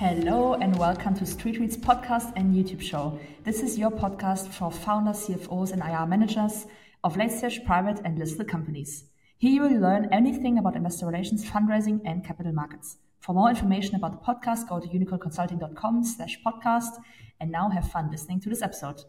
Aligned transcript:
Hello 0.00 0.54
and 0.54 0.74
welcome 0.78 1.14
to 1.16 1.26
Street 1.26 1.60
Reads 1.60 1.76
podcast 1.76 2.32
and 2.34 2.54
YouTube 2.54 2.80
show. 2.80 3.20
This 3.44 3.62
is 3.62 3.78
your 3.78 3.90
podcast 3.90 4.48
for 4.48 4.72
founders, 4.72 5.26
CFOs, 5.26 5.72
and 5.72 5.82
IR 5.82 6.06
managers 6.06 6.64
of 7.04 7.18
late 7.18 7.30
stage 7.30 7.62
private 7.66 8.00
and 8.02 8.18
listed 8.18 8.48
companies. 8.48 9.04
Here 9.36 9.50
you 9.50 9.60
will 9.60 9.78
learn 9.78 10.08
anything 10.10 10.56
about 10.56 10.74
investor 10.74 11.04
relations, 11.04 11.44
fundraising, 11.44 12.00
and 12.06 12.24
capital 12.24 12.54
markets. 12.54 12.96
For 13.18 13.34
more 13.34 13.50
information 13.50 13.94
about 13.94 14.12
the 14.12 14.26
podcast, 14.26 14.70
go 14.70 14.80
to 14.80 14.88
unicornconsulting.com 14.88 16.04
slash 16.04 16.38
podcast 16.46 16.96
and 17.38 17.52
now 17.52 17.68
have 17.68 17.90
fun 17.90 18.10
listening 18.10 18.40
to 18.40 18.48
this 18.48 18.62
episode. 18.62 19.02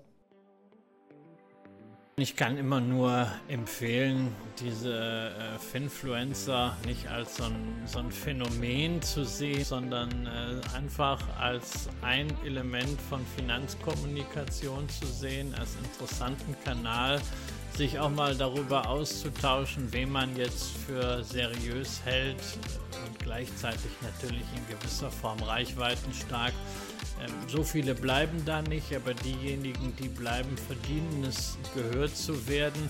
Ich 2.17 2.35
kann 2.35 2.57
immer 2.57 2.81
nur 2.81 3.25
empfehlen, 3.47 4.35
diese 4.59 5.31
äh, 5.31 5.57
Finfluencer 5.57 6.75
nicht 6.85 7.07
als 7.07 7.37
so 7.37 7.45
ein, 7.45 7.83
so 7.85 7.99
ein, 7.99 8.11
Phänomen 8.11 9.01
zu 9.01 9.23
sehen, 9.23 9.63
sondern 9.63 10.27
äh, 10.27 10.75
einfach 10.75 11.19
als 11.39 11.87
ein 12.01 12.27
Element 12.45 12.99
von 13.09 13.25
Finanzkommunikation 13.37 14.89
zu 14.89 15.05
sehen, 15.05 15.55
als 15.57 15.77
interessanten 15.83 16.53
Kanal, 16.65 17.21
sich 17.75 17.99
auch 17.99 18.09
mal 18.09 18.35
darüber 18.35 18.89
auszutauschen, 18.89 19.91
wen 19.91 20.11
man 20.11 20.35
jetzt 20.35 20.77
für 20.85 21.23
seriös 21.23 22.01
hält 22.05 22.41
und 23.05 23.19
gleichzeitig 23.19 23.91
natürlich 24.01 24.45
in 24.55 24.77
gewisser 24.77 25.09
Form 25.09 25.39
reichweitenstark. 25.43 26.53
Ähm, 27.21 27.31
so 27.47 27.63
viele 27.63 27.95
bleiben 27.95 28.43
da 28.45 28.61
nicht, 28.61 28.95
aber 28.95 29.13
diejenigen, 29.13 29.95
die 29.97 30.07
bleiben, 30.07 30.57
verdienen 30.57 31.25
es, 31.27 31.57
gehört 31.73 32.15
zu 32.15 32.47
werden. 32.47 32.89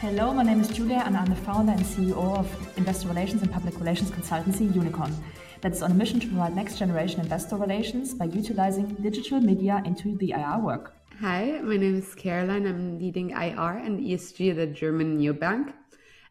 Hello, 0.00 0.32
my 0.32 0.44
name 0.44 0.60
is 0.60 0.70
Julia 0.76 1.00
and 1.00 1.16
I'm 1.16 1.28
the 1.28 1.42
founder 1.44 1.72
and 1.72 1.84
CEO 1.84 2.38
of 2.38 2.46
Investor 2.76 3.08
Relations 3.08 3.42
and 3.42 3.50
Public 3.50 3.78
Relations 3.80 4.12
Consultancy 4.12 4.72
Unicorn. 4.72 5.12
That's 5.60 5.82
on 5.82 5.90
a 5.90 5.94
mission 5.94 6.20
to 6.20 6.28
provide 6.28 6.54
next 6.54 6.78
generation 6.78 7.20
investor 7.20 7.56
relations 7.56 8.14
by 8.14 8.26
utilizing 8.26 8.94
digital 9.02 9.40
media 9.40 9.82
into 9.84 10.16
the 10.18 10.30
IR 10.30 10.60
work. 10.60 10.97
Hi, 11.20 11.58
my 11.64 11.76
name 11.76 11.96
is 11.96 12.14
Caroline. 12.14 12.64
I'm 12.64 12.96
leading 13.00 13.30
IR 13.30 13.78
and 13.78 13.98
ESG 13.98 14.52
at 14.52 14.58
a 14.58 14.68
German 14.68 15.18
neobank. 15.18 15.72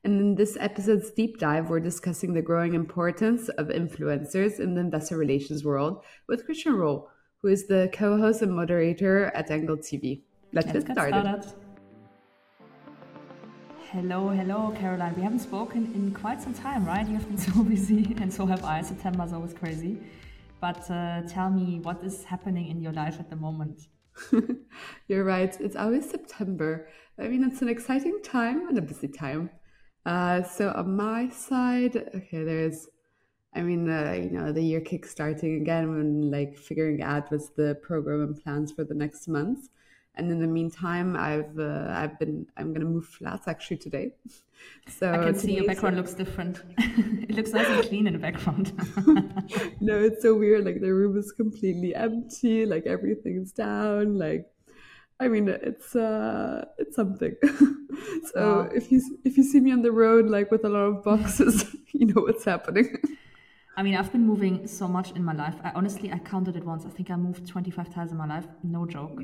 And 0.06 0.22
in 0.22 0.36
this 0.36 0.56
episode's 0.62 1.12
deep 1.12 1.40
dive, 1.40 1.70
we're 1.70 1.82
discussing 1.82 2.34
the 2.34 2.42
growing 2.42 2.74
importance 2.74 3.50
of 3.50 3.68
influencers 3.68 4.62
in 4.62 4.76
the 4.76 4.80
investor 4.80 5.18
relations 5.18 5.66
world 5.66 6.06
with 6.30 6.46
Christian 6.46 6.76
Roll, 6.76 7.10
who 7.42 7.50
is 7.50 7.68
the 7.68 7.90
co 7.92 8.18
host 8.18 8.42
and 8.42 8.56
moderator 8.56 9.26
at 9.36 9.52
Angle 9.52 9.76
TV. 9.76 10.22
Let's, 10.54 10.68
Let's 10.68 10.86
get, 10.86 10.96
started. 10.96 11.22
started. 11.22 11.54
Hello, 13.92 14.30
hello, 14.30 14.74
Caroline. 14.80 15.16
We 15.18 15.22
haven't 15.22 15.40
spoken 15.40 15.92
in 15.96 16.14
quite 16.14 16.42
some 16.42 16.54
time, 16.54 16.86
right? 16.86 17.06
You 17.06 17.16
have 17.16 17.28
been 17.28 17.38
so 17.54 17.62
busy, 17.62 18.16
and 18.22 18.34
so 18.34 18.46
have 18.46 18.64
I. 18.64 18.82
September 18.84 19.26
is 19.26 19.34
always 19.34 19.54
crazy. 19.54 19.98
But 20.62 20.90
uh, 20.90 21.24
tell 21.28 21.50
me, 21.50 21.82
what 21.82 22.02
is 22.06 22.24
happening 22.24 22.70
in 22.70 22.82
your 22.82 22.94
life 22.94 23.20
at 23.20 23.30
the 23.30 23.36
moment? 23.36 23.82
You're 25.08 25.24
right. 25.24 25.56
It's 25.60 25.76
always 25.76 26.10
September. 26.10 26.90
I 27.20 27.28
mean, 27.28 27.44
it's 27.44 27.62
an 27.62 27.70
exciting 27.70 28.20
time 28.24 28.68
and 28.68 28.78
a 28.78 28.82
busy 28.82 29.08
time. 29.08 29.50
Uh, 30.06 30.44
so 30.44 30.72
on 30.76 30.96
my 30.96 31.30
side, 31.30 31.96
okay, 32.16 32.44
there's, 32.44 32.88
I 33.54 33.62
mean, 33.62 33.90
uh, 33.90 34.14
you 34.14 34.30
know, 34.30 34.52
the 34.52 34.62
year 34.62 34.82
kickstarting 34.82 35.62
again 35.62 35.90
when 35.90 36.32
like 36.32 36.58
figuring 36.58 37.02
out 37.02 37.32
what's 37.32 37.50
the 37.50 37.78
program 37.82 38.22
and 38.22 38.44
plans 38.44 38.72
for 38.72 38.84
the 38.84 38.94
next 38.94 39.28
month. 39.28 39.70
And 40.18 40.32
in 40.32 40.40
the 40.40 40.48
meantime, 40.48 41.16
I've 41.16 41.58
uh, 41.58 41.88
I've 41.90 42.20
been 42.20 42.48
I'm 42.58 42.74
gonna 42.74 42.86
move 42.86 43.06
flats 43.06 43.48
actually 43.48 43.78
today. 43.78 44.12
So 44.88 45.14
I 45.14 45.18
can 45.18 45.38
see 45.38 45.54
your 45.54 45.68
background 45.68 45.98
looks 45.98 46.16
different. 46.16 46.64
it 46.80 47.36
looks 47.36 47.52
nice 47.52 47.68
and 47.68 47.84
clean 47.88 48.08
in 48.08 48.14
the 48.14 48.20
background. 48.20 48.74
no, 49.80 50.00
it's 50.00 50.24
so 50.24 50.34
weird. 50.34 50.66
Like 50.66 50.82
the 50.82 50.92
room 50.92 51.16
is 51.16 51.32
completely 51.32 51.94
empty. 51.94 52.66
Like 52.66 52.88
everything's 52.88 53.52
down. 53.52 54.18
Like 54.18 54.50
I 55.20 55.28
mean, 55.28 55.48
it's 55.48 55.96
uh, 55.96 56.66
it's 56.80 56.96
something. 56.96 57.36
so 58.34 58.64
wow. 58.64 58.70
if 58.74 58.92
you 58.92 59.00
if 59.24 59.38
you 59.38 59.44
see 59.44 59.60
me 59.60 59.72
on 59.72 59.84
the 59.84 59.92
road 59.92 60.26
like 60.26 60.50
with 60.50 60.66
a 60.66 60.70
lot 60.70 60.86
of 60.92 61.04
boxes, 61.04 61.76
you 61.92 62.08
know 62.08 62.22
what's 62.24 62.46
happening. 62.46 62.98
I 63.78 63.84
mean, 63.84 63.96
I've 63.96 64.12
been 64.12 64.26
moving 64.26 64.66
so 64.66 64.88
much 64.88 65.12
in 65.12 65.24
my 65.24 65.34
life. 65.34 65.56
I 65.64 65.72
honestly, 65.76 66.12
I 66.12 66.18
counted 66.18 66.56
it 66.56 66.66
once. 66.66 66.84
I 66.84 66.90
think 66.90 67.12
I 67.12 67.16
moved 67.16 67.48
25 67.48 67.94
times 67.94 68.12
in 68.12 68.18
my 68.18 68.26
life. 68.26 68.48
No 68.64 68.88
joke. 68.88 69.20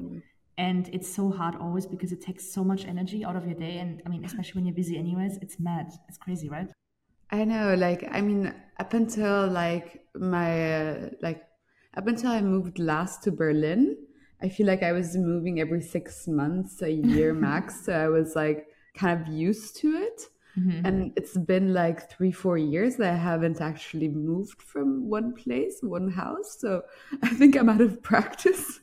And 0.57 0.87
it's 0.93 1.11
so 1.11 1.31
hard 1.31 1.55
always 1.55 1.85
because 1.85 2.11
it 2.11 2.21
takes 2.21 2.51
so 2.51 2.63
much 2.63 2.85
energy 2.85 3.25
out 3.25 3.35
of 3.35 3.45
your 3.45 3.55
day. 3.55 3.77
And 3.79 4.01
I 4.05 4.09
mean, 4.09 4.23
especially 4.23 4.59
when 4.59 4.65
you're 4.65 4.75
busy, 4.75 4.97
anyways, 4.97 5.37
it's 5.41 5.59
mad. 5.59 5.91
It's 6.07 6.17
crazy, 6.17 6.49
right? 6.49 6.69
I 7.31 7.43
know. 7.45 7.73
Like, 7.73 8.07
I 8.11 8.21
mean, 8.21 8.53
up 8.79 8.93
until 8.93 9.47
like 9.47 10.05
my 10.15 10.75
uh, 10.75 11.09
like 11.21 11.43
up 11.97 12.07
until 12.07 12.31
I 12.31 12.41
moved 12.41 12.77
last 12.77 13.23
to 13.23 13.31
Berlin, 13.31 13.97
I 14.41 14.49
feel 14.49 14.67
like 14.67 14.83
I 14.83 14.91
was 14.91 15.15
moving 15.17 15.59
every 15.59 15.81
six 15.81 16.27
months, 16.27 16.81
a 16.81 16.91
year 16.91 17.33
max. 17.45 17.85
So 17.85 17.93
I 17.93 18.09
was 18.09 18.35
like 18.35 18.67
kind 18.95 19.19
of 19.19 19.27
used 19.27 19.77
to 19.77 19.87
it. 19.93 20.21
Mm-hmm. 20.57 20.85
And 20.85 21.13
it's 21.15 21.35
been 21.35 21.73
like 21.73 22.11
three, 22.11 22.31
four 22.31 22.57
years 22.57 22.97
that 22.97 23.11
I 23.11 23.15
haven't 23.15 23.59
actually 23.59 24.09
moved 24.09 24.61
from 24.61 25.09
one 25.09 25.33
place, 25.33 25.79
one 25.81 26.11
house. 26.11 26.57
So 26.59 26.83
I 27.23 27.29
think 27.29 27.55
I'm 27.55 27.69
out 27.69 27.81
of 27.81 28.03
practice. 28.03 28.79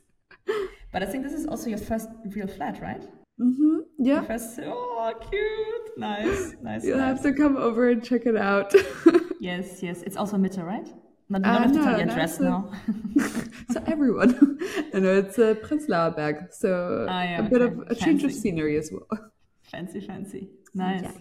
But 0.91 1.03
I 1.03 1.05
think 1.05 1.23
this 1.23 1.33
is 1.33 1.45
also 1.47 1.69
your 1.69 1.77
first 1.77 2.09
real 2.35 2.47
flat, 2.47 2.81
right? 2.81 3.03
Mm-hmm. 3.39 3.79
Yeah. 3.99 4.15
Your 4.15 4.23
first, 4.23 4.59
oh, 4.63 5.13
cute. 5.29 5.97
Nice. 5.97 6.53
Nice. 6.61 6.83
You'll 6.83 6.97
nice. 6.97 7.23
have 7.23 7.23
to 7.23 7.33
come 7.33 7.57
over 7.57 7.89
and 7.89 8.03
check 8.03 8.25
it 8.25 8.35
out. 8.35 8.73
yes, 9.39 9.81
yes. 9.81 10.01
It's 10.03 10.17
also 10.17 10.37
Mitte, 10.37 10.63
right? 10.63 10.87
Not, 11.31 11.43
not 11.43 11.55
uh, 11.55 11.59
have 11.63 11.71
to 11.71 11.77
tell 11.77 11.95
the 11.95 12.03
address 12.03 12.39
now. 12.41 12.71
so 13.71 13.81
everyone, 13.87 14.59
I 14.93 14.99
know 14.99 15.17
it's 15.17 15.37
a 15.37 15.55
Prenzlauer 15.55 16.13
Berg, 16.13 16.51
so 16.51 17.05
ah, 17.09 17.23
yeah, 17.23 17.37
a 17.37 17.41
okay. 17.41 17.49
bit 17.49 17.61
of 17.61 17.79
a 17.79 17.85
fancy. 17.85 18.03
change 18.03 18.23
of 18.25 18.33
scenery 18.33 18.77
as 18.77 18.91
well. 18.91 19.07
Fancy, 19.71 20.01
fancy, 20.01 20.49
nice. 20.75 21.03
Yeah. 21.03 21.11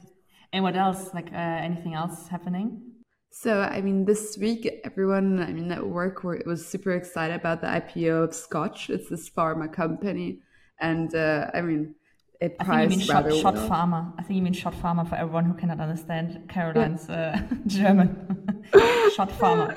And 0.52 0.64
what 0.64 0.74
else? 0.74 1.14
Like 1.14 1.32
uh, 1.32 1.36
anything 1.36 1.94
else 1.94 2.26
happening? 2.26 2.82
So 3.30 3.60
I 3.60 3.80
mean, 3.80 4.04
this 4.04 4.36
week 4.36 4.68
everyone, 4.84 5.40
I 5.40 5.52
mean, 5.52 5.70
at 5.70 5.86
work 5.86 6.24
was 6.24 6.66
super 6.66 6.90
excited 6.92 7.36
about 7.36 7.60
the 7.60 7.68
IPO 7.68 8.24
of 8.24 8.34
Scotch. 8.34 8.90
It's 8.90 9.08
this 9.08 9.30
pharma 9.30 9.72
company, 9.72 10.40
and 10.80 11.14
uh, 11.14 11.50
I 11.54 11.60
mean, 11.60 11.94
it 12.40 12.58
priced 12.58 12.70
I 12.70 12.88
think 12.88 12.92
you 12.92 12.98
mean 12.98 13.06
shot, 13.06 13.32
shot 13.34 13.54
pharma. 13.70 14.12
I 14.18 14.22
think 14.22 14.36
you 14.36 14.42
mean 14.42 14.52
shot 14.52 14.74
pharma 14.74 15.08
for 15.08 15.14
everyone 15.14 15.44
who 15.44 15.54
cannot 15.54 15.78
understand 15.78 16.48
Caroline's 16.48 17.08
uh, 17.08 17.40
German. 17.66 18.46
shot 19.14 19.30
pharma. 19.30 19.76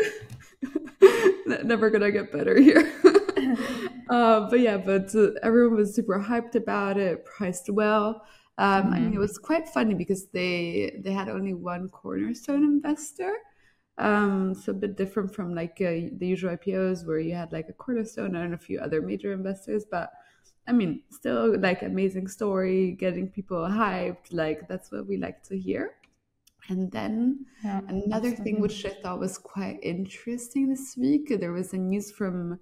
Never 1.63 1.89
gonna 1.91 2.11
get 2.11 2.31
better 2.31 2.59
here. 2.59 2.91
uh, 4.09 4.49
but 4.49 4.59
yeah, 4.59 4.77
but 4.77 5.13
uh, 5.13 5.27
everyone 5.43 5.77
was 5.77 5.93
super 5.93 6.19
hyped 6.19 6.55
about 6.55 6.97
it, 6.97 7.23
priced 7.25 7.69
well. 7.69 8.23
Um, 8.57 8.83
mm-hmm. 8.83 8.93
I 8.93 8.99
mean, 8.99 9.13
it 9.13 9.19
was 9.19 9.37
quite 9.37 9.67
funny 9.67 9.93
because 9.95 10.27
they 10.27 10.99
they 11.03 11.11
had 11.11 11.29
only 11.29 11.53
one 11.53 11.89
cornerstone 11.89 12.63
investor. 12.63 13.33
Um, 13.97 14.55
so 14.55 14.71
a 14.71 14.75
bit 14.75 14.97
different 14.97 15.33
from 15.33 15.53
like 15.53 15.77
uh, 15.79 16.09
the 16.17 16.27
usual 16.27 16.55
IPOs 16.57 17.05
where 17.05 17.19
you 17.19 17.35
had 17.35 17.51
like 17.51 17.69
a 17.69 17.73
cornerstone 17.73 18.35
and 18.35 18.53
a 18.53 18.57
few 18.57 18.79
other 18.79 19.01
major 19.01 19.33
investors, 19.33 19.85
but 19.89 20.11
I 20.67 20.71
mean, 20.71 21.03
still 21.09 21.59
like 21.59 21.83
amazing 21.83 22.27
story, 22.27 22.91
getting 22.91 23.29
people 23.29 23.57
hyped. 23.57 24.31
Like 24.31 24.67
that's 24.67 24.91
what 24.91 25.07
we 25.07 25.17
like 25.17 25.43
to 25.43 25.57
hear. 25.57 25.95
And 26.69 26.91
then 26.91 27.45
yeah, 27.63 27.81
another 27.87 28.31
thing 28.31 28.61
which 28.61 28.85
I 28.85 28.95
thought 29.01 29.19
was 29.19 29.37
quite 29.37 29.79
interesting 29.83 30.69
this 30.69 30.95
week, 30.97 31.27
there 31.39 31.51
was 31.51 31.73
a 31.73 31.77
news 31.77 32.11
from 32.11 32.59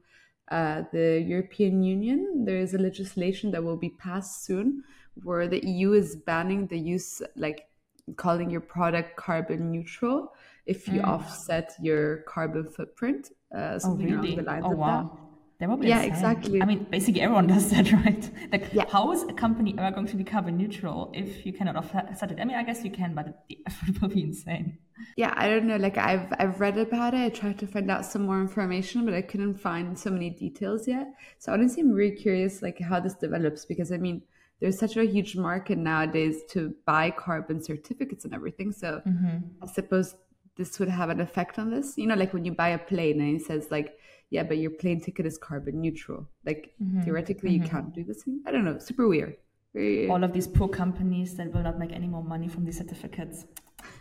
uh, 0.49 0.83
the 0.91 1.23
European 1.25 1.83
Union. 1.83 2.43
There 2.45 2.57
is 2.57 2.73
a 2.73 2.79
legislation 2.79 3.51
that 3.51 3.63
will 3.63 3.77
be 3.77 3.91
passed 3.91 4.43
soon 4.43 4.83
where 5.23 5.47
the 5.47 5.65
EU 5.65 5.93
is 5.93 6.15
banning 6.15 6.67
the 6.67 6.77
use, 6.77 7.21
like 7.35 7.67
calling 8.15 8.49
your 8.49 8.61
product 8.61 9.15
carbon 9.15 9.71
neutral 9.71 10.33
if 10.65 10.87
you 10.87 11.01
mm. 11.01 11.07
offset 11.07 11.73
your 11.81 12.17
carbon 12.27 12.69
footprint. 12.69 13.31
Uh, 13.55 13.77
something 13.79 14.13
oh, 14.13 14.17
really? 14.17 14.33
along 14.33 14.35
the 14.37 14.43
lines 14.43 14.65
oh, 14.67 14.71
of 14.71 14.77
wow. 14.77 15.01
that. 15.13 15.21
That 15.61 15.69
would 15.69 15.81
be 15.81 15.89
yeah, 15.89 15.97
insane. 15.97 16.11
exactly. 16.11 16.61
I 16.61 16.65
mean, 16.65 16.87
basically 16.89 17.21
everyone 17.21 17.45
does 17.55 17.69
that, 17.69 17.91
right? 17.91 18.29
Like, 18.51 18.73
yeah. 18.73 18.85
how 18.89 19.11
is 19.11 19.21
a 19.23 19.33
company 19.33 19.75
ever 19.77 19.93
going 19.93 20.07
to 20.07 20.15
be 20.15 20.23
carbon 20.23 20.57
neutral 20.57 21.11
if 21.13 21.45
you 21.45 21.53
cannot 21.53 21.75
offset 21.75 22.31
it? 22.31 22.39
I 22.39 22.45
mean, 22.45 22.57
I 22.57 22.63
guess 22.63 22.83
you 22.83 22.89
can, 22.89 23.13
but 23.13 23.45
the 23.47 23.59
effort 23.67 24.01
will 24.01 24.09
be 24.09 24.23
insane. 24.23 24.79
Yeah, 25.17 25.33
I 25.35 25.47
don't 25.47 25.67
know. 25.67 25.77
Like, 25.77 25.99
I've 25.99 26.33
I've 26.39 26.59
read 26.59 26.79
about 26.79 27.13
it. 27.13 27.19
I 27.19 27.29
tried 27.29 27.59
to 27.59 27.67
find 27.67 27.91
out 27.91 28.05
some 28.05 28.23
more 28.23 28.41
information, 28.41 29.05
but 29.05 29.13
I 29.13 29.21
couldn't 29.21 29.55
find 29.55 29.97
so 29.97 30.09
many 30.09 30.31
details 30.31 30.87
yet. 30.87 31.13
So 31.37 31.53
honestly, 31.53 31.81
I'm 31.83 31.91
really 31.91 32.15
curious, 32.15 32.63
like, 32.63 32.79
how 32.79 32.99
this 32.99 33.13
develops 33.13 33.63
because 33.65 33.91
I 33.91 33.97
mean, 33.97 34.23
there's 34.61 34.79
such 34.79 34.95
a 34.95 35.03
huge 35.03 35.35
market 35.35 35.77
nowadays 35.77 36.43
to 36.51 36.73
buy 36.85 37.09
carbon 37.11 37.61
certificates 37.61 38.25
and 38.25 38.33
everything. 38.33 38.71
So 38.71 39.01
mm-hmm. 39.05 39.37
I 39.61 39.65
suppose 39.65 40.15
this 40.55 40.79
would 40.79 40.89
have 40.89 41.09
an 41.09 41.19
effect 41.19 41.57
on 41.57 41.71
this. 41.71 41.97
You 41.97 42.07
know, 42.07 42.15
like 42.15 42.33
when 42.33 42.45
you 42.45 42.53
buy 42.53 42.69
a 42.69 42.77
plane 42.77 43.19
and 43.19 43.41
it 43.41 43.45
says 43.45 43.67
like 43.71 43.97
yeah, 44.31 44.43
but 44.43 44.57
your 44.57 44.71
plane 44.71 45.01
ticket 45.01 45.25
is 45.25 45.37
carbon 45.37 45.81
neutral. 45.81 46.27
Like 46.45 46.73
mm-hmm. 46.81 47.01
theoretically, 47.01 47.51
mm-hmm. 47.51 47.63
you 47.63 47.69
can't 47.69 47.93
do 47.93 48.03
this. 48.03 48.23
I 48.45 48.51
don't 48.51 48.63
know. 48.63 48.77
Super 48.79 49.07
weird. 49.07 49.35
Very... 49.73 50.09
All 50.09 50.23
of 50.23 50.31
these 50.31 50.47
poor 50.47 50.69
companies 50.69 51.35
that 51.35 51.53
will 51.53 51.63
not 51.63 51.77
make 51.77 51.91
any 51.91 52.07
more 52.07 52.23
money 52.23 52.47
from 52.47 52.63
these 52.63 52.77
certificates. 52.77 53.45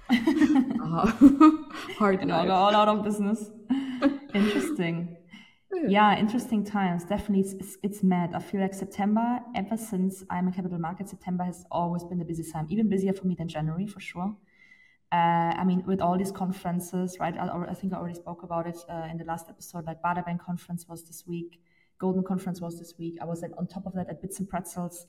uh, 0.09 0.17
hard. 1.99 2.31
all, 2.31 2.51
all 2.51 2.77
out 2.77 2.89
of 2.89 3.03
business. 3.03 3.51
interesting. 4.35 5.17
Yeah, 5.73 6.19
interesting 6.19 6.65
times. 6.65 7.05
Definitely, 7.05 7.49
it's, 7.59 7.77
it's 7.83 8.03
mad. 8.03 8.33
I 8.35 8.41
feel 8.41 8.61
like 8.61 8.75
September, 8.75 9.41
ever 9.55 9.77
since 9.77 10.25
I'm 10.29 10.49
a 10.49 10.53
capital 10.53 10.79
market, 10.79 11.09
September 11.09 11.45
has 11.45 11.65
always 11.71 12.03
been 12.05 12.19
the 12.19 12.25
busy 12.25 12.51
time, 12.51 12.67
even 12.71 12.89
busier 12.89 13.13
for 13.13 13.27
me 13.27 13.37
than 13.37 13.49
January 13.49 13.87
for 13.87 14.01
sure. 14.01 14.35
Uh, 15.13 15.55
I 15.57 15.65
mean, 15.65 15.85
with 15.87 16.01
all 16.01 16.19
these 16.19 16.33
conferences, 16.33 17.19
right? 17.21 17.37
I, 17.37 17.49
I 17.69 17.75
think 17.75 17.93
I 17.93 17.97
already 17.97 18.15
spoke 18.15 18.43
about 18.43 18.67
it 18.67 18.79
uh, 18.89 19.09
in 19.11 19.17
the 19.17 19.25
last 19.25 19.49
episode. 19.49 19.85
Like 19.87 20.03
Bader 20.03 20.23
Bank 20.23 20.43
conference 20.43 20.87
was 20.89 21.05
this 21.05 21.25
week, 21.27 21.61
Golden 21.99 22.25
conference 22.25 22.61
was 22.61 22.79
this 22.79 22.95
week. 22.99 23.19
I 23.21 23.27
was 23.27 23.45
on 23.45 23.67
top 23.67 23.87
of 23.87 23.93
that 23.95 24.09
at 24.09 24.23
Bits 24.23 24.39
and 24.39 24.49
Pretzels. 24.49 25.07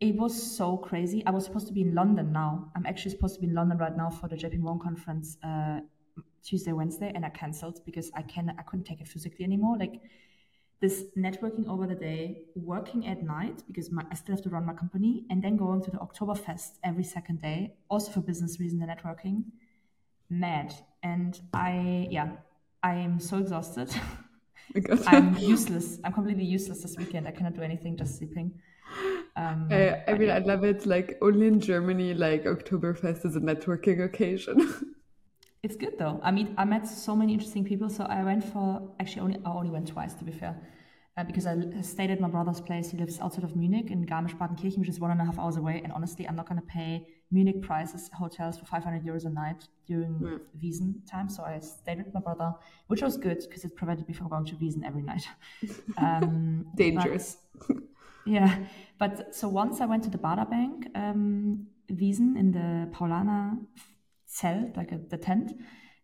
It 0.00 0.14
was 0.16 0.56
so 0.56 0.76
crazy. 0.76 1.24
I 1.26 1.30
was 1.30 1.44
supposed 1.44 1.66
to 1.66 1.72
be 1.72 1.82
in 1.82 1.94
London 1.94 2.32
now. 2.32 2.70
I'm 2.76 2.86
actually 2.86 3.10
supposed 3.12 3.34
to 3.34 3.40
be 3.40 3.48
in 3.48 3.54
London 3.54 3.78
right 3.78 3.96
now 3.96 4.10
for 4.10 4.28
the 4.28 4.36
JP 4.36 4.60
Morgan 4.60 4.80
conference 4.80 5.36
uh, 5.42 5.80
Tuesday, 6.42 6.72
Wednesday, 6.72 7.10
and 7.14 7.24
I 7.24 7.30
cancelled 7.30 7.80
because 7.84 8.10
I 8.14 8.22
can 8.22 8.54
I 8.58 8.62
couldn't 8.62 8.84
take 8.84 9.00
it 9.00 9.08
physically 9.08 9.44
anymore. 9.44 9.76
Like 9.78 10.00
this 10.80 11.04
networking 11.16 11.66
over 11.68 11.86
the 11.86 11.94
day, 11.94 12.42
working 12.54 13.06
at 13.06 13.22
night 13.22 13.62
because 13.66 13.90
my, 13.90 14.04
I 14.10 14.14
still 14.14 14.34
have 14.34 14.44
to 14.44 14.50
run 14.50 14.66
my 14.66 14.74
company, 14.74 15.24
and 15.30 15.42
then 15.42 15.56
going 15.56 15.82
to 15.82 15.90
the 15.90 15.98
Oktoberfest 15.98 16.78
every 16.82 17.04
second 17.04 17.40
day, 17.40 17.74
also 17.88 18.12
for 18.12 18.20
business 18.20 18.60
reason, 18.60 18.78
the 18.78 18.86
networking, 18.86 19.44
mad. 20.28 20.74
And 21.02 21.40
I, 21.54 22.08
yeah, 22.10 22.32
I 22.82 22.94
am 22.96 23.18
so 23.20 23.38
exhausted. 23.38 23.90
I'm 25.06 25.36
useless. 25.38 25.98
I'm 26.04 26.12
completely 26.12 26.44
useless 26.44 26.82
this 26.82 26.96
weekend. 26.96 27.28
I 27.28 27.30
cannot 27.30 27.54
do 27.54 27.62
anything, 27.62 27.96
just 27.96 28.18
sleeping. 28.18 28.52
Um, 29.36 29.68
I, 29.70 30.02
I 30.06 30.14
mean, 30.14 30.28
yeah. 30.28 30.36
I 30.36 30.38
love 30.38 30.64
it. 30.64 30.86
Like 30.86 31.18
only 31.22 31.46
in 31.46 31.60
Germany, 31.60 32.14
like 32.14 32.44
Oktoberfest 32.44 33.24
is 33.24 33.36
a 33.36 33.40
networking 33.40 34.04
occasion. 34.04 34.56
It's 35.64 35.76
good 35.76 35.98
though. 35.98 36.20
I 36.22 36.30
mean, 36.30 36.54
I 36.58 36.66
met 36.66 36.86
so 36.86 37.16
many 37.16 37.32
interesting 37.32 37.64
people. 37.64 37.88
So 37.88 38.04
I 38.04 38.22
went 38.22 38.44
for 38.44 38.66
actually 39.00 39.22
only 39.22 39.38
I 39.46 39.50
only 39.50 39.70
went 39.70 39.88
twice 39.88 40.12
to 40.20 40.24
be 40.24 40.30
fair, 40.30 40.54
uh, 41.16 41.24
because 41.24 41.46
I 41.46 41.54
stayed 41.80 42.10
at 42.10 42.20
my 42.20 42.28
brother's 42.28 42.60
place. 42.60 42.90
He 42.90 42.98
lives 42.98 43.18
outside 43.18 43.44
of 43.44 43.56
Munich 43.56 43.90
in 43.90 44.04
Garmisch-Partenkirchen, 44.04 44.76
which 44.76 44.90
is 44.90 45.00
one 45.00 45.10
and 45.10 45.22
a 45.22 45.24
half 45.24 45.38
hours 45.38 45.56
away. 45.56 45.80
And 45.82 45.90
honestly, 45.90 46.28
I'm 46.28 46.36
not 46.36 46.46
going 46.50 46.60
to 46.60 46.66
pay 46.66 47.06
Munich 47.30 47.62
prices 47.62 48.10
hotels 48.12 48.58
for 48.58 48.66
500 48.66 49.02
euros 49.06 49.24
a 49.24 49.30
night 49.30 49.66
during 49.86 50.20
yeah. 50.22 50.36
Wiesn 50.62 50.96
time. 51.10 51.30
So 51.30 51.42
I 51.42 51.58
stayed 51.60 51.96
with 52.04 52.12
my 52.12 52.20
brother, 52.20 52.52
which 52.88 53.00
was 53.00 53.16
good 53.16 53.40
because 53.48 53.64
it 53.64 53.74
prevented 53.74 54.06
me 54.06 54.12
from 54.12 54.28
going 54.28 54.44
to 54.44 54.56
Wiesn 54.56 54.84
every 54.84 55.02
night. 55.02 55.26
Um, 55.96 56.66
Dangerous. 56.74 57.38
But, 57.66 57.76
yeah, 58.26 58.58
but 58.98 59.34
so 59.34 59.48
once 59.48 59.80
I 59.80 59.86
went 59.86 60.02
to 60.04 60.10
the 60.10 60.18
Bader 60.18 60.44
Bank 60.44 60.88
um, 60.94 61.68
Wiesn 61.90 62.36
in 62.36 62.52
the 62.52 62.94
Paulaner 62.94 63.56
zelt, 64.34 64.76
like 64.76 64.92
a, 64.92 64.98
the 64.98 65.18
tent. 65.18 65.52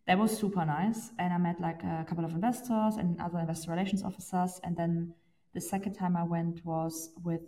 That 0.07 0.17
was 0.17 0.37
super 0.37 0.65
nice. 0.65 1.11
And 1.19 1.33
I 1.33 1.37
met 1.37 1.59
like 1.59 1.83
a 1.83 2.05
couple 2.07 2.25
of 2.25 2.31
investors 2.31 2.95
and 2.97 3.19
other 3.21 3.39
investor 3.39 3.71
relations 3.71 4.03
officers. 4.03 4.59
And 4.63 4.75
then 4.75 5.13
the 5.53 5.61
second 5.61 5.93
time 5.93 6.15
I 6.17 6.23
went 6.23 6.65
was 6.65 7.11
with 7.23 7.41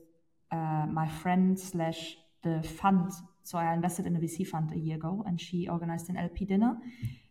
uh, 0.51 0.85
my 0.87 1.07
friend 1.07 1.59
slash 1.59 2.17
the 2.43 2.61
fund. 2.61 3.11
So 3.43 3.57
I 3.57 3.73
invested 3.73 4.05
in 4.05 4.15
a 4.15 4.19
VC 4.19 4.45
fund 4.45 4.71
a 4.73 4.77
year 4.77 4.95
ago, 4.95 5.23
and 5.25 5.39
she 5.39 5.67
organized 5.67 6.09
an 6.09 6.17
LP 6.17 6.45
dinner. 6.45 6.75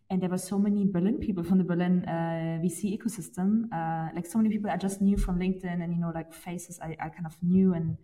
And 0.09 0.21
there 0.21 0.29
were 0.29 0.37
so 0.37 0.59
many 0.59 0.85
Berlin 0.85 1.17
people 1.17 1.43
from 1.43 1.57
the 1.57 1.63
Berlin 1.63 2.03
uh, 2.05 2.59
VC 2.63 2.97
ecosystem, 2.97 3.65
uh, 3.73 4.13
like 4.13 4.25
so 4.25 4.37
many 4.37 4.49
people 4.49 4.69
I 4.69 4.77
just 4.77 5.01
knew 5.01 5.17
from 5.17 5.39
LinkedIn, 5.39 5.81
and 5.83 5.93
you 5.93 5.99
know, 5.99 6.11
like 6.13 6.33
faces 6.33 6.79
I, 6.79 6.95
I 6.99 7.09
kind 7.09 7.25
of 7.25 7.35
knew 7.41 7.73
and 7.73 7.97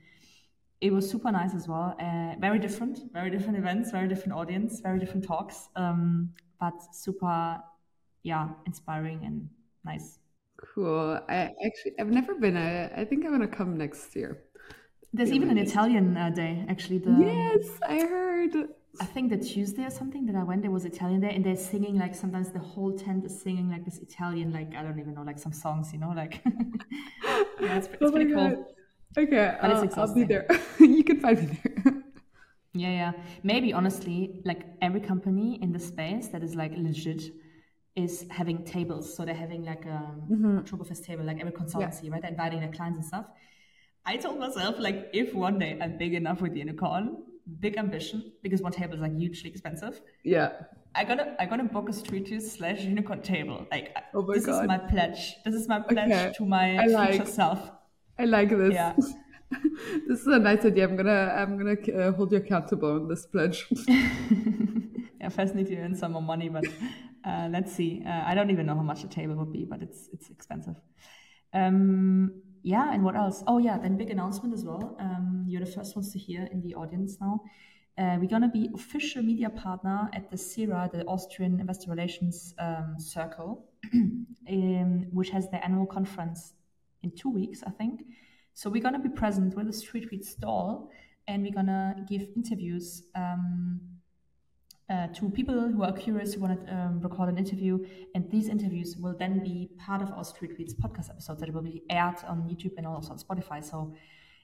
it 0.82 0.94
was 0.94 1.10
super 1.10 1.32
nice 1.32 1.54
as 1.54 1.68
well. 1.68 1.96
Uh, 2.00 2.36
very 2.40 2.60
different, 2.60 3.00
very 3.12 3.30
different 3.30 3.58
events, 3.58 3.92
very 3.92 4.08
different 4.08 4.34
audience, 4.34 4.80
very 4.80 5.00
different 5.00 5.26
talks, 5.26 5.70
um, 5.76 6.30
but 6.60 6.74
super, 6.94 7.60
yeah, 8.24 8.50
inspiring 8.66 9.22
and 9.26 9.50
nice. 9.84 10.20
Cool. 10.74 11.20
I 11.30 11.52
actually, 11.66 11.94
I've 12.00 12.12
never 12.12 12.36
been. 12.36 12.58
I, 12.58 13.02
I 13.02 13.06
think 13.06 13.26
I'm 13.26 13.32
gonna 13.32 13.48
come 13.48 13.78
next 13.78 14.16
year. 14.16 14.44
There's 15.14 15.32
even 15.32 15.50
an 15.50 15.58
Italian 15.58 16.16
uh, 16.16 16.30
day, 16.30 16.66
actually. 16.70 17.00
The, 17.00 17.12
yes, 17.12 17.80
I 17.88 18.00
heard. 18.00 18.56
I 19.02 19.06
think 19.06 19.30
the 19.30 19.38
Tuesday 19.38 19.86
or 19.86 19.90
something 19.90 20.26
that 20.26 20.36
I 20.36 20.44
went, 20.44 20.62
there 20.62 20.72
was 20.72 20.86
Italian 20.86 21.22
day, 21.22 21.32
and 21.34 21.46
they're 21.46 21.56
singing 21.56 21.98
like 21.98 22.14
sometimes 22.14 22.52
the 22.52 22.60
whole 22.60 22.92
tent 22.98 23.26
is 23.26 23.42
singing 23.42 23.70
like 23.70 23.86
this 23.86 24.00
Italian, 24.00 24.52
like 24.52 24.76
I 24.76 24.84
don't 24.84 25.00
even 25.00 25.14
know, 25.14 25.24
like 25.24 25.40
some 25.40 25.54
songs, 25.54 25.94
you 25.94 26.00
know, 26.00 26.10
like 26.10 26.42
yeah, 27.60 27.78
it's, 27.78 27.88
it's 27.88 27.98
oh 28.02 28.12
pretty 28.12 28.34
cool. 28.34 28.50
God. 28.50 28.66
Okay, 29.18 29.38
uh, 29.38 29.88
I'll 29.98 30.14
be 30.14 30.24
there. 30.24 30.48
you 30.80 31.04
can 31.04 31.20
find 31.20 31.40
me 31.40 31.60
there. 31.64 32.04
yeah, 32.74 32.90
yeah. 32.90 33.12
Maybe 33.44 33.74
honestly, 33.74 34.42
like 34.46 34.66
every 34.82 35.02
company 35.02 35.60
in 35.62 35.72
the 35.72 35.80
space 35.80 36.28
that 36.28 36.44
is 36.44 36.56
like 36.56 36.74
legit 36.76 37.32
is 37.96 38.26
having 38.30 38.64
tables. 38.64 39.16
So 39.16 39.26
they're 39.26 39.34
having 39.34 39.64
like 39.66 39.86
a 39.86 40.14
mm-hmm. 40.32 40.60
Oktoberfest 40.60 41.06
table, 41.06 41.26
like 41.26 41.40
every 41.40 41.52
consultancy, 41.52 42.04
yeah. 42.04 42.12
right? 42.12 42.22
They're 42.22 42.32
inviting 42.32 42.60
their 42.60 42.72
clients 42.72 42.98
and 43.00 43.06
stuff. 43.06 43.26
I 44.06 44.18
told 44.18 44.40
myself, 44.40 44.76
like, 44.80 45.10
if 45.14 45.34
one 45.34 45.60
day 45.60 45.78
I'm 45.82 45.98
big 45.98 46.14
enough 46.14 46.42
with 46.42 46.56
Unicorn, 46.56 47.18
big 47.60 47.78
ambition, 47.78 48.32
because 48.42 48.62
one 48.62 48.72
table 48.72 48.96
is 48.96 49.02
like 49.02 49.16
hugely 49.16 49.50
expensive. 49.50 50.02
Yeah. 50.24 50.52
I 50.96 51.04
gotta 51.04 51.36
I 51.40 51.46
gotta 51.46 51.64
book 51.64 51.90
a 51.90 51.94
street 51.94 52.26
juice 52.26 52.54
slash 52.54 52.82
unicorn 52.82 53.22
table. 53.22 53.68
Like 53.72 53.96
oh 54.14 54.24
this 54.34 54.46
God. 54.46 54.64
is 54.64 54.68
my 54.68 54.78
pledge. 54.78 55.36
This 55.46 55.54
is 55.54 55.68
my 55.68 55.80
pledge 55.80 56.12
okay. 56.12 56.34
to 56.36 56.46
my 56.46 56.86
like. 56.86 57.12
future 57.12 57.26
self. 57.28 57.72
I 58.20 58.26
like 58.26 58.50
this. 58.50 58.74
Yeah. 58.74 58.94
this 60.08 60.20
is 60.20 60.28
a 60.28 60.40
nice 60.40 60.66
idea. 60.66 60.88
I'm 60.88 60.98
gonna 60.98 61.34
I'm 61.36 61.58
gonna 61.58 61.78
uh, 61.98 62.12
hold 62.12 62.32
you 62.32 62.38
accountable 62.38 62.92
on 62.92 63.08
this 63.08 63.26
pledge. 63.26 63.66
yeah, 63.88 65.30
first 65.30 65.56
need 65.56 65.68
to 65.68 65.78
earn 65.78 65.96
some 65.96 66.12
more 66.12 66.22
money, 66.22 66.50
but 66.50 66.66
uh, 67.26 67.48
let's 67.50 67.72
see. 67.72 68.04
Uh, 68.06 68.24
I 68.26 68.36
don't 68.36 68.52
even 68.52 68.66
know 68.66 68.76
how 68.76 68.84
much 68.84 69.02
the 69.04 69.08
table 69.08 69.36
would 69.36 69.54
be, 69.54 69.64
but 69.64 69.82
it's 69.82 70.10
it's 70.12 70.30
expensive. 70.30 70.76
Um, 71.54 72.42
yeah, 72.62 72.94
and 72.94 73.04
what 73.06 73.16
else? 73.16 73.42
Oh 73.48 73.58
yeah, 73.58 73.78
then 73.78 73.98
big 73.98 74.10
announcement 74.10 74.54
as 74.54 74.66
well. 74.66 74.98
Um, 75.00 75.46
you're 75.48 75.64
the 75.64 75.72
first 75.72 75.96
ones 75.96 76.12
to 76.12 76.20
hear 76.20 76.48
in 76.52 76.62
the 76.62 76.76
audience 76.76 77.18
now. 77.22 77.42
Uh, 77.98 78.18
we're 78.20 78.30
going 78.30 78.42
to 78.42 78.48
be 78.48 78.70
official 78.74 79.22
media 79.22 79.50
partner 79.50 80.10
at 80.14 80.32
the 80.32 80.38
CIRA, 80.38 80.90
the 80.94 81.04
Austrian 81.06 81.60
Investor 81.60 81.90
Relations 81.90 82.54
um, 82.58 82.96
Circle, 82.98 83.66
um, 83.94 85.08
which 85.12 85.30
has 85.32 85.50
their 85.50 85.62
annual 85.66 85.86
conference 85.86 86.54
in 87.04 87.12
two 87.12 87.30
weeks, 87.30 87.64
I 87.66 87.72
think. 87.72 88.02
So 88.54 88.70
we're 88.70 88.82
gonna 88.82 89.00
be 89.00 89.10
present 89.10 89.56
with 89.56 89.70
a 89.70 89.74
street 89.74 90.10
read 90.12 90.26
stall, 90.26 90.92
and 91.28 91.44
we're 91.44 91.54
gonna 91.54 92.06
give 92.08 92.28
interviews 92.36 93.04
um, 93.16 93.80
uh, 94.90 95.08
to 95.08 95.30
people 95.30 95.70
who 95.70 95.84
are 95.84 95.94
curious 95.94 96.34
who 96.34 96.42
want 96.42 96.66
to 96.66 96.76
um, 96.76 97.00
record 97.02 97.30
an 97.30 97.38
interview. 97.38 97.86
And 98.16 98.30
these 98.32 98.50
interviews 98.50 98.98
will 98.98 99.16
then 99.18 99.44
be 99.44 99.70
part 99.78 100.02
of 100.02 100.12
our 100.12 100.24
Street 100.24 100.58
Reads 100.58 100.74
podcast 100.74 101.10
episodes 101.10 101.40
that 101.42 101.54
will 101.54 101.62
be 101.62 101.84
aired 101.90 102.18
on 102.28 102.44
YouTube 102.50 102.74
and 102.78 102.88
also 102.88 103.12
on 103.12 103.20
Spotify. 103.20 103.64
So 103.64 103.94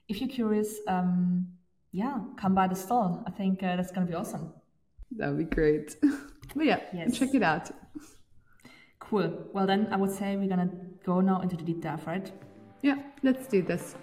if 0.08 0.20
you're 0.20 0.30
curious, 0.30 0.78
um, 0.86 1.48
yeah, 1.92 2.20
come 2.36 2.54
by 2.54 2.68
the 2.68 2.76
stall. 2.76 3.24
I 3.26 3.30
think 3.30 3.62
uh, 3.62 3.76
that's 3.76 3.90
gonna 3.90 4.06
be 4.06 4.14
awesome. 4.14 4.52
That'd 5.10 5.38
be 5.38 5.44
great. 5.44 5.96
but 6.54 6.64
yeah, 6.64 6.80
yes. 6.94 7.18
check 7.18 7.34
it 7.34 7.42
out. 7.42 7.70
Cool. 8.98 9.48
Well, 9.52 9.66
then 9.66 9.88
I 9.90 9.96
would 9.96 10.10
say 10.10 10.36
we're 10.36 10.48
gonna 10.48 10.70
go 11.06 11.20
now 11.20 11.40
into 11.40 11.56
the 11.56 11.64
deep 11.64 11.80
dive, 11.80 12.04
right? 12.06 12.32
Ja, 12.82 12.96
let's 13.22 13.48
do 13.48 13.62
this. 13.62 13.94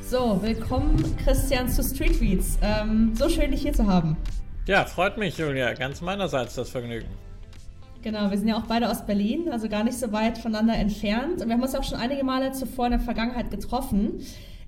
So, 0.00 0.40
willkommen 0.42 1.16
Christian 1.22 1.68
zu 1.68 1.82
Street 1.82 2.20
Reads. 2.20 2.58
Ähm, 2.62 3.14
so 3.14 3.28
schön, 3.28 3.50
dich 3.50 3.62
hier 3.62 3.72
zu 3.72 3.86
haben. 3.86 4.16
Ja, 4.66 4.84
freut 4.86 5.18
mich, 5.18 5.36
Julia. 5.38 5.74
Ganz 5.74 6.00
meinerseits 6.00 6.54
das 6.54 6.70
Vergnügen. 6.70 7.08
Genau, 8.02 8.30
wir 8.30 8.38
sind 8.38 8.48
ja 8.48 8.56
auch 8.56 8.66
beide 8.66 8.90
aus 8.90 9.06
Berlin, 9.06 9.48
also 9.50 9.68
gar 9.68 9.84
nicht 9.84 9.98
so 9.98 10.10
weit 10.10 10.38
voneinander 10.38 10.74
entfernt. 10.74 11.40
Und 11.40 11.46
wir 11.46 11.54
haben 11.54 11.62
uns 11.62 11.74
auch 11.74 11.84
schon 11.84 11.98
einige 11.98 12.24
Male 12.24 12.52
zuvor 12.52 12.86
in 12.86 12.92
der 12.92 13.00
Vergangenheit 13.00 13.50
getroffen. 13.50 14.20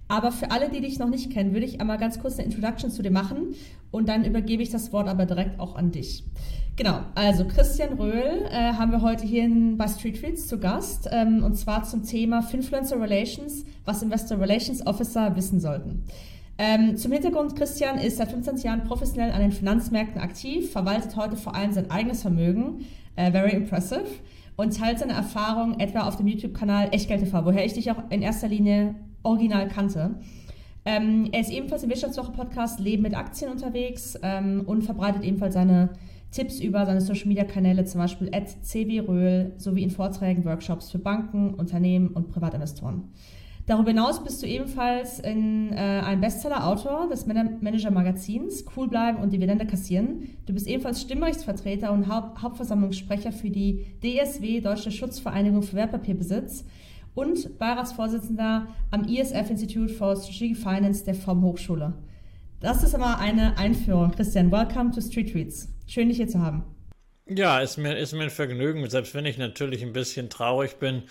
Aber 0.07 0.33
für 0.33 0.51
alle, 0.51 0.69
die 0.69 0.83
dich 0.83 0.99
noch 0.99 1.09
nicht 1.09 1.33
kennen, 1.33 1.55
würde 1.55 1.67
ich 1.67 1.81
einmal 1.81 1.99
ganz 1.99 2.21
kurz 2.21 2.39
eine 2.39 2.45
Introduction 2.45 2.91
zu 2.91 3.03
dir 3.03 3.11
machen 3.11 3.55
und 3.91 4.09
dann 4.09 4.25
übergebe 4.25 4.63
ich 4.63 4.71
das 4.71 4.93
Wort 4.93 5.09
aber 5.09 5.25
direkt 5.25 5.59
auch 5.59 5.77
an 5.77 5.93
dich. 5.93 6.25
Genau, 6.77 7.03
also 7.15 7.45
Christian 7.45 7.93
Röhl 7.93 8.47
äh, 8.51 8.73
haben 8.73 8.91
wir 8.91 9.01
heute 9.01 9.25
hier 9.25 9.45
in, 9.45 9.77
bei 9.77 9.87
Street 9.87 10.21
Reads 10.25 10.49
zu 10.49 10.59
Gast 10.59 11.09
ähm, 11.13 11.45
und 11.45 11.57
zwar 11.57 11.85
zum 11.85 12.03
Thema 12.03 12.43
Finfluencer 12.43 13.01
Relations, 13.01 13.65
was 13.85 14.03
Investor 14.03 14.41
Relations 14.41 14.85
Officer 14.85 15.37
wissen 15.37 15.61
sollten. 15.61 16.03
Ähm, 16.59 16.97
zum 16.97 17.13
Hintergrund, 17.13 17.55
Christian 17.55 17.99
ist 17.99 18.17
seit 18.17 18.31
25 18.31 18.65
Jahren 18.65 18.83
professionell 18.83 19.31
an 19.31 19.41
den 19.41 19.53
Finanzmärkten 19.53 20.21
aktiv, 20.21 20.73
verwaltet 20.73 21.15
heute 21.15 21.37
vor 21.37 21.55
allem 21.55 21.71
sein 21.71 21.93
eigenes 21.93 22.23
Vermögen, 22.23 22.85
äh, 23.15 23.31
very 23.31 23.53
impressive, 23.53 24.07
und 24.57 24.77
teilt 24.77 24.99
seine 24.99 25.13
Erfahrungen 25.13 25.79
etwa 25.79 26.09
auf 26.09 26.17
dem 26.17 26.27
YouTube-Kanal 26.27 26.89
Echtgeld 26.91 27.21
TV, 27.21 27.45
woher 27.45 27.65
ich 27.65 27.75
dich 27.75 27.93
auch 27.93 28.03
in 28.11 28.21
erster 28.21 28.49
Linie 28.49 28.97
original 29.23 29.69
kannte. 29.69 30.17
Ähm, 30.85 31.29
er 31.31 31.41
ist 31.41 31.51
ebenfalls 31.51 31.85
im 31.85 31.91
Wirtschaftswoche-Podcast 31.91 32.81
Leben 32.81 33.05
mit 33.05 33.17
Aktien 33.17 33.51
unterwegs 33.51 34.19
ähm, 34.25 34.65
und 34.67 34.83
verbreitet 34.83 35.23
ebenfalls 35.23 35.55
seine 35.55 35.91
Tipps 36.35 36.59
über 36.59 36.85
seine 36.85 37.01
Social 37.01 37.29
Media 37.29 37.45
Kanäle, 37.45 37.85
zum 37.85 38.01
Beispiel 38.01 38.29
cwröhl, 38.29 39.53
sowie 39.57 39.85
in 39.85 39.91
Vorträgen, 39.91 40.45
Workshops 40.45 40.91
für 40.91 40.99
Banken, 40.99 41.55
Unternehmen 41.55 42.09
und 42.09 42.29
Privatinvestoren. 42.29 43.05
Darüber 43.67 43.91
hinaus 43.91 44.23
bist 44.23 44.43
du 44.43 44.47
ebenfalls 44.47 45.21
in, 45.21 45.73
äh, 45.73 45.77
ein 45.77 46.21
Bestseller-Autor 46.21 47.09
des 47.09 47.27
Manager-Magazins 47.27 48.65
Cool 48.77 48.89
bleiben 48.89 49.19
und 49.19 49.33
Dividende 49.33 49.65
kassieren. 49.65 50.29
Du 50.45 50.53
bist 50.53 50.67
ebenfalls 50.67 51.01
Stimmrechtsvertreter 51.01 51.91
und 51.93 52.09
Haupt 52.09 52.43
Hauptversammlungssprecher 52.43 53.33
für 53.33 53.49
die 53.49 53.87
DSW, 54.03 54.61
Deutsche 54.61 54.91
Schutzvereinigung 54.91 55.63
für 55.63 55.77
Wertpapierbesitz 55.77 56.65
und 57.15 57.59
Beiratsvorsitzender 57.59 58.67
am 58.91 59.05
ISF 59.05 59.49
Institute 59.49 59.95
for 59.95 60.17
Strategic 60.17 60.57
Finance 60.57 61.05
der 61.05 61.15
FOM 61.15 61.43
Hochschule. 61.43 61.95
Das 62.65 62.83
ist 62.83 62.95
aber 62.95 63.19
eine 63.19 63.59
Einführung. 63.59 64.13
Christian, 64.13 64.51
welcome 64.51 64.91
to 64.91 65.03
Street 65.03 65.31
Tweets. 65.31 65.69
Schön, 65.87 66.09
dich 66.09 66.17
hier 66.17 66.29
zu 66.29 66.41
haben. 66.41 66.65
Ja, 67.27 67.61
ist 67.61 67.77
mir, 67.77 67.99
ist 67.99 68.15
mir 68.15 68.23
ein 68.23 68.31
Vergnügen, 68.31 68.89
selbst 68.89 69.15
wenn 69.15 69.27
ich 69.27 69.37
natürlich 69.37 69.83
ein 69.83 69.93
bisschen 69.93 70.31
traurig 70.31 70.77
bin, 70.77 71.03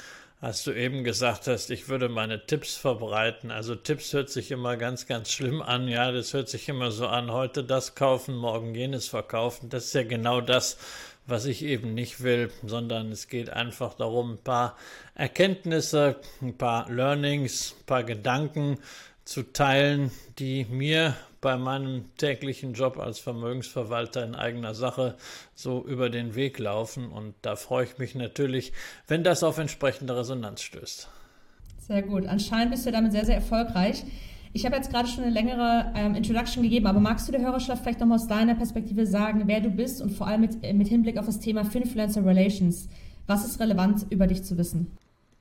als 0.41 0.63
du 0.63 0.71
eben 0.71 1.03
gesagt 1.03 1.45
hast, 1.45 1.69
ich 1.69 1.89
würde 1.89 2.09
meine 2.09 2.47
Tipps 2.47 2.75
verbreiten. 2.75 3.51
Also 3.51 3.75
Tipps 3.75 4.13
hört 4.13 4.31
sich 4.31 4.49
immer 4.49 4.77
ganz, 4.77 5.05
ganz 5.05 5.31
schlimm 5.31 5.61
an. 5.61 5.87
Ja, 5.87 6.11
das 6.11 6.33
hört 6.33 6.49
sich 6.49 6.67
immer 6.69 6.89
so 6.89 7.05
an, 7.05 7.31
heute 7.31 7.63
das 7.63 7.93
kaufen, 7.93 8.35
morgen 8.35 8.73
jenes 8.73 9.07
verkaufen. 9.07 9.69
Das 9.69 9.85
ist 9.85 9.93
ja 9.93 10.01
genau 10.01 10.41
das, 10.41 10.79
was 11.27 11.45
ich 11.45 11.63
eben 11.63 11.93
nicht 11.93 12.23
will, 12.23 12.49
sondern 12.65 13.11
es 13.11 13.27
geht 13.27 13.51
einfach 13.51 13.93
darum, 13.93 14.31
ein 14.31 14.43
paar 14.43 14.75
Erkenntnisse, 15.13 16.15
ein 16.41 16.57
paar 16.57 16.89
Learnings, 16.89 17.75
ein 17.79 17.85
paar 17.85 18.03
Gedanken 18.03 18.79
zu 19.23 19.43
teilen, 19.43 20.09
die 20.39 20.65
mir 20.65 21.15
bei 21.43 21.57
meinem 21.57 22.05
täglichen 22.17 22.73
Job 22.73 22.97
als 22.97 23.19
Vermögensverwalter 23.19 24.23
in 24.23 24.33
eigener 24.33 24.73
Sache 24.73 25.15
so 25.53 25.85
über 25.85 26.09
den 26.09 26.35
Weg 26.35 26.57
laufen. 26.57 27.09
Und 27.09 27.35
da 27.43 27.55
freue 27.55 27.83
ich 27.83 27.97
mich 27.99 28.15
natürlich, 28.15 28.71
wenn 29.07 29.23
das 29.23 29.43
auf 29.43 29.57
entsprechende 29.59 30.17
Resonanz 30.17 30.61
stößt. 30.61 31.09
Sehr 31.79 32.01
gut. 32.01 32.25
Anscheinend 32.25 32.71
bist 32.71 32.85
du 32.85 32.91
damit 32.91 33.11
sehr, 33.11 33.25
sehr 33.25 33.35
erfolgreich. 33.35 34.03
Ich 34.53 34.65
habe 34.65 34.75
jetzt 34.77 34.89
gerade 34.89 35.07
schon 35.07 35.23
eine 35.23 35.33
längere 35.33 35.91
ähm, 35.95 36.15
Introduction 36.15 36.63
gegeben, 36.63 36.87
aber 36.87 36.99
magst 36.99 37.27
du 37.27 37.31
der 37.31 37.41
Hörerschaft 37.41 37.83
vielleicht 37.83 37.99
nochmal 37.99 38.19
aus 38.19 38.27
deiner 38.27 38.55
Perspektive 38.55 39.05
sagen, 39.05 39.43
wer 39.45 39.59
du 39.59 39.69
bist 39.69 40.01
und 40.01 40.11
vor 40.11 40.27
allem 40.27 40.41
mit, 40.41 40.61
mit 40.73 40.87
Hinblick 40.87 41.17
auf 41.17 41.25
das 41.25 41.39
Thema 41.39 41.65
Finfluencer 41.65 42.25
Relations? 42.25 42.87
Was 43.27 43.45
ist 43.45 43.59
relevant 43.59 44.05
über 44.09 44.27
dich 44.27 44.43
zu 44.43 44.57
wissen? 44.57 44.95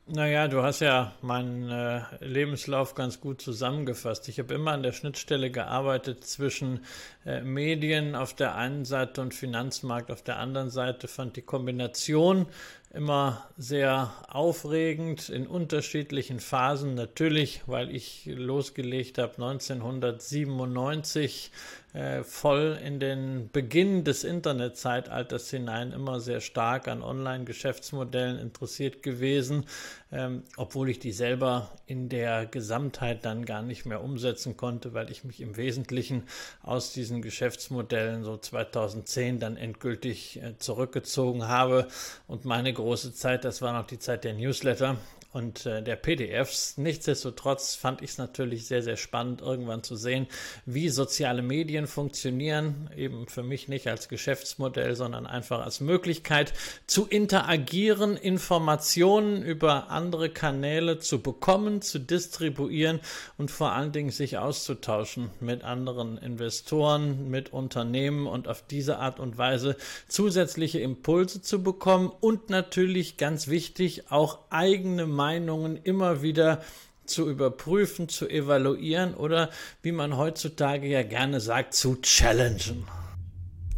Naja, 0.07 0.49
du 0.49 0.65
hast 0.65 0.81
ja 0.81 1.13
meinen 1.23 1.71
äh, 1.71 2.01
Lebenslauf 2.21 2.97
ganz 2.97 3.21
gut 3.21 3.41
zusammengefasst. 3.41 4.29
Ich 4.29 4.41
habe 4.41 4.53
immer 4.53 4.73
an 4.73 4.83
der 4.83 4.91
Schnittstelle 4.91 5.53
gearbeitet 5.53 6.25
zwischen 6.25 6.85
äh, 7.25 7.41
Medien 7.43 8.17
auf 8.17 8.35
der 8.35 8.57
einen 8.57 8.85
Seite 8.85 9.21
und 9.21 9.33
Finanzmarkt 9.33 10.11
auf 10.11 10.23
der 10.23 10.41
anderen 10.41 10.71
Seite. 10.71 11.07
Fand 11.07 11.37
die 11.37 11.43
Kombination 11.43 12.47
immer 12.93 13.49
sehr 13.57 14.13
aufregend 14.27 15.29
in 15.29 15.47
unterschiedlichen 15.47 16.41
Phasen. 16.41 16.97
Natürlich, 16.97 17.63
weil 17.67 17.95
ich 17.95 18.27
losgelegt 18.27 19.19
habe 19.19 19.35
1997 19.35 21.53
äh, 21.93 22.23
voll 22.23 22.79
in 22.83 23.01
den 23.01 23.51
Beginn 23.53 24.05
des 24.05 24.25
Internetzeitalters 24.25 25.51
hinein 25.51 25.93
immer 25.93 26.21
sehr 26.21 26.41
stark 26.41 26.89
an 26.89 27.03
Online-Geschäftsmodellen 27.03 28.39
interessiert 28.39 29.03
gewesen, 29.03 29.67
ähm, 30.11 30.43
obwohl 30.57 30.89
ich 30.89 31.01
die 31.01 31.13
selber 31.13 31.71
in 31.87 32.09
der 32.09 32.47
Gesamtheit 32.47 33.25
dann 33.27 33.45
gar 33.45 33.61
nicht 33.61 33.85
mehr 33.85 34.03
umsetzen 34.03 34.57
konnte, 34.57 34.95
weil 34.95 35.11
ich 35.11 35.25
mich 35.25 35.41
im 35.43 35.57
Wesentlichen 35.59 36.23
aus 36.63 36.95
diesen 36.95 37.21
Geschäftsmodellen 37.21 38.25
so 38.25 38.39
2010 38.39 39.39
dann 39.39 39.59
endgültig 39.59 40.43
äh, 40.43 40.57
zurückgezogen 40.57 41.47
habe. 41.49 41.89
Und 42.27 42.47
meine 42.47 42.73
große 42.73 43.13
Zeit, 43.15 43.45
das 43.45 43.61
war 43.61 43.73
noch 43.75 43.87
die 43.87 43.99
Zeit 43.99 44.25
der 44.25 44.33
Newsletter, 44.33 44.97
und 45.33 45.65
äh, 45.65 45.83
der 45.83 45.97
PDFs. 45.97 46.77
Nichtsdestotrotz 46.77 47.75
fand 47.75 48.03
ich 48.03 48.11
es 48.11 48.19
natürlich 48.19 48.67
sehr, 48.67 48.83
sehr 48.83 48.97
spannend, 48.97 49.41
irgendwann 49.41 49.83
zu 49.83 49.97
sehen, 49.97 50.27
wie 50.67 50.91
soziale 50.91 51.43
Medien 51.43 51.87
funktionieren. 51.87 52.91
Eben 52.97 53.27
für 53.29 53.43
mich 53.43 53.69
nicht 53.69 53.89
als 53.89 54.09
Geschäftsmodell, 54.09 54.95
sondern 54.95 55.27
einfach 55.27 55.65
als 55.65 55.81
Möglichkeit 55.81 56.53
zu 56.87 57.07
interagieren, 57.07 58.17
Informationen 58.17 59.43
über 59.43 59.91
andere 59.91 60.29
Kanäle 60.29 60.99
zu 60.99 61.23
bekommen, 61.23 61.81
zu 61.81 61.99
distribuieren 61.99 63.01
und 63.39 63.51
vor 63.51 63.73
allen 63.73 63.93
Dingen 63.93 64.11
sich 64.11 64.37
auszutauschen 64.37 65.31
mit 65.41 65.65
anderen 65.65 66.19
Investoren, 66.19 67.31
mit 67.31 67.53
Unternehmen 67.53 68.27
und 68.27 68.49
auf 68.49 68.63
diese 68.67 68.99
Art 68.99 69.19
und 69.19 69.39
Weise 69.39 69.77
zusätzliche 70.09 70.81
Impulse 70.81 71.41
zu 71.41 71.63
bekommen 71.63 72.13
und 72.21 72.51
natürlich 72.51 73.17
ganz 73.17 73.49
wichtig 73.49 74.11
auch 74.11 74.41
eigene 74.51 75.07
Meinungen 75.23 75.79
immer 75.85 76.21
wieder 76.23 76.59
zu 77.05 77.31
überprüfen, 77.31 78.09
zu 78.09 78.29
evaluieren 78.29 79.15
oder 79.15 79.51
wie 79.81 79.93
man 79.93 80.17
heutzutage 80.17 80.89
ja 80.89 81.05
gerne 81.05 81.39
sagt, 81.39 81.75
zu 81.75 82.01
challengen. 82.01 82.85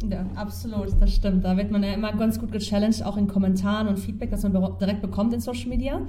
Ja, 0.09 0.25
absolut, 0.35 0.89
das 0.99 1.13
stimmt. 1.13 1.45
Da 1.45 1.55
wird 1.55 1.69
man 1.69 1.83
ja 1.83 1.93
immer 1.93 2.13
ganz 2.13 2.39
gut 2.39 2.51
gechallenged, 2.51 3.05
auch 3.05 3.15
in 3.15 3.27
Kommentaren 3.27 3.87
und 3.87 3.99
Feedback, 3.99 4.31
das 4.31 4.41
man 4.41 4.53
direkt 4.79 5.03
bekommt 5.03 5.33
in 5.33 5.39
Social 5.39 5.69
Media. 5.69 6.01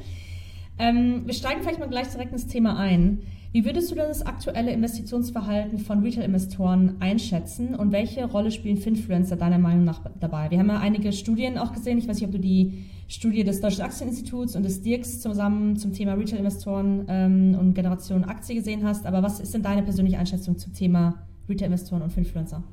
Ähm, 0.78 1.23
wir 1.26 1.35
steigen 1.35 1.61
vielleicht 1.61 1.81
mal 1.81 1.88
gleich 1.88 2.09
direkt 2.09 2.33
ins 2.33 2.47
Thema 2.47 2.78
ein. 2.78 3.21
Wie 3.52 3.64
würdest 3.66 3.90
du 3.90 3.95
denn 3.95 4.09
das 4.09 4.25
aktuelle 4.25 4.73
Investitionsverhalten 4.73 5.78
von 5.78 6.02
Retail-Investoren 6.02 6.97
einschätzen 7.00 7.75
und 7.75 7.93
welche 7.93 8.25
Rolle 8.25 8.50
spielen 8.50 8.78
Finfluencer 8.78 9.37
deiner 9.37 9.59
Meinung 9.59 9.85
nach 9.85 10.00
dabei? 10.19 10.50
Wir 10.50 10.59
haben 10.59 10.69
ja 10.69 10.78
einige 10.78 11.12
Studien 11.12 11.59
auch 11.59 11.73
gesehen. 11.73 11.99
Ich 11.99 12.09
weiß 12.09 12.16
nicht, 12.16 12.26
ob 12.26 12.33
du 12.33 12.38
die 12.38 12.85
Studie 13.09 13.45
des 13.45 13.61
Deutschen 13.61 13.83
Aktieninstituts 13.83 14.57
und 14.57 14.65
des 14.65 14.83
DIRKS 14.83 15.21
zusammen 15.21 15.77
zum 15.77 15.93
Thema 15.93 16.15
Retail-Investoren 16.15 17.07
ähm, 17.09 17.57
und 17.59 17.75
Generation 17.75 18.25
Aktie 18.25 18.57
gesehen 18.57 18.85
hast. 18.85 19.07
Aber 19.07 19.23
was 19.23 19.41
ist 19.41 19.55
denn 19.55 19.63
deine 19.63 19.83
persönliche 19.83 20.19
Einschätzung 20.19 20.59
zum 20.59 20.73
Thema 20.73 21.27
Retail-Investoren 21.49 22.03
und 22.03 22.13
Finfluencer? 22.13 22.65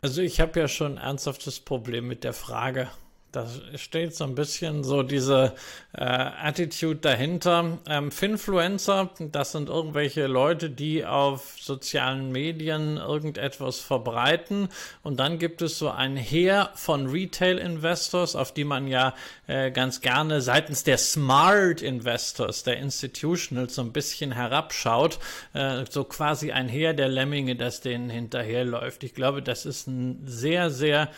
Also 0.00 0.20
ich 0.20 0.40
habe 0.40 0.58
ja 0.58 0.68
schon 0.68 0.98
ein 0.98 1.04
ernsthaftes 1.04 1.60
Problem 1.60 2.08
mit 2.08 2.24
der 2.24 2.32
Frage, 2.32 2.88
da 3.32 3.46
steht 3.76 4.14
so 4.14 4.24
ein 4.24 4.34
bisschen 4.34 4.84
so 4.84 5.02
diese 5.02 5.54
äh, 5.94 6.04
Attitude 6.04 6.96
dahinter. 6.96 7.78
Ähm, 7.88 8.10
Finfluencer, 8.10 9.10
das 9.18 9.52
sind 9.52 9.70
irgendwelche 9.70 10.26
Leute, 10.26 10.68
die 10.68 11.06
auf 11.06 11.54
sozialen 11.58 12.30
Medien 12.30 12.98
irgendetwas 12.98 13.80
verbreiten. 13.80 14.68
Und 15.02 15.18
dann 15.18 15.38
gibt 15.38 15.62
es 15.62 15.78
so 15.78 15.90
ein 15.90 16.16
Heer 16.16 16.70
von 16.74 17.06
Retail-Investors, 17.06 18.36
auf 18.36 18.52
die 18.52 18.64
man 18.64 18.86
ja 18.86 19.14
äh, 19.46 19.70
ganz 19.70 20.02
gerne 20.02 20.42
seitens 20.42 20.84
der 20.84 20.98
Smart 20.98 21.80
Investors, 21.80 22.64
der 22.64 22.76
Institutionals, 22.76 23.76
so 23.76 23.82
ein 23.82 23.92
bisschen 23.92 24.32
herabschaut. 24.32 25.18
Äh, 25.54 25.86
so 25.88 26.04
quasi 26.04 26.52
ein 26.52 26.68
Heer 26.68 26.92
der 26.92 27.08
Lemminge, 27.08 27.56
das 27.56 27.80
denen 27.80 28.10
hinterherläuft. 28.10 29.04
Ich 29.04 29.14
glaube, 29.14 29.40
das 29.40 29.64
ist 29.64 29.86
ein 29.86 30.22
sehr, 30.26 30.70
sehr 30.70 31.08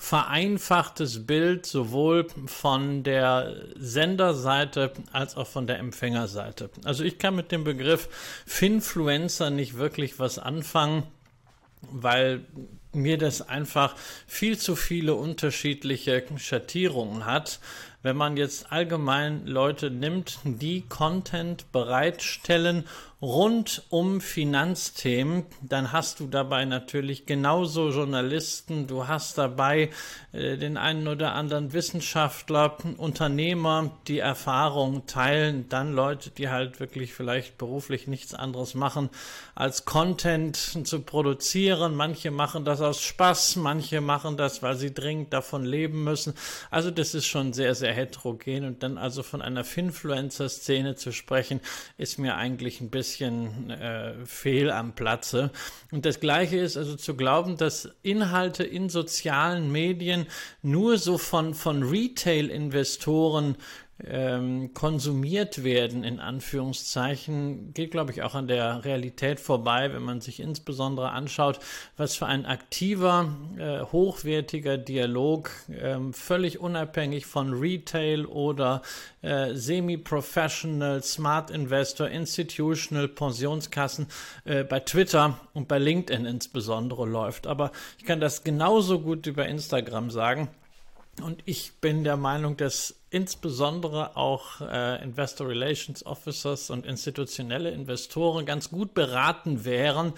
vereinfachtes 0.00 1.26
Bild 1.26 1.66
sowohl 1.66 2.26
von 2.46 3.02
der 3.02 3.54
Senderseite 3.76 4.92
als 5.12 5.36
auch 5.36 5.46
von 5.46 5.66
der 5.66 5.78
Empfängerseite. 5.78 6.70
Also 6.84 7.04
ich 7.04 7.18
kann 7.18 7.36
mit 7.36 7.52
dem 7.52 7.64
Begriff 7.64 8.08
Finfluencer 8.46 9.50
nicht 9.50 9.76
wirklich 9.76 10.18
was 10.18 10.38
anfangen, 10.38 11.02
weil 11.82 12.46
mir 12.94 13.18
das 13.18 13.42
einfach 13.42 13.94
viel 14.26 14.56
zu 14.56 14.74
viele 14.74 15.14
unterschiedliche 15.14 16.24
Schattierungen 16.38 17.26
hat. 17.26 17.60
Wenn 18.02 18.16
man 18.16 18.38
jetzt 18.38 18.72
allgemein 18.72 19.46
Leute 19.46 19.90
nimmt, 19.90 20.38
die 20.44 20.80
Content 20.88 21.70
bereitstellen 21.72 22.86
rund 23.22 23.82
um 23.90 24.22
Finanzthemen, 24.22 25.44
dann 25.60 25.92
hast 25.92 26.20
du 26.20 26.26
dabei 26.26 26.64
natürlich 26.64 27.26
genauso 27.26 27.90
Journalisten, 27.90 28.86
du 28.86 29.08
hast 29.08 29.36
dabei 29.36 29.90
äh, 30.32 30.56
den 30.56 30.78
einen 30.78 31.06
oder 31.06 31.34
anderen 31.34 31.74
Wissenschaftler, 31.74 32.78
Unternehmer, 32.96 33.90
die 34.08 34.20
Erfahrung 34.20 35.04
teilen, 35.06 35.68
dann 35.68 35.92
Leute, 35.92 36.30
die 36.30 36.48
halt 36.48 36.80
wirklich 36.80 37.12
vielleicht 37.12 37.58
beruflich 37.58 38.06
nichts 38.06 38.32
anderes 38.32 38.74
machen, 38.74 39.10
als 39.54 39.84
Content 39.84 40.56
zu 40.56 41.02
produzieren. 41.02 41.94
Manche 41.94 42.30
machen 42.30 42.64
das 42.64 42.80
aus 42.80 43.02
Spaß, 43.02 43.56
manche 43.56 44.00
machen 44.00 44.38
das, 44.38 44.62
weil 44.62 44.76
sie 44.76 44.94
dringend 44.94 45.34
davon 45.34 45.66
leben 45.66 46.04
müssen. 46.04 46.32
Also 46.70 46.90
das 46.90 47.14
ist 47.14 47.26
schon 47.26 47.52
sehr, 47.52 47.74
sehr 47.74 47.92
heterogen 47.92 48.64
und 48.64 48.82
dann 48.82 48.96
also 48.96 49.22
von 49.22 49.42
einer 49.42 49.64
Finfluencer-Szene 49.64 50.94
zu 50.94 51.12
sprechen, 51.12 51.60
ist 51.98 52.18
mir 52.18 52.36
eigentlich 52.36 52.80
ein 52.80 52.88
bisschen 52.88 53.09
bisschen 53.10 53.70
äh, 53.70 54.14
fehl 54.24 54.70
am 54.70 54.94
Platze. 54.94 55.50
Und 55.90 56.04
das 56.06 56.20
Gleiche 56.20 56.58
ist 56.58 56.76
also 56.76 56.96
zu 56.96 57.16
glauben, 57.16 57.56
dass 57.56 57.90
Inhalte 58.02 58.62
in 58.64 58.88
sozialen 58.88 59.72
Medien 59.72 60.26
nur 60.62 60.98
so 60.98 61.18
von, 61.18 61.54
von 61.54 61.82
Retail-Investoren 61.82 63.56
ähm, 64.06 64.74
konsumiert 64.74 65.64
werden, 65.64 66.04
in 66.04 66.20
Anführungszeichen, 66.20 67.72
geht, 67.74 67.90
glaube 67.90 68.12
ich, 68.12 68.22
auch 68.22 68.34
an 68.34 68.48
der 68.48 68.84
Realität 68.84 69.40
vorbei, 69.40 69.92
wenn 69.92 70.02
man 70.02 70.20
sich 70.20 70.40
insbesondere 70.40 71.10
anschaut, 71.10 71.60
was 71.96 72.16
für 72.16 72.26
ein 72.26 72.46
aktiver, 72.46 73.28
äh, 73.58 73.80
hochwertiger 73.80 74.78
Dialog, 74.78 75.50
äh, 75.68 75.98
völlig 76.12 76.60
unabhängig 76.60 77.26
von 77.26 77.52
Retail 77.54 78.26
oder 78.26 78.82
äh, 79.22 79.54
Semi-Professional, 79.54 81.02
Smart 81.02 81.50
Investor, 81.50 82.08
Institutional, 82.08 83.08
Pensionskassen 83.08 84.06
äh, 84.44 84.64
bei 84.64 84.80
Twitter 84.80 85.38
und 85.52 85.68
bei 85.68 85.78
LinkedIn 85.78 86.24
insbesondere 86.24 87.06
läuft. 87.06 87.46
Aber 87.46 87.72
ich 87.98 88.04
kann 88.04 88.20
das 88.20 88.44
genauso 88.44 89.00
gut 89.00 89.26
über 89.26 89.46
Instagram 89.46 90.10
sagen. 90.10 90.48
Und 91.20 91.42
ich 91.44 91.72
bin 91.80 92.04
der 92.04 92.16
Meinung, 92.16 92.56
dass 92.56 92.94
insbesondere 93.10 94.16
auch 94.16 94.60
äh, 94.60 95.02
Investor 95.02 95.48
Relations 95.48 96.06
Officers 96.06 96.70
und 96.70 96.86
institutionelle 96.86 97.70
Investoren 97.70 98.46
ganz 98.46 98.70
gut 98.70 98.94
beraten 98.94 99.64
wären, 99.64 100.14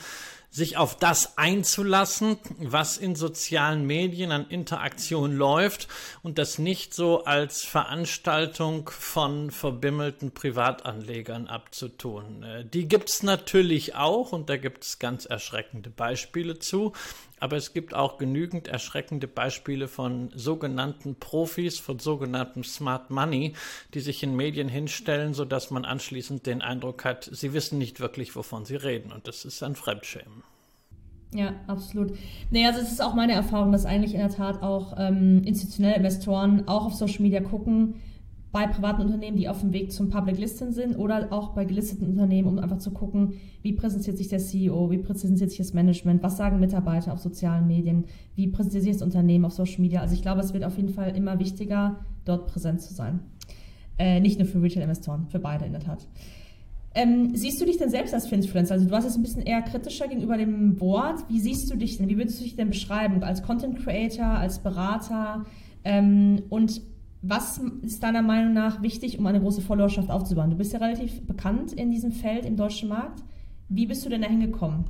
sich 0.52 0.76
auf 0.76 0.98
das 0.98 1.38
einzulassen, 1.38 2.36
was 2.58 2.98
in 2.98 3.14
sozialen 3.14 3.86
Medien 3.86 4.32
an 4.32 4.46
Interaktion 4.50 5.34
läuft 5.34 5.88
und 6.22 6.36
das 6.36 6.58
nicht 6.58 6.92
so 6.92 7.24
als 7.24 7.64
Veranstaltung 7.64 8.90
von 8.90 9.50
verbimmelten 9.50 10.32
Privatanlegern 10.32 11.46
abzutun. 11.46 12.42
Äh, 12.42 12.64
die 12.66 12.86
gibt's 12.86 13.22
natürlich 13.22 13.94
auch 13.94 14.32
und 14.32 14.50
da 14.50 14.58
gibt's 14.58 14.98
ganz 14.98 15.24
erschreckende 15.24 15.88
Beispiele 15.88 16.58
zu. 16.58 16.92
Aber 17.42 17.56
es 17.56 17.72
gibt 17.72 17.92
auch 17.92 18.18
genügend 18.18 18.68
erschreckende 18.68 19.26
Beispiele 19.26 19.88
von 19.88 20.30
sogenannten 20.32 21.16
Profis, 21.16 21.80
von 21.80 21.98
sogenannten 21.98 22.62
Smart 22.62 23.10
Money, 23.10 23.54
die 23.94 23.98
sich 24.00 24.22
in 24.22 24.36
Medien 24.36 24.68
hinstellen, 24.68 25.34
sodass 25.34 25.72
man 25.72 25.84
anschließend 25.84 26.46
den 26.46 26.62
Eindruck 26.62 27.04
hat, 27.04 27.28
sie 27.32 27.52
wissen 27.52 27.78
nicht 27.78 27.98
wirklich, 27.98 28.36
wovon 28.36 28.64
sie 28.64 28.76
reden. 28.76 29.10
Und 29.10 29.26
das 29.26 29.44
ist 29.44 29.60
ein 29.64 29.74
Fremdschämen. 29.74 30.44
Ja, 31.34 31.54
absolut. 31.66 32.16
Naja, 32.50 32.68
also 32.68 32.80
es 32.80 32.92
ist 32.92 33.02
auch 33.02 33.14
meine 33.14 33.32
Erfahrung, 33.32 33.72
dass 33.72 33.86
eigentlich 33.86 34.14
in 34.14 34.20
der 34.20 34.30
Tat 34.30 34.62
auch 34.62 34.94
ähm, 34.96 35.42
institutionelle 35.44 35.96
Investoren 35.96 36.68
auch 36.68 36.86
auf 36.86 36.94
Social 36.94 37.22
Media 37.22 37.40
gucken, 37.40 38.00
bei 38.52 38.66
privaten 38.66 39.00
Unternehmen, 39.00 39.38
die 39.38 39.48
auf 39.48 39.60
dem 39.60 39.72
Weg 39.72 39.92
zum 39.92 40.10
Public 40.10 40.38
Listing 40.38 40.72
sind 40.72 40.96
oder 40.96 41.32
auch 41.32 41.54
bei 41.54 41.64
gelisteten 41.64 42.06
Unternehmen, 42.06 42.46
um 42.46 42.58
einfach 42.58 42.76
zu 42.76 42.90
gucken, 42.90 43.32
wie 43.62 43.72
präsentiert 43.72 44.18
sich 44.18 44.28
der 44.28 44.40
CEO, 44.40 44.90
wie 44.90 44.98
präsentiert 44.98 45.48
sich 45.48 45.58
das 45.58 45.72
Management, 45.72 46.22
was 46.22 46.36
sagen 46.36 46.60
Mitarbeiter 46.60 47.14
auf 47.14 47.18
sozialen 47.18 47.66
Medien, 47.66 48.04
wie 48.34 48.48
präsentiert 48.48 48.84
sich 48.84 48.92
das 48.92 49.02
Unternehmen 49.02 49.46
auf 49.46 49.54
Social 49.54 49.80
Media. 49.80 50.02
Also 50.02 50.14
ich 50.14 50.20
glaube, 50.20 50.42
es 50.42 50.52
wird 50.52 50.64
auf 50.64 50.76
jeden 50.76 50.90
Fall 50.90 51.16
immer 51.16 51.38
wichtiger, 51.38 52.00
dort 52.26 52.46
präsent 52.46 52.82
zu 52.82 52.92
sein. 52.92 53.20
Äh, 53.98 54.20
nicht 54.20 54.38
nur 54.38 54.46
für 54.46 54.62
Retail-Investoren, 54.62 55.26
für 55.28 55.38
beide 55.38 55.64
in 55.64 55.72
der 55.72 55.80
Tat. 55.80 56.06
Ähm, 56.94 57.34
siehst 57.34 57.58
du 57.58 57.64
dich 57.64 57.78
denn 57.78 57.88
selbst 57.88 58.12
als 58.12 58.26
Finfluencer? 58.26 58.74
Also 58.74 58.84
du 58.84 58.90
warst 58.90 59.06
jetzt 59.06 59.16
ein 59.16 59.22
bisschen 59.22 59.42
eher 59.42 59.62
kritischer 59.62 60.08
gegenüber 60.08 60.36
dem 60.36 60.78
Wort. 60.78 61.24
Wie 61.30 61.40
siehst 61.40 61.70
du 61.70 61.76
dich 61.76 61.96
denn? 61.96 62.10
Wie 62.10 62.18
würdest 62.18 62.38
du 62.38 62.44
dich 62.44 62.54
denn 62.54 62.68
beschreiben? 62.68 63.22
Als 63.22 63.42
Content 63.42 63.78
Creator, 63.78 64.26
als 64.26 64.58
Berater? 64.58 65.46
Ähm, 65.84 66.42
und 66.50 66.82
was 67.22 67.58
ist 67.82 68.02
deiner 68.02 68.22
Meinung 68.22 68.52
nach 68.52 68.82
wichtig, 68.82 69.18
um 69.18 69.26
eine 69.26 69.40
große 69.40 69.62
Followerschaft 69.62 70.10
aufzubauen? 70.10 70.50
Du 70.50 70.56
bist 70.56 70.72
ja 70.72 70.80
relativ 70.80 71.24
bekannt 71.24 71.72
in 71.72 71.90
diesem 71.90 72.10
Feld 72.10 72.44
im 72.44 72.56
deutschen 72.56 72.88
Markt. 72.88 73.22
Wie 73.68 73.86
bist 73.86 74.04
du 74.04 74.10
denn 74.10 74.22
dahin 74.22 74.40
gekommen? 74.40 74.84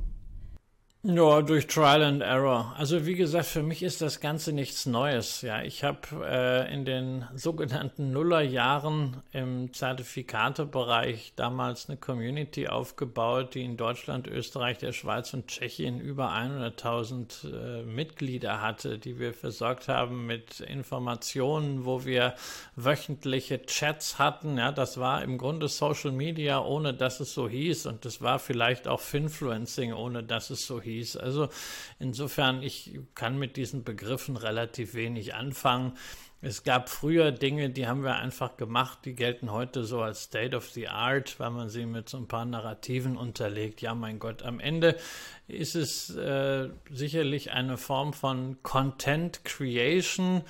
Ja, 1.05 1.41
durch 1.41 1.67
Trial 1.67 2.01
and 2.01 2.21
Error. 2.21 2.73
Also 2.77 3.05
wie 3.05 3.15
gesagt, 3.15 3.47
für 3.47 3.61
mich 3.61 3.83
ist 3.83 3.99
das 3.99 4.21
Ganze 4.21 4.53
nichts 4.53 4.85
Neues. 4.85 5.41
Ja, 5.41 5.61
ich 5.61 5.83
habe 5.83 5.99
äh, 6.25 6.73
in 6.73 6.85
den 6.85 7.25
sogenannten 7.35 8.13
Nullerjahren 8.13 9.17
im 9.33 9.73
Zertifikatebereich 9.73 11.33
damals 11.35 11.89
eine 11.89 11.97
Community 11.97 12.69
aufgebaut, 12.69 13.53
die 13.53 13.65
in 13.65 13.75
Deutschland, 13.75 14.27
Österreich, 14.27 14.77
der 14.77 14.93
Schweiz 14.93 15.33
und 15.33 15.47
Tschechien 15.47 15.99
über 15.99 16.31
100.000 16.31 17.51
äh, 17.51 17.83
Mitglieder 17.83 18.61
hatte, 18.61 18.97
die 18.97 19.19
wir 19.19 19.33
versorgt 19.33 19.89
haben 19.89 20.25
mit 20.25 20.61
Informationen, 20.61 21.83
wo 21.83 22.05
wir 22.05 22.33
wöchentliche 22.77 23.65
Chats 23.65 24.19
hatten. 24.19 24.57
Ja, 24.57 24.71
das 24.71 24.97
war 24.97 25.21
im 25.21 25.37
Grunde 25.37 25.67
Social 25.67 26.13
Media, 26.13 26.63
ohne 26.63 26.93
dass 26.93 27.19
es 27.19 27.33
so 27.33 27.49
hieß, 27.49 27.87
und 27.87 28.05
das 28.05 28.21
war 28.21 28.39
vielleicht 28.39 28.87
auch 28.87 29.01
Finfluencing, 29.01 29.91
ohne 29.91 30.23
dass 30.23 30.49
es 30.49 30.65
so 30.65 30.79
hieß 30.79 30.92
hieß. 30.95 31.17
Also 31.17 31.49
insofern, 31.99 32.63
ich 32.63 32.99
kann 33.15 33.37
mit 33.37 33.57
diesen 33.57 33.83
Begriffen 33.83 34.37
relativ 34.37 34.93
wenig 34.93 35.35
anfangen. 35.35 35.93
Es 36.45 36.63
gab 36.63 36.89
früher 36.89 37.31
Dinge, 37.31 37.69
die 37.69 37.87
haben 37.87 38.03
wir 38.03 38.17
einfach 38.17 38.57
gemacht, 38.57 38.99
die 39.05 39.15
gelten 39.15 39.49
heute 39.49 39.85
so 39.85 40.01
als 40.01 40.23
State 40.23 40.53
of 40.53 40.69
the 40.71 40.89
Art, 40.89 41.39
weil 41.39 41.51
man 41.51 41.69
sie 41.69 41.85
mit 41.85 42.09
so 42.09 42.17
ein 42.17 42.27
paar 42.27 42.43
Narrativen 42.43 43.15
unterlegt. 43.15 43.81
Ja, 43.81 43.95
mein 43.95 44.19
Gott, 44.19 44.43
am 44.43 44.59
Ende 44.59 44.97
ist 45.47 45.75
es 45.75 46.13
äh, 46.13 46.67
sicherlich 46.91 47.51
eine 47.51 47.77
Form 47.77 48.11
von 48.11 48.61
Content 48.61 49.45
Creation, 49.45 50.43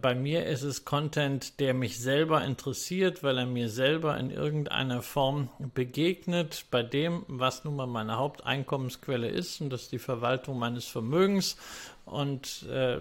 bei 0.00 0.14
mir 0.14 0.44
ist 0.46 0.62
es 0.62 0.84
Content, 0.84 1.58
der 1.58 1.74
mich 1.74 1.98
selber 1.98 2.44
interessiert, 2.44 3.22
weil 3.22 3.38
er 3.38 3.46
mir 3.46 3.68
selber 3.68 4.18
in 4.18 4.30
irgendeiner 4.30 5.00
Form 5.00 5.48
begegnet, 5.74 6.66
bei 6.70 6.82
dem, 6.82 7.24
was 7.28 7.64
nun 7.64 7.76
mal 7.76 7.86
meine 7.86 8.18
Haupteinkommensquelle 8.18 9.28
ist, 9.28 9.60
und 9.60 9.70
das 9.70 9.82
ist 9.82 9.92
die 9.92 9.98
Verwaltung 9.98 10.58
meines 10.58 10.86
Vermögens. 10.86 11.56
Und 12.04 12.64
äh, 12.64 12.98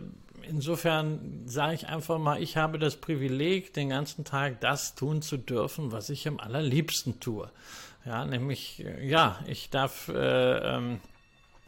insofern 0.48 1.44
sage 1.46 1.74
ich 1.74 1.88
einfach 1.88 2.18
mal, 2.18 2.42
ich 2.42 2.56
habe 2.56 2.80
das 2.80 2.96
Privileg, 2.96 3.74
den 3.74 3.90
ganzen 3.90 4.24
Tag 4.24 4.62
das 4.62 4.96
tun 4.96 5.22
zu 5.22 5.38
dürfen, 5.38 5.92
was 5.92 6.10
ich 6.10 6.28
am 6.28 6.40
allerliebsten 6.40 7.20
tue. 7.20 7.50
Ja, 8.06 8.26
nämlich, 8.26 8.86
äh, 8.86 9.06
ja, 9.06 9.40
ich 9.48 9.70
darf 9.70 10.08
äh, 10.08 10.78
ähm, 10.78 11.02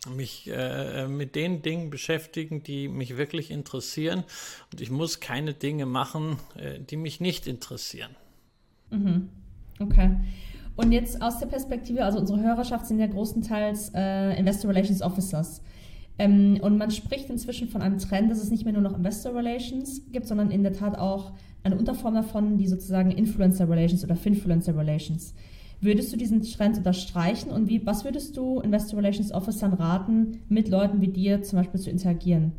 mich 0.09 0.49
äh, 0.51 1.07
mit 1.07 1.35
den 1.35 1.61
Dingen 1.61 1.89
beschäftigen, 1.89 2.63
die 2.63 2.87
mich 2.87 3.17
wirklich 3.17 3.51
interessieren. 3.51 4.23
Und 4.71 4.81
ich 4.81 4.89
muss 4.89 5.19
keine 5.19 5.53
Dinge 5.53 5.85
machen, 5.85 6.37
äh, 6.55 6.79
die 6.79 6.97
mich 6.97 7.19
nicht 7.19 7.47
interessieren. 7.47 8.15
Mhm. 8.89 9.29
Okay. 9.79 10.17
Und 10.75 10.91
jetzt 10.91 11.21
aus 11.21 11.39
der 11.39 11.47
Perspektive, 11.47 12.03
also 12.03 12.19
unsere 12.19 12.41
Hörerschaft 12.41 12.87
sind 12.87 12.99
ja 12.99 13.07
großenteils 13.07 13.91
äh, 13.93 14.39
Investor 14.39 14.71
Relations 14.71 15.01
Officers. 15.01 15.61
Ähm, 16.17 16.59
und 16.61 16.77
man 16.77 16.91
spricht 16.91 17.29
inzwischen 17.29 17.67
von 17.67 17.81
einem 17.81 17.97
Trend, 17.99 18.31
dass 18.31 18.41
es 18.41 18.49
nicht 18.49 18.63
mehr 18.63 18.73
nur 18.73 18.81
noch 18.81 18.97
Investor 18.97 19.35
Relations 19.35 20.01
gibt, 20.11 20.27
sondern 20.27 20.51
in 20.51 20.63
der 20.63 20.73
Tat 20.73 20.97
auch 20.97 21.33
eine 21.63 21.75
Unterform 21.77 22.15
davon, 22.15 22.57
die 22.57 22.67
sozusagen 22.67 23.11
Influencer 23.11 23.69
Relations 23.69 24.03
oder 24.03 24.15
Finfluencer 24.15 24.75
Relations. 24.75 25.33
Würdest 25.81 26.13
du 26.13 26.17
diesen 26.17 26.43
Trend 26.43 26.77
unterstreichen 26.77 27.49
und 27.49 27.67
wie, 27.67 27.83
was 27.85 28.05
würdest 28.05 28.37
du 28.37 28.59
Investor 28.59 28.99
Relations 28.99 29.31
Officern 29.31 29.73
raten, 29.73 30.43
mit 30.47 30.69
Leuten 30.69 31.01
wie 31.01 31.07
dir 31.07 31.41
zum 31.41 31.57
Beispiel 31.57 31.79
zu 31.79 31.89
interagieren? 31.89 32.53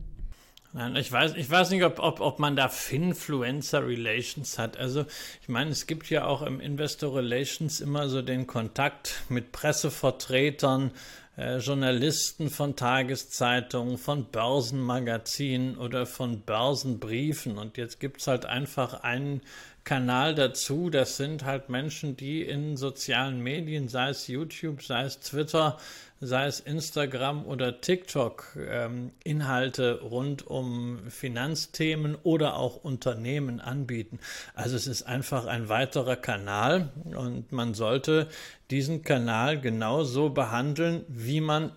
Nein, 0.74 0.96
ich 0.96 1.12
weiß, 1.12 1.34
ich 1.36 1.48
weiß 1.48 1.70
nicht, 1.70 1.84
ob, 1.84 1.98
ob, 1.98 2.20
ob 2.20 2.38
man 2.38 2.56
da 2.56 2.68
Finfluencer 2.68 3.86
Relations 3.86 4.58
hat. 4.58 4.76
Also, 4.78 5.04
ich 5.42 5.48
meine, 5.48 5.70
es 5.70 5.86
gibt 5.86 6.08
ja 6.08 6.24
auch 6.24 6.42
im 6.42 6.60
Investor 6.60 7.14
Relations 7.14 7.80
immer 7.80 8.08
so 8.08 8.22
den 8.22 8.46
Kontakt 8.46 9.22
mit 9.28 9.52
Pressevertretern, 9.52 10.90
äh, 11.36 11.58
Journalisten 11.58 12.50
von 12.50 12.74
Tageszeitungen, 12.74 13.98
von 13.98 14.26
Börsenmagazinen 14.26 15.76
oder 15.76 16.06
von 16.06 16.40
Börsenbriefen. 16.40 17.58
Und 17.58 17.76
jetzt 17.76 18.00
gibt 18.00 18.20
es 18.22 18.26
halt 18.26 18.46
einfach 18.46 19.02
einen 19.02 19.42
Kanal 19.84 20.34
dazu. 20.34 20.90
Das 20.90 21.16
sind 21.16 21.44
halt 21.44 21.68
Menschen, 21.68 22.16
die 22.16 22.42
in 22.42 22.76
sozialen 22.76 23.40
Medien, 23.40 23.88
sei 23.88 24.10
es 24.10 24.28
YouTube, 24.28 24.82
sei 24.82 25.02
es 25.04 25.20
Twitter, 25.20 25.78
sei 26.20 26.46
es 26.46 26.60
Instagram 26.60 27.44
oder 27.46 27.80
TikTok, 27.80 28.56
ähm, 28.68 29.10
Inhalte 29.24 30.00
rund 30.00 30.46
um 30.46 31.00
Finanzthemen 31.10 32.16
oder 32.22 32.56
auch 32.56 32.76
Unternehmen 32.76 33.60
anbieten. 33.60 34.20
Also 34.54 34.76
es 34.76 34.86
ist 34.86 35.02
einfach 35.02 35.46
ein 35.46 35.68
weiterer 35.68 36.16
Kanal 36.16 36.90
und 37.04 37.50
man 37.50 37.74
sollte 37.74 38.28
diesen 38.70 39.02
Kanal 39.02 39.60
genauso 39.60 40.30
behandeln, 40.30 41.04
wie 41.08 41.40
man 41.40 41.72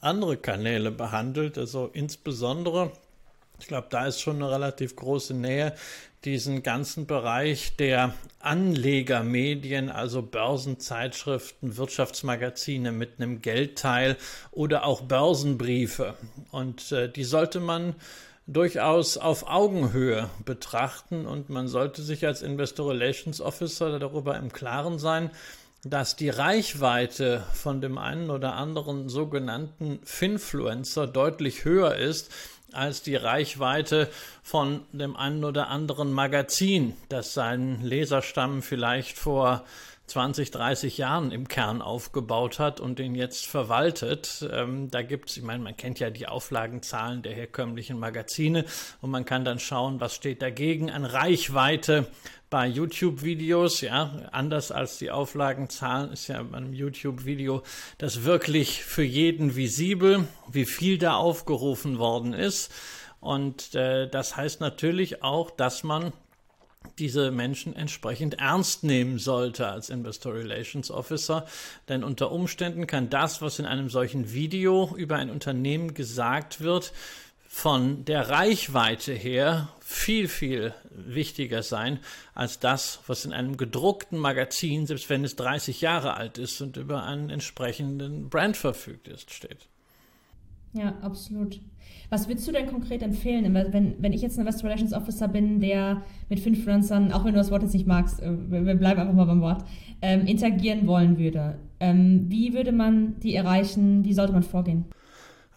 andere 0.00 0.36
Kanäle 0.36 0.92
behandelt. 0.92 1.58
Also 1.58 1.90
insbesondere 1.92 2.92
ich 3.60 3.66
glaube, 3.66 3.88
da 3.90 4.06
ist 4.06 4.20
schon 4.20 4.36
eine 4.36 4.50
relativ 4.50 4.94
große 4.94 5.34
Nähe 5.34 5.74
diesen 6.24 6.62
ganzen 6.62 7.06
Bereich 7.06 7.76
der 7.76 8.14
Anlegermedien, 8.40 9.88
also 9.88 10.22
Börsenzeitschriften, 10.22 11.76
Wirtschaftsmagazine 11.76 12.92
mit 12.92 13.20
einem 13.20 13.40
Geldteil 13.40 14.16
oder 14.50 14.84
auch 14.84 15.02
Börsenbriefe. 15.02 16.14
Und 16.50 16.92
äh, 16.92 17.10
die 17.10 17.24
sollte 17.24 17.60
man 17.60 17.94
durchaus 18.46 19.18
auf 19.18 19.46
Augenhöhe 19.46 20.28
betrachten 20.44 21.26
und 21.26 21.50
man 21.50 21.68
sollte 21.68 22.02
sich 22.02 22.26
als 22.26 22.42
Investor 22.42 22.90
Relations 22.90 23.40
Officer 23.40 23.98
darüber 23.98 24.36
im 24.36 24.52
Klaren 24.52 24.98
sein, 24.98 25.30
dass 25.84 26.16
die 26.16 26.30
Reichweite 26.30 27.44
von 27.52 27.80
dem 27.80 27.98
einen 27.98 28.30
oder 28.30 28.54
anderen 28.54 29.08
sogenannten 29.08 30.00
Finfluencer 30.02 31.06
deutlich 31.06 31.64
höher 31.64 31.94
ist 31.94 32.32
als 32.72 33.02
die 33.02 33.16
Reichweite 33.16 34.08
von 34.42 34.82
dem 34.92 35.16
einen 35.16 35.44
oder 35.44 35.68
anderen 35.68 36.12
Magazin, 36.12 36.94
das 37.08 37.34
seinen 37.34 37.82
Leserstamm 37.82 38.62
vielleicht 38.62 39.18
vor 39.18 39.64
20, 40.08 40.50
30 40.50 40.98
Jahren 40.98 41.30
im 41.30 41.48
Kern 41.48 41.82
aufgebaut 41.82 42.58
hat 42.58 42.80
und 42.80 42.98
den 42.98 43.14
jetzt 43.14 43.46
verwaltet. 43.46 44.48
Ähm, 44.50 44.90
da 44.90 45.02
gibt 45.02 45.30
es, 45.30 45.36
ich 45.36 45.42
meine, 45.42 45.62
man 45.62 45.76
kennt 45.76 46.00
ja 46.00 46.10
die 46.10 46.26
Auflagenzahlen 46.26 47.22
der 47.22 47.34
herkömmlichen 47.34 47.98
Magazine 47.98 48.64
und 49.02 49.10
man 49.10 49.24
kann 49.24 49.44
dann 49.44 49.58
schauen, 49.58 50.00
was 50.00 50.14
steht 50.14 50.40
dagegen 50.40 50.90
an 50.90 51.04
Reichweite 51.04 52.06
bei 52.50 52.66
YouTube-Videos, 52.66 53.82
ja, 53.82 54.28
anders 54.32 54.72
als 54.72 54.98
die 54.98 55.10
Auflagenzahlen 55.10 56.12
ist 56.12 56.28
ja 56.28 56.42
beim 56.42 56.72
YouTube-Video 56.72 57.62
das 57.98 58.24
wirklich 58.24 58.84
für 58.84 59.02
jeden 59.02 59.54
visibel, 59.54 60.26
wie 60.50 60.64
viel 60.64 60.98
da 60.98 61.16
aufgerufen 61.16 61.98
worden 61.98 62.32
ist. 62.32 62.72
Und 63.20 63.74
äh, 63.74 64.08
das 64.08 64.36
heißt 64.36 64.60
natürlich 64.60 65.22
auch, 65.22 65.50
dass 65.50 65.82
man 65.82 66.12
diese 66.98 67.30
Menschen 67.30 67.76
entsprechend 67.76 68.38
ernst 68.38 68.82
nehmen 68.82 69.18
sollte 69.18 69.68
als 69.68 69.90
Investor 69.90 70.34
Relations 70.34 70.90
Officer. 70.90 71.46
Denn 71.88 72.02
unter 72.02 72.30
Umständen 72.32 72.86
kann 72.86 73.10
das, 73.10 73.42
was 73.42 73.58
in 73.58 73.66
einem 73.66 73.90
solchen 73.90 74.32
Video 74.32 74.94
über 74.96 75.16
ein 75.16 75.30
Unternehmen 75.30 75.94
gesagt 75.94 76.60
wird, 76.60 76.92
von 77.50 78.04
der 78.04 78.28
Reichweite 78.28 79.14
her 79.14 79.70
viel, 79.80 80.28
viel 80.28 80.74
wichtiger 80.90 81.62
sein 81.62 81.98
als 82.34 82.60
das, 82.60 83.00
was 83.06 83.24
in 83.24 83.32
einem 83.32 83.56
gedruckten 83.56 84.18
Magazin, 84.18 84.86
selbst 84.86 85.08
wenn 85.08 85.24
es 85.24 85.34
30 85.34 85.80
Jahre 85.80 86.14
alt 86.14 86.36
ist 86.36 86.60
und 86.60 86.76
über 86.76 87.04
einen 87.04 87.30
entsprechenden 87.30 88.28
Brand 88.28 88.56
verfügt 88.56 89.08
ist, 89.08 89.32
steht. 89.32 89.66
Ja, 90.74 90.94
absolut. 91.00 91.58
Was 92.10 92.28
würdest 92.28 92.46
du 92.46 92.52
denn 92.52 92.66
konkret 92.66 93.02
empfehlen, 93.02 93.52
wenn, 93.54 93.96
wenn 93.98 94.12
ich 94.12 94.20
jetzt 94.20 94.36
ein 94.36 94.42
Investor 94.42 94.68
Relations 94.68 94.92
Officer 94.92 95.26
bin, 95.26 95.60
der 95.60 96.02
mit 96.28 96.44
Influencern, 96.46 97.12
auch 97.12 97.24
wenn 97.24 97.32
du 97.32 97.38
das 97.38 97.50
Wort 97.50 97.62
jetzt 97.62 97.74
nicht 97.74 97.86
magst, 97.86 98.20
äh, 98.22 98.30
wir 98.30 98.74
bleiben 98.74 99.00
einfach 99.00 99.14
mal 99.14 99.24
beim 99.24 99.40
Wort, 99.40 99.64
ähm, 100.02 100.26
interagieren 100.26 100.86
wollen 100.86 101.18
würde? 101.18 101.58
Ähm, 101.80 102.26
wie 102.28 102.52
würde 102.52 102.72
man 102.72 103.18
die 103.20 103.34
erreichen? 103.34 104.04
Wie 104.04 104.12
sollte 104.12 104.32
man 104.32 104.42
vorgehen? 104.42 104.84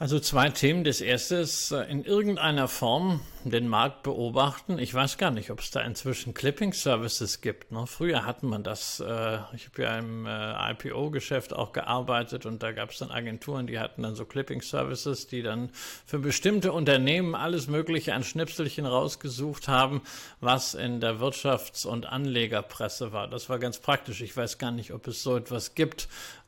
Also 0.02 0.20
zwei 0.20 0.50
Themen. 0.50 0.84
Das 0.84 1.00
erste 1.00 1.36
ist 1.36 1.70
äh, 1.70 1.84
in 1.84 2.04
irgendeiner 2.04 2.68
Form 2.68 3.20
den 3.44 3.68
Markt 3.68 4.02
beobachten. 4.02 4.80
Ich 4.80 4.92
weiß 4.96 5.20
gar 5.20 5.30
nicht, 5.30 5.52
ob 5.52 5.60
es 5.60 5.70
da 5.70 5.82
inzwischen 5.82 6.34
Clipping-Services 6.34 7.42
gibt. 7.42 7.72
Ne? 7.72 7.86
Früher 7.86 8.26
hatten 8.26 8.48
man 8.48 8.64
das. 8.64 9.00
Äh, 9.00 9.38
ich 9.54 9.68
habe 9.68 9.84
ja 9.84 10.00
im 10.00 10.26
äh, 10.26 10.72
IPO-Geschäft 10.72 11.54
auch 11.54 11.72
gearbeitet 11.72 12.48
und 12.48 12.64
da 12.64 12.72
gab 12.72 12.90
es 12.90 12.98
dann 12.98 13.12
Agenturen, 13.12 13.68
die 13.68 13.78
hatten 13.78 14.02
dann 14.02 14.16
so 14.16 14.26
Clipping-Services, 14.26 15.28
die 15.28 15.44
dann 15.44 15.70
für 16.08 16.18
bestimmte 16.18 16.72
Unternehmen 16.72 17.36
alles 17.36 17.68
Mögliche 17.68 18.16
an 18.16 18.24
Schnipselchen 18.24 18.88
rausgesucht 18.88 19.68
haben, 19.68 20.02
was 20.40 20.74
in 20.74 21.00
der 21.00 21.20
Wirtschafts- 21.20 21.86
und 21.86 22.08
Anlegerpresse 22.08 23.14
war. 23.14 23.28
Das 23.28 23.50
war 23.50 23.60
ganz 23.60 23.78
praktisch. 23.78 24.22
Ich 24.22 24.36
weiß 24.36 24.58
gar 24.58 24.72
nicht, 24.72 24.94
ob 24.94 25.06
es 25.06 25.22
so 25.22 25.38
etwas 25.38 25.76
gibt 25.76 26.08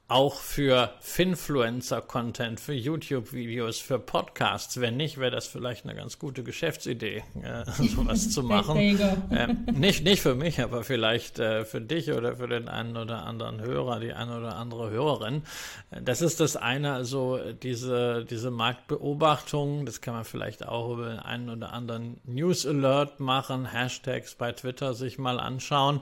auch 0.10 0.36
für 0.36 0.94
Finfluencer-Content, 1.00 2.60
für 2.60 2.74
YouTube-Videos, 2.74 3.80
für 3.80 4.00
Podcasts. 4.00 4.80
Wenn 4.82 4.98
nicht, 4.98 5.18
wäre 5.18 5.32
das 5.32 5.48
vielleicht 5.48 5.86
eine 5.86 5.96
ganz 5.96 6.20
gute 6.20 6.44
Geschäftsidee, 6.44 7.24
äh, 7.42 7.64
sowas 7.88 8.30
zu 8.30 8.44
machen. 8.44 8.78
äh, 8.78 9.56
nicht, 9.72 10.04
nicht 10.04 10.22
für 10.22 10.36
mich, 10.36 10.62
aber 10.62 10.84
vielleicht 10.84 11.40
äh, 11.40 11.64
für 11.64 11.80
dich 11.80 12.12
oder 12.12 12.36
für 12.36 12.48
den 12.48 12.68
einen 12.68 12.98
oder 12.98 13.26
anderen 13.26 13.62
Hörer, 13.62 14.02
die 14.02 14.14
eine 14.14 14.38
oder 14.38 14.58
andere 14.58 14.90
Hörerin. 14.90 15.44
Das 15.90 16.22
ist 16.22 16.42
das 16.42 16.58
eine, 16.58 16.94
also 16.94 17.40
diese, 17.64 18.26
diese 18.26 18.52
Marktbeobachtung, 18.52 19.86
das 19.86 20.02
kann 20.02 20.16
man 20.16 20.26
vielleicht 20.26 20.68
auch 20.68 20.94
über 20.94 21.26
einen 21.26 21.50
oder 21.50 21.72
anderen 21.72 22.20
News 22.26 22.66
Alert 22.66 23.22
machen, 23.22 23.72
Hashtags 23.72 24.36
bei 24.36 24.52
Twitter 24.52 24.94
sich 24.94 25.18
mal 25.18 25.40
anschauen. 25.40 26.02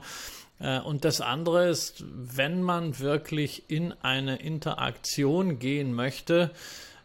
Äh, 0.62 0.80
und 0.80 1.06
das 1.06 1.22
andere 1.22 1.70
ist, 1.70 2.04
wenn 2.08 2.62
man 2.62 3.00
wirklich 3.00 3.70
in 3.70 3.94
eine 4.02 4.38
Interaktion 4.38 5.60
gehen 5.60 5.94
möchte, 5.94 6.52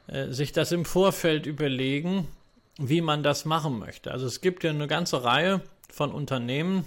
äh, 0.06 0.28
sich 0.32 0.52
das 0.52 0.72
im 0.72 0.84
Vorfeld 0.84 1.46
überlegen, 1.46 2.28
wie 2.78 3.00
man 3.00 3.22
das 3.22 3.44
machen 3.44 3.78
möchte. 3.78 4.10
Also 4.10 4.26
es 4.26 4.40
gibt 4.40 4.62
ja 4.64 4.70
eine 4.70 4.86
ganze 4.86 5.24
Reihe 5.24 5.62
von 5.90 6.12
Unternehmen, 6.12 6.84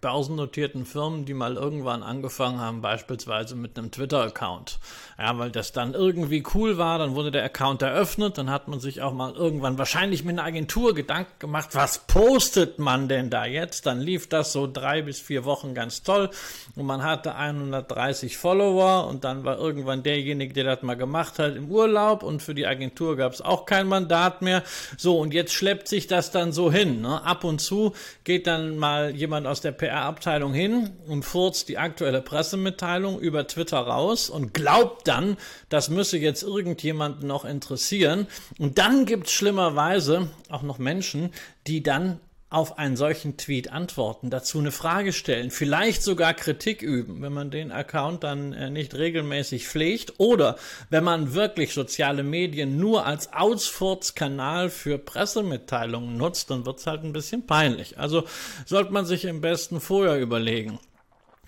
börsennotierten 0.00 0.86
Firmen, 0.86 1.24
die 1.24 1.34
mal 1.34 1.56
irgendwann 1.56 2.02
angefangen 2.02 2.60
haben, 2.60 2.80
beispielsweise 2.80 3.56
mit 3.56 3.78
einem 3.78 3.90
Twitter-Account. 3.90 4.78
Ja, 5.18 5.38
weil 5.38 5.50
das 5.50 5.72
dann 5.72 5.94
irgendwie 5.94 6.44
cool 6.54 6.78
war, 6.78 6.98
dann 6.98 7.14
wurde 7.14 7.30
der 7.30 7.44
Account 7.44 7.82
eröffnet, 7.82 8.38
dann 8.38 8.50
hat 8.50 8.68
man 8.68 8.78
sich 8.78 9.02
auch 9.02 9.12
mal 9.12 9.34
irgendwann 9.34 9.78
wahrscheinlich 9.78 10.24
mit 10.24 10.38
einer 10.38 10.46
Agentur 10.46 10.94
Gedanken 10.94 11.32
gemacht, 11.38 11.70
was 11.72 12.06
postet 12.06 12.78
man 12.78 13.08
denn 13.08 13.30
da 13.30 13.44
jetzt? 13.44 13.86
Dann 13.86 14.00
lief 14.00 14.28
das 14.28 14.52
so 14.52 14.68
drei 14.72 15.02
bis 15.02 15.20
vier 15.20 15.44
Wochen 15.44 15.74
ganz 15.74 16.02
toll 16.02 16.30
und 16.76 16.86
man 16.86 17.02
hatte 17.02 17.34
130 17.34 18.36
Follower 18.36 19.08
und 19.08 19.24
dann 19.24 19.44
war 19.44 19.58
irgendwann 19.58 20.02
derjenige, 20.04 20.54
der 20.54 20.64
das 20.64 20.82
mal 20.82 20.94
gemacht 20.94 21.38
hat, 21.38 21.56
im 21.56 21.70
Urlaub 21.70 22.22
und 22.22 22.42
für 22.42 22.54
die 22.54 22.66
Agentur 22.66 23.16
gab 23.16 23.32
es 23.32 23.40
auch 23.40 23.66
kein 23.66 23.88
Mandat 23.88 24.42
mehr. 24.42 24.62
So, 24.96 25.18
und 25.18 25.34
jetzt 25.34 25.52
schleppt 25.52 25.88
sich 25.88 26.06
das 26.06 26.30
dann 26.30 26.52
so 26.52 26.70
hin. 26.70 27.00
Ne? 27.00 27.22
Ab 27.24 27.44
und 27.44 27.60
zu 27.60 27.92
geht 28.24 28.46
dann 28.46 28.76
mal 28.76 29.14
jemand 29.14 29.46
aus 29.46 29.60
der 29.60 29.72
PR-Abteilung 29.78 30.52
hin 30.52 30.90
und 31.06 31.24
furzt 31.24 31.68
die 31.68 31.78
aktuelle 31.78 32.20
Pressemitteilung 32.20 33.18
über 33.18 33.46
Twitter 33.46 33.78
raus 33.78 34.28
und 34.28 34.52
glaubt 34.52 35.08
dann, 35.08 35.38
das 35.70 35.88
müsse 35.88 36.18
jetzt 36.18 36.42
irgendjemanden 36.42 37.26
noch 37.26 37.46
interessieren. 37.46 38.26
Und 38.58 38.76
dann 38.76 39.06
gibt 39.06 39.28
es 39.28 39.32
schlimmerweise 39.32 40.28
auch 40.50 40.62
noch 40.62 40.78
Menschen, 40.78 41.32
die 41.66 41.82
dann 41.82 42.20
auf 42.50 42.78
einen 42.78 42.96
solchen 42.96 43.36
Tweet 43.36 43.70
antworten, 43.70 44.30
dazu 44.30 44.58
eine 44.58 44.72
Frage 44.72 45.12
stellen, 45.12 45.50
vielleicht 45.50 46.02
sogar 46.02 46.32
Kritik 46.32 46.80
üben, 46.80 47.20
wenn 47.20 47.32
man 47.32 47.50
den 47.50 47.70
Account 47.70 48.24
dann 48.24 48.54
äh, 48.54 48.70
nicht 48.70 48.94
regelmäßig 48.94 49.68
pflegt 49.68 50.14
oder 50.18 50.56
wenn 50.88 51.04
man 51.04 51.34
wirklich 51.34 51.74
soziale 51.74 52.22
Medien 52.22 52.78
nur 52.78 53.04
als 53.04 53.32
Ausfurzkanal 53.34 54.70
für 54.70 54.96
Pressemitteilungen 54.98 56.16
nutzt, 56.16 56.50
dann 56.50 56.64
wird 56.64 56.78
es 56.78 56.86
halt 56.86 57.04
ein 57.04 57.12
bisschen 57.12 57.46
peinlich. 57.46 57.98
Also 57.98 58.24
sollte 58.64 58.92
man 58.92 59.04
sich 59.04 59.26
im 59.26 59.42
besten 59.42 59.80
vorher 59.80 60.18
überlegen 60.18 60.78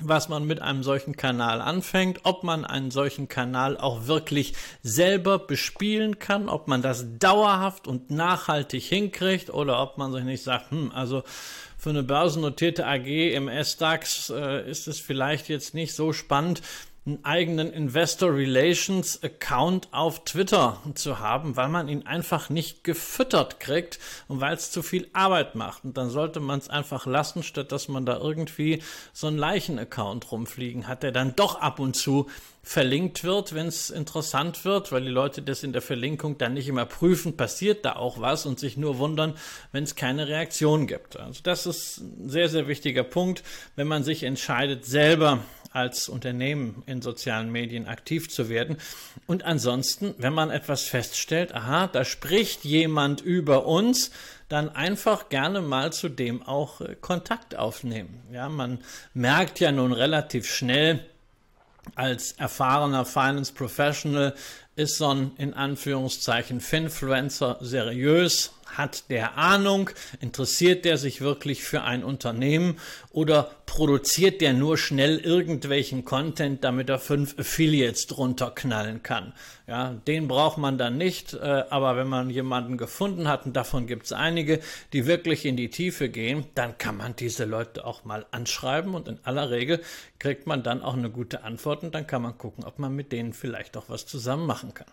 was 0.02 0.28
man 0.28 0.44
mit 0.44 0.60
einem 0.62 0.82
solchen 0.82 1.16
Kanal 1.16 1.60
anfängt, 1.60 2.20
ob 2.24 2.44
man 2.44 2.64
einen 2.64 2.90
solchen 2.90 3.28
Kanal 3.28 3.76
auch 3.76 4.06
wirklich 4.06 4.54
selber 4.82 5.38
bespielen 5.38 6.18
kann, 6.18 6.48
ob 6.48 6.68
man 6.68 6.82
das 6.82 7.06
dauerhaft 7.18 7.86
und 7.86 8.10
nachhaltig 8.10 8.84
hinkriegt 8.84 9.50
oder 9.50 9.82
ob 9.82 9.98
man 9.98 10.12
sich 10.12 10.24
nicht 10.24 10.42
sagt, 10.42 10.70
hm, 10.70 10.92
also 10.92 11.22
für 11.80 11.90
eine 11.90 12.02
börsennotierte 12.02 12.86
AG 12.86 13.06
im 13.34 13.48
S-DAX 13.48 14.30
äh, 14.30 14.70
ist 14.70 14.86
es 14.86 15.00
vielleicht 15.00 15.48
jetzt 15.48 15.74
nicht 15.74 15.94
so 15.94 16.12
spannend, 16.12 16.60
einen 17.06 17.24
eigenen 17.24 17.72
Investor 17.72 18.34
Relations 18.34 19.22
Account 19.22 19.88
auf 19.92 20.24
Twitter 20.24 20.78
zu 20.94 21.18
haben, 21.18 21.56
weil 21.56 21.68
man 21.68 21.88
ihn 21.88 22.06
einfach 22.06 22.50
nicht 22.50 22.84
gefüttert 22.84 23.58
kriegt 23.58 23.98
und 24.28 24.40
weil 24.40 24.54
es 24.54 24.70
zu 24.70 24.82
viel 24.82 25.08
Arbeit 25.14 25.54
macht. 25.54 25.84
Und 25.84 25.96
dann 25.96 26.10
sollte 26.10 26.40
man 26.40 26.58
es 26.58 26.68
einfach 26.68 27.06
lassen, 27.06 27.42
statt 27.42 27.72
dass 27.72 27.88
man 27.88 28.04
da 28.04 28.18
irgendwie 28.18 28.82
so 29.14 29.28
einen 29.28 29.38
Leichen-Account 29.38 30.30
rumfliegen 30.30 30.88
hat, 30.88 31.02
der 31.02 31.12
dann 31.12 31.34
doch 31.36 31.60
ab 31.60 31.78
und 31.78 31.96
zu 31.96 32.28
verlinkt 32.62 33.24
wird, 33.24 33.54
wenn 33.54 33.66
es 33.66 33.88
interessant 33.88 34.66
wird, 34.66 34.92
weil 34.92 35.02
die 35.02 35.08
Leute 35.08 35.40
das 35.40 35.62
in 35.62 35.72
der 35.72 35.80
Verlinkung 35.80 36.36
dann 36.36 36.52
nicht 36.52 36.68
immer 36.68 36.84
prüfen, 36.84 37.36
passiert 37.36 37.86
da 37.86 37.96
auch 37.96 38.20
was 38.20 38.44
und 38.44 38.60
sich 38.60 38.76
nur 38.76 38.98
wundern, 38.98 39.34
wenn 39.72 39.84
es 39.84 39.94
keine 39.94 40.28
Reaktion 40.28 40.86
gibt. 40.86 41.16
Also 41.16 41.40
das 41.42 41.66
ist 41.66 41.98
ein 41.98 42.28
sehr, 42.28 42.50
sehr 42.50 42.68
wichtiger 42.68 43.02
Punkt, 43.02 43.42
wenn 43.76 43.88
man 43.88 44.04
sich 44.04 44.24
entscheidet, 44.24 44.84
selber 44.84 45.38
als 45.70 46.08
Unternehmen 46.08 46.82
in 46.86 47.00
sozialen 47.00 47.50
Medien 47.50 47.86
aktiv 47.86 48.28
zu 48.28 48.48
werden. 48.48 48.76
Und 49.26 49.44
ansonsten, 49.44 50.14
wenn 50.18 50.32
man 50.32 50.50
etwas 50.50 50.82
feststellt, 50.82 51.54
aha, 51.54 51.86
da 51.86 52.04
spricht 52.04 52.64
jemand 52.64 53.20
über 53.20 53.66
uns, 53.66 54.10
dann 54.48 54.68
einfach 54.68 55.28
gerne 55.28 55.60
mal 55.60 55.92
zu 55.92 56.08
dem 56.08 56.42
auch 56.42 56.80
äh, 56.80 56.96
Kontakt 57.00 57.56
aufnehmen. 57.56 58.22
Ja, 58.32 58.48
man 58.48 58.80
merkt 59.14 59.60
ja 59.60 59.70
nun 59.70 59.92
relativ 59.92 60.52
schnell, 60.52 61.04
als 61.94 62.32
erfahrener 62.32 63.04
Finance 63.04 63.52
Professional 63.52 64.34
ist 64.76 64.96
so 64.96 65.08
ein 65.08 65.32
in 65.38 65.54
Anführungszeichen 65.54 66.60
Finfluencer 66.60 67.58
seriös, 67.60 68.52
hat 68.76 69.10
der 69.10 69.36
Ahnung, 69.36 69.90
interessiert 70.20 70.84
der 70.84 70.96
sich 70.96 71.20
wirklich 71.20 71.64
für 71.64 71.82
ein 71.82 72.04
Unternehmen 72.04 72.78
oder 73.10 73.50
produziert 73.66 74.40
der 74.40 74.52
nur 74.52 74.76
schnell 74.76 75.18
irgendwelchen 75.18 76.04
Content, 76.04 76.64
damit 76.64 76.88
er 76.88 76.98
fünf 76.98 77.38
Affiliates 77.38 78.06
drunter 78.06 78.50
knallen 78.50 79.02
kann. 79.02 79.32
Ja, 79.66 79.94
den 80.08 80.26
braucht 80.26 80.58
man 80.58 80.78
dann 80.78 80.98
nicht, 80.98 81.34
äh, 81.34 81.64
aber 81.70 81.96
wenn 81.96 82.08
man 82.08 82.30
jemanden 82.30 82.76
gefunden 82.76 83.28
hat, 83.28 83.46
und 83.46 83.54
davon 83.54 83.86
gibt 83.86 84.06
es 84.06 84.12
einige, 84.12 84.58
die 84.92 85.06
wirklich 85.06 85.46
in 85.46 85.56
die 85.56 85.70
Tiefe 85.70 86.08
gehen, 86.08 86.46
dann 86.56 86.78
kann 86.78 86.96
man 86.96 87.14
diese 87.14 87.44
Leute 87.44 87.86
auch 87.86 88.04
mal 88.04 88.26
anschreiben 88.32 88.94
und 88.94 89.06
in 89.06 89.20
aller 89.22 89.50
Regel 89.50 89.80
kriegt 90.18 90.48
man 90.48 90.64
dann 90.64 90.82
auch 90.82 90.94
eine 90.94 91.10
gute 91.10 91.44
Antwort 91.44 91.84
und 91.84 91.94
dann 91.94 92.08
kann 92.08 92.22
man 92.22 92.36
gucken, 92.36 92.64
ob 92.64 92.80
man 92.80 92.94
mit 92.94 93.12
denen 93.12 93.32
vielleicht 93.32 93.76
auch 93.76 93.88
was 93.88 94.06
zusammen 94.06 94.46
machen 94.46 94.74
kann. 94.74 94.88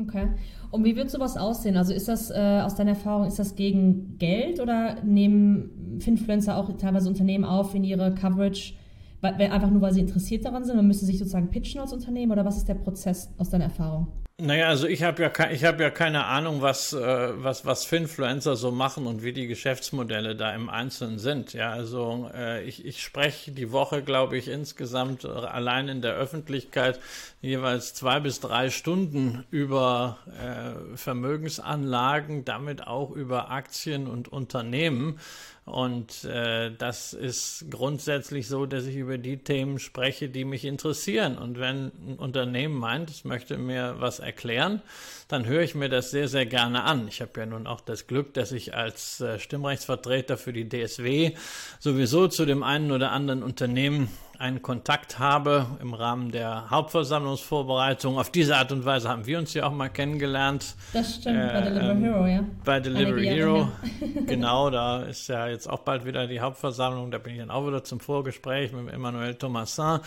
Okay. 0.00 0.28
Und 0.70 0.84
wie 0.84 0.96
wird 0.96 1.10
sowas 1.10 1.36
aussehen? 1.36 1.76
Also 1.76 1.92
ist 1.92 2.08
das 2.08 2.30
äh, 2.30 2.62
aus 2.64 2.74
deiner 2.74 2.90
Erfahrung, 2.90 3.26
ist 3.26 3.38
das 3.38 3.56
gegen 3.56 4.16
Geld 4.18 4.60
oder 4.60 5.02
nehmen 5.02 5.98
Finfluencer 6.00 6.56
auch 6.56 6.70
teilweise 6.76 7.08
Unternehmen 7.08 7.44
auf 7.44 7.74
in 7.74 7.84
ihre 7.84 8.14
Coverage, 8.14 8.74
weil, 9.20 9.34
einfach 9.34 9.70
nur, 9.70 9.80
weil 9.80 9.92
sie 9.92 10.00
interessiert 10.00 10.44
daran 10.44 10.64
sind? 10.64 10.76
Man 10.76 10.86
müsste 10.86 11.06
sich 11.06 11.18
sozusagen 11.18 11.50
pitchen 11.50 11.80
als 11.80 11.92
Unternehmen 11.92 12.32
oder 12.32 12.44
was 12.44 12.58
ist 12.58 12.68
der 12.68 12.74
Prozess 12.74 13.30
aus 13.38 13.50
deiner 13.50 13.64
Erfahrung? 13.64 14.08
Naja, 14.40 14.68
also 14.68 14.86
ich 14.86 15.02
habe 15.02 15.20
ja, 15.20 15.50
ich 15.50 15.64
hab 15.64 15.80
ja 15.80 15.90
keine 15.90 16.26
Ahnung, 16.26 16.62
was, 16.62 16.92
äh, 16.92 16.98
was, 17.42 17.66
was 17.66 17.84
Finfluencer 17.84 18.54
so 18.54 18.70
machen 18.70 19.08
und 19.08 19.24
wie 19.24 19.32
die 19.32 19.48
Geschäftsmodelle 19.48 20.36
da 20.36 20.54
im 20.54 20.70
Einzelnen 20.70 21.18
sind. 21.18 21.54
Ja, 21.54 21.72
also 21.72 22.30
äh, 22.32 22.62
ich, 22.62 22.86
ich 22.86 23.02
spreche 23.02 23.50
die 23.50 23.72
Woche, 23.72 24.00
glaube 24.00 24.38
ich, 24.38 24.46
insgesamt 24.46 25.24
allein 25.24 25.88
in 25.88 26.02
der 26.02 26.14
Öffentlichkeit 26.14 27.00
jeweils 27.40 27.94
zwei 27.94 28.20
bis 28.20 28.38
drei 28.38 28.70
Stunden 28.70 29.44
über 29.50 30.18
äh, 30.40 30.96
Vermögensanlagen, 30.96 32.44
damit 32.44 32.86
auch 32.86 33.10
über 33.10 33.50
Aktien 33.50 34.06
und 34.06 34.28
Unternehmen. 34.28 35.18
Und 35.68 36.24
äh, 36.24 36.72
das 36.76 37.12
ist 37.12 37.66
grundsätzlich 37.70 38.48
so, 38.48 38.66
dass 38.66 38.86
ich 38.86 38.96
über 38.96 39.18
die 39.18 39.36
Themen 39.36 39.78
spreche, 39.78 40.28
die 40.28 40.44
mich 40.44 40.64
interessieren. 40.64 41.36
Und 41.36 41.58
wenn 41.58 41.92
ein 42.06 42.16
Unternehmen 42.18 42.74
meint, 42.74 43.10
es 43.10 43.24
möchte 43.24 43.58
mir 43.58 43.96
was 43.98 44.18
erklären, 44.18 44.82
dann 45.28 45.44
höre 45.44 45.62
ich 45.62 45.74
mir 45.74 45.88
das 45.88 46.10
sehr, 46.10 46.26
sehr 46.28 46.46
gerne 46.46 46.84
an. 46.84 47.06
Ich 47.06 47.20
habe 47.20 47.32
ja 47.36 47.46
nun 47.46 47.66
auch 47.66 47.82
das 47.82 48.06
Glück, 48.06 48.32
dass 48.34 48.50
ich 48.52 48.74
als 48.74 49.20
äh, 49.20 49.38
Stimmrechtsvertreter 49.38 50.38
für 50.38 50.54
die 50.54 50.68
DSW 50.68 51.32
sowieso 51.78 52.28
zu 52.28 52.46
dem 52.46 52.62
einen 52.62 52.90
oder 52.90 53.12
anderen 53.12 53.42
Unternehmen 53.42 54.08
einen 54.38 54.62
Kontakt 54.62 55.18
habe 55.18 55.66
im 55.80 55.94
Rahmen 55.94 56.30
der 56.30 56.70
Hauptversammlungsvorbereitung. 56.70 58.18
Auf 58.18 58.30
diese 58.30 58.56
Art 58.56 58.70
und 58.70 58.84
Weise 58.84 59.08
haben 59.08 59.26
wir 59.26 59.38
uns 59.38 59.52
ja 59.54 59.66
auch 59.66 59.72
mal 59.72 59.88
kennengelernt. 59.88 60.76
Das 60.92 61.16
stimmt, 61.16 61.38
äh, 61.38 61.52
bei 61.52 61.60
Delivery 61.60 61.90
ähm, 61.90 62.04
Hero, 62.04 62.26
ja. 62.26 62.44
Bei 62.64 62.80
Delivery 62.80 63.26
Hero, 63.26 63.68
genau, 64.26 64.70
da 64.70 65.02
ist 65.02 65.28
ja 65.28 65.48
jetzt 65.48 65.68
auch 65.68 65.80
bald 65.80 66.04
wieder 66.04 66.26
die 66.28 66.40
Hauptversammlung. 66.40 67.10
Da 67.10 67.18
bin 67.18 67.34
ich 67.34 67.40
dann 67.40 67.50
auch 67.50 67.66
wieder 67.66 67.82
zum 67.82 67.98
Vorgespräch 67.98 68.72
mit 68.72 68.92
Emmanuel 68.92 69.34
Thomasin. 69.34 70.00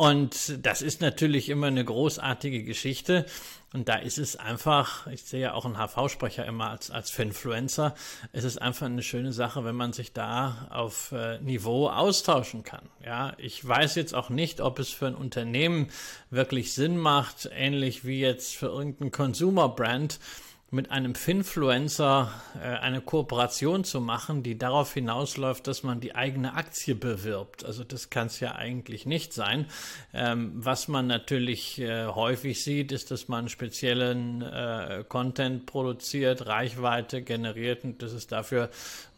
Und 0.00 0.64
das 0.64 0.80
ist 0.80 1.00
natürlich 1.00 1.48
immer 1.48 1.66
eine 1.66 1.84
großartige 1.84 2.62
Geschichte. 2.62 3.26
Und 3.72 3.88
da 3.88 3.96
ist 3.96 4.16
es 4.16 4.36
einfach, 4.36 5.08
ich 5.08 5.24
sehe 5.24 5.40
ja 5.40 5.54
auch 5.54 5.64
einen 5.64 5.76
HV-Sprecher 5.76 6.46
immer 6.46 6.70
als, 6.70 6.92
als 6.92 7.10
Finfluencer, 7.10 7.96
es 8.32 8.44
ist 8.44 8.62
einfach 8.62 8.86
eine 8.86 9.02
schöne 9.02 9.32
Sache, 9.32 9.64
wenn 9.64 9.74
man 9.74 9.92
sich 9.92 10.12
da 10.12 10.68
auf 10.70 11.10
äh, 11.10 11.40
Niveau 11.40 11.88
austauschen 11.88 12.62
kann. 12.62 12.88
Ja, 13.04 13.34
ich 13.38 13.66
weiß 13.66 13.96
jetzt 13.96 14.14
auch 14.14 14.30
nicht, 14.30 14.60
ob 14.60 14.78
es 14.78 14.90
für 14.90 15.08
ein 15.08 15.16
Unternehmen 15.16 15.88
wirklich 16.30 16.74
Sinn 16.74 16.96
macht, 16.96 17.50
ähnlich 17.52 18.04
wie 18.04 18.20
jetzt 18.20 18.54
für 18.54 18.66
irgendein 18.66 19.10
Consumer-Brand, 19.10 20.20
mit 20.70 20.90
einem 20.90 21.14
Finfluencer 21.14 22.30
äh, 22.62 22.66
eine 22.66 23.00
Kooperation 23.00 23.84
zu 23.84 24.02
machen, 24.02 24.42
die 24.42 24.58
darauf 24.58 24.92
hinausläuft, 24.92 25.66
dass 25.66 25.82
man 25.82 26.00
die 26.00 26.14
eigene 26.14 26.54
Aktie 26.54 26.94
bewirbt. 26.94 27.64
Also 27.64 27.84
das 27.84 28.10
kann 28.10 28.26
es 28.26 28.38
ja 28.40 28.54
eigentlich 28.54 29.06
nicht 29.06 29.32
sein. 29.32 29.66
Ähm, 30.12 30.52
was 30.54 30.86
man 30.86 31.06
natürlich 31.06 31.80
äh, 31.80 32.06
häufig 32.06 32.62
sieht, 32.62 32.92
ist, 32.92 33.10
dass 33.10 33.28
man 33.28 33.48
speziellen 33.48 34.42
äh, 34.42 35.04
Content 35.08 35.64
produziert, 35.64 36.46
Reichweite 36.46 37.22
generiert 37.22 37.84
und 37.84 38.02
das 38.02 38.12
ist 38.12 38.30
dafür, 38.30 38.68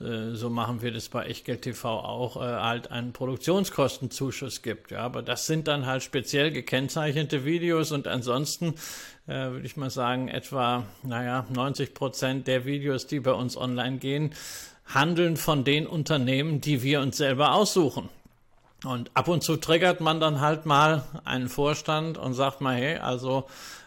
äh, 0.00 0.34
so 0.34 0.50
machen 0.50 0.82
wir 0.82 0.92
das 0.92 1.08
bei 1.08 1.26
Echtgeld 1.26 1.62
TV 1.62 1.98
auch, 1.98 2.36
äh, 2.36 2.40
halt 2.40 2.92
einen 2.92 3.12
Produktionskostenzuschuss 3.12 4.62
gibt. 4.62 4.92
Ja, 4.92 5.00
aber 5.00 5.22
das 5.22 5.46
sind 5.46 5.66
dann 5.66 5.86
halt 5.86 6.04
speziell 6.04 6.52
gekennzeichnete 6.52 7.44
Videos 7.44 7.90
und 7.90 8.06
ansonsten 8.06 8.76
äh, 9.30 9.52
würde 9.52 9.64
ich 9.64 9.76
mal 9.76 9.90
sagen, 9.90 10.28
etwa, 10.28 10.84
naja, 11.04 11.46
90 11.50 11.94
Prozent 11.94 12.46
der 12.48 12.64
Videos, 12.64 13.06
die 13.06 13.20
bei 13.20 13.32
uns 13.32 13.56
online 13.56 13.98
gehen, 13.98 14.34
handeln 14.86 15.36
von 15.36 15.62
den 15.62 15.86
Unternehmen, 15.86 16.60
die 16.60 16.82
wir 16.82 17.00
uns 17.00 17.16
selber 17.16 17.54
aussuchen. 17.54 18.08
Und 18.84 19.10
ab 19.14 19.28
und 19.28 19.42
zu 19.42 19.56
triggert 19.56 20.00
man 20.00 20.20
dann 20.20 20.40
halt 20.40 20.64
mal 20.64 21.02
einen 21.24 21.48
Vorstand 21.48 22.16
und 22.16 22.32
sagt 22.34 22.60
mal, 22.60 22.76
hey, 22.76 22.96
also 22.96 23.46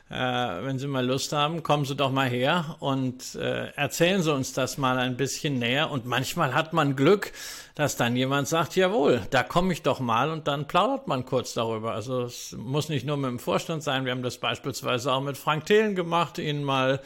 äh, 0.10 0.16
wenn 0.16 0.78
Sie 0.78 0.86
mal 0.86 1.04
Lust 1.04 1.34
haben, 1.34 1.64
kommen 1.64 1.86
Sie 1.86 1.96
doch 1.96 2.12
mal 2.12 2.30
her 2.30 2.76
und 2.80 3.34
äh, 3.34 3.72
erzählen 3.72 4.22
Sie 4.22 4.32
uns 4.32 4.54
das 4.54 4.78
mal 4.78 5.00
ein 5.00 5.18
bisschen 5.18 5.58
näher. 5.58 5.90
Und 5.90 6.06
manchmal 6.06 6.54
hat 6.54 6.74
man 6.74 6.96
Glück, 6.96 7.32
dass 7.74 7.96
dann 7.98 8.16
jemand 8.16 8.48
sagt, 8.48 8.76
jawohl, 8.76 9.22
da 9.32 9.42
komme 9.42 9.74
ich 9.74 9.82
doch 9.82 10.00
mal 10.00 10.30
und 10.30 10.48
dann 10.48 10.68
plaudert 10.68 11.08
man 11.08 11.26
kurz 11.26 11.56
darüber. 11.56 11.94
Also 11.94 12.22
es 12.24 12.56
muss 12.56 12.90
nicht 12.90 13.08
nur 13.08 13.18
mit 13.18 13.32
dem 13.32 13.40
Vorstand 13.40 13.82
sein. 13.82 14.06
Wir 14.06 14.12
haben 14.12 14.22
das 14.22 14.38
beispielsweise 14.38 15.12
auch 15.12 15.22
mit 15.22 15.38
Frank 15.38 15.66
Thelen 15.66 15.96
gemacht, 15.96 16.38
ihn 16.38 16.64
mal 16.64 17.02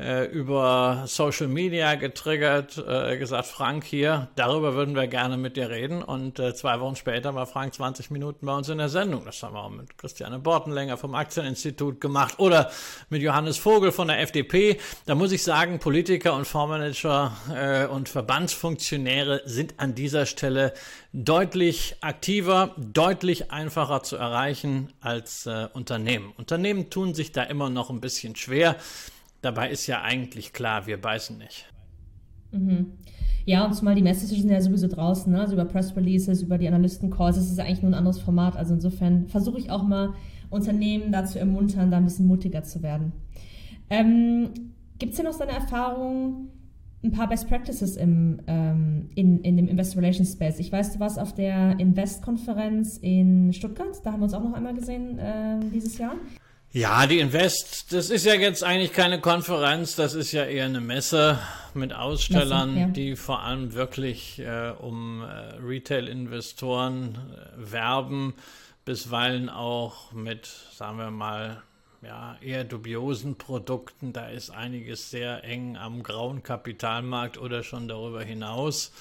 äh, 0.00 0.24
über 0.24 1.04
Social 1.06 1.46
Media 1.46 1.94
getriggert, 1.94 2.78
äh, 2.78 3.18
gesagt, 3.18 3.46
Frank 3.46 3.84
hier, 3.84 4.28
darüber 4.34 4.74
würden 4.74 4.94
wir 4.94 5.06
gerne 5.06 5.36
mit 5.36 5.56
dir 5.56 5.68
reden. 5.68 6.02
Und 6.02 6.38
äh, 6.38 6.54
zwei 6.54 6.80
Wochen 6.80 6.96
später 6.96 7.34
war 7.34 7.46
Frank 7.46 7.74
20 7.74 8.10
Minuten 8.10 8.46
bei 8.46 8.56
uns 8.56 8.68
in 8.68 8.78
der 8.78 8.88
Sendung. 8.88 9.24
Das 9.24 9.42
haben 9.42 9.54
wir 9.54 9.62
auch 9.62 9.70
mit 9.70 9.98
Christiane 9.98 10.38
Bortenlänger 10.38 10.96
vom 10.96 11.14
Aktieninstitut 11.14 12.00
gemacht 12.00 12.38
oder 12.38 12.70
mit 13.10 13.20
Johannes 13.20 13.58
Vogel 13.58 13.92
von 13.92 14.08
der 14.08 14.20
FDP. 14.20 14.78
Da 15.06 15.14
muss 15.14 15.32
ich 15.32 15.42
sagen, 15.42 15.78
Politiker 15.78 16.34
und 16.34 16.46
Fondsmanager 16.46 17.32
äh, 17.54 17.86
und 17.86 18.08
Verbandsfunktionäre 18.08 19.42
sind 19.44 19.74
an 19.78 19.94
dieser 19.94 20.24
Stelle 20.24 20.72
deutlich 21.12 21.96
aktiver, 22.00 22.74
deutlich 22.78 23.50
einfacher 23.50 24.02
zu 24.02 24.16
erreichen 24.16 24.92
als 25.00 25.46
äh, 25.46 25.68
Unternehmen. 25.72 26.32
Unternehmen 26.38 26.88
tun 26.88 27.14
sich 27.14 27.32
da 27.32 27.42
immer 27.42 27.68
noch 27.68 27.90
ein 27.90 28.00
bisschen 28.00 28.36
schwer. 28.36 28.76
Dabei 29.42 29.70
ist 29.70 29.86
ja 29.86 30.02
eigentlich 30.02 30.52
klar, 30.52 30.86
wir 30.86 31.00
beißen 31.00 31.38
nicht. 31.38 31.66
Mhm. 32.52 32.92
Ja, 33.46 33.64
und 33.64 33.74
zumal 33.74 33.94
die 33.94 34.02
Messages 34.02 34.38
sind 34.38 34.50
ja 34.50 34.60
sowieso 34.60 34.86
draußen, 34.86 35.32
ne? 35.32 35.40
also 35.40 35.54
über 35.54 35.64
Press 35.64 35.96
Releases, 35.96 36.42
über 36.42 36.58
die 36.58 36.68
Analysten-Calls, 36.68 37.36
das 37.36 37.50
ist 37.50 37.58
ja 37.58 37.64
eigentlich 37.64 37.82
nur 37.82 37.90
ein 37.90 37.94
anderes 37.94 38.20
Format. 38.20 38.56
Also 38.56 38.74
insofern 38.74 39.28
versuche 39.28 39.58
ich 39.58 39.70
auch 39.70 39.82
mal 39.82 40.14
Unternehmen 40.50 41.10
dazu 41.10 41.38
ermuntern, 41.38 41.90
da 41.90 41.96
ein 41.96 42.04
bisschen 42.04 42.26
mutiger 42.26 42.62
zu 42.62 42.82
werden. 42.82 43.12
Ähm, 43.88 44.50
Gibt 44.98 45.12
es 45.12 45.16
denn 45.16 45.26
aus 45.26 45.38
deiner 45.38 45.52
Erfahrung 45.52 46.48
ein 47.02 47.12
paar 47.12 47.28
Best 47.28 47.48
Practices 47.48 47.96
im, 47.96 48.40
ähm, 48.46 49.08
in, 49.14 49.40
in 49.40 49.56
dem 49.56 49.68
Investor 49.68 50.02
Relations 50.02 50.32
Space? 50.32 50.58
Ich 50.58 50.70
weiß, 50.70 50.92
du 50.92 51.00
warst 51.00 51.18
auf 51.18 51.34
der 51.34 51.78
Invest-Konferenz 51.80 52.98
in 52.98 53.52
Stuttgart, 53.54 54.00
da 54.04 54.12
haben 54.12 54.20
wir 54.20 54.24
uns 54.24 54.34
auch 54.34 54.44
noch 54.44 54.52
einmal 54.52 54.74
gesehen 54.74 55.18
äh, 55.18 55.58
dieses 55.72 55.96
Jahr. 55.96 56.16
Ja, 56.72 57.08
die 57.08 57.18
Invest, 57.18 57.92
das 57.92 58.10
ist 58.10 58.24
ja 58.24 58.34
jetzt 58.34 58.62
eigentlich 58.62 58.92
keine 58.92 59.20
Konferenz, 59.20 59.96
das 59.96 60.14
ist 60.14 60.30
ja 60.30 60.44
eher 60.44 60.66
eine 60.66 60.80
Messe 60.80 61.40
mit 61.74 61.92
Ausstellern, 61.92 62.74
Messe, 62.74 62.86
ja. 62.86 62.92
die 62.92 63.16
vor 63.16 63.42
allem 63.42 63.74
wirklich 63.74 64.38
äh, 64.38 64.72
um 64.78 65.22
äh, 65.22 65.56
Retail-Investoren 65.56 67.16
äh, 67.16 67.72
werben, 67.72 68.34
bisweilen 68.84 69.48
auch 69.48 70.12
mit, 70.12 70.46
sagen 70.72 70.98
wir 70.98 71.10
mal, 71.10 71.60
ja, 72.02 72.36
eher 72.40 72.62
dubiosen 72.62 73.36
Produkten. 73.36 74.12
Da 74.12 74.28
ist 74.28 74.50
einiges 74.50 75.10
sehr 75.10 75.42
eng 75.42 75.76
am 75.76 76.04
grauen 76.04 76.44
Kapitalmarkt 76.44 77.36
oder 77.36 77.64
schon 77.64 77.88
darüber 77.88 78.22
hinaus. 78.22 78.92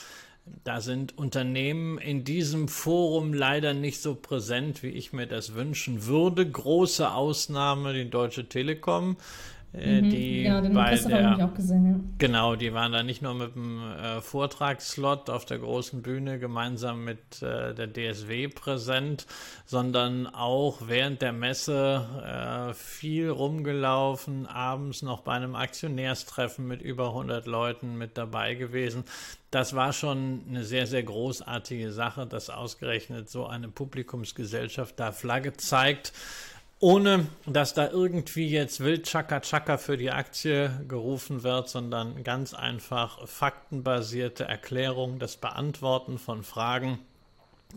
Da 0.63 0.81
sind 0.81 1.17
Unternehmen 1.17 1.97
in 1.97 2.23
diesem 2.23 2.67
Forum 2.67 3.33
leider 3.33 3.73
nicht 3.73 4.01
so 4.01 4.15
präsent, 4.15 4.83
wie 4.83 4.89
ich 4.89 5.13
mir 5.13 5.27
das 5.27 5.53
wünschen 5.53 6.05
würde. 6.05 6.49
Große 6.49 7.11
Ausnahme 7.11 7.93
die 7.93 8.09
Deutsche 8.09 8.47
Telekom. 8.47 9.17
Äh, 9.71 10.01
mhm, 10.01 10.09
die 10.09 10.43
genau, 10.43 10.61
den 10.61 10.73
bei 10.73 10.95
der, 10.95 11.35
ich 11.37 11.43
auch 11.43 11.53
gesehen, 11.53 11.85
ja. 11.85 11.99
Genau, 12.17 12.55
die 12.55 12.73
waren 12.73 12.91
da 12.91 13.03
nicht 13.03 13.21
nur 13.21 13.35
mit 13.35 13.53
dem 13.53 13.79
äh, 13.83 14.19
Vortragsslot 14.19 15.29
auf 15.29 15.45
der 15.45 15.59
großen 15.59 16.01
Bühne 16.01 16.39
gemeinsam 16.39 17.03
mit 17.03 17.43
äh, 17.43 17.75
der 17.75 17.87
DSW 17.87 18.47
präsent, 18.47 19.27
sondern 19.67 20.25
auch 20.25 20.79
während 20.87 21.21
der 21.21 21.33
Messe 21.33 22.69
äh, 22.71 22.73
viel 22.73 23.29
rumgelaufen, 23.29 24.47
abends 24.47 25.03
noch 25.03 25.21
bei 25.21 25.33
einem 25.33 25.55
Aktionärstreffen 25.55 26.67
mit 26.67 26.81
über 26.81 27.09
100 27.09 27.45
Leuten 27.45 27.95
mit 27.95 28.17
dabei 28.17 28.55
gewesen. 28.55 29.03
Das 29.51 29.75
war 29.75 29.93
schon 29.93 30.45
eine 30.49 30.63
sehr, 30.63 30.87
sehr 30.87 31.03
großartige 31.03 31.91
Sache, 31.91 32.25
dass 32.25 32.49
ausgerechnet 32.49 33.29
so 33.29 33.45
eine 33.45 33.67
Publikumsgesellschaft 33.67 34.99
da 34.99 35.11
Flagge 35.11 35.53
zeigt 35.53 36.11
ohne 36.79 37.27
dass 37.45 37.73
da 37.73 37.89
irgendwie 37.89 38.47
jetzt 38.47 38.79
wild 38.79 39.05
Chaka 39.05 39.41
Chaka 39.41 39.77
für 39.77 39.97
die 39.97 40.11
Aktie 40.11 40.71
gerufen 40.87 41.43
wird, 41.43 41.67
sondern 41.67 42.23
ganz 42.23 42.53
einfach 42.53 43.27
faktenbasierte 43.27 44.45
Erklärung, 44.45 45.19
das 45.19 45.35
Beantworten 45.35 46.17
von 46.17 46.43
Fragen. 46.43 46.99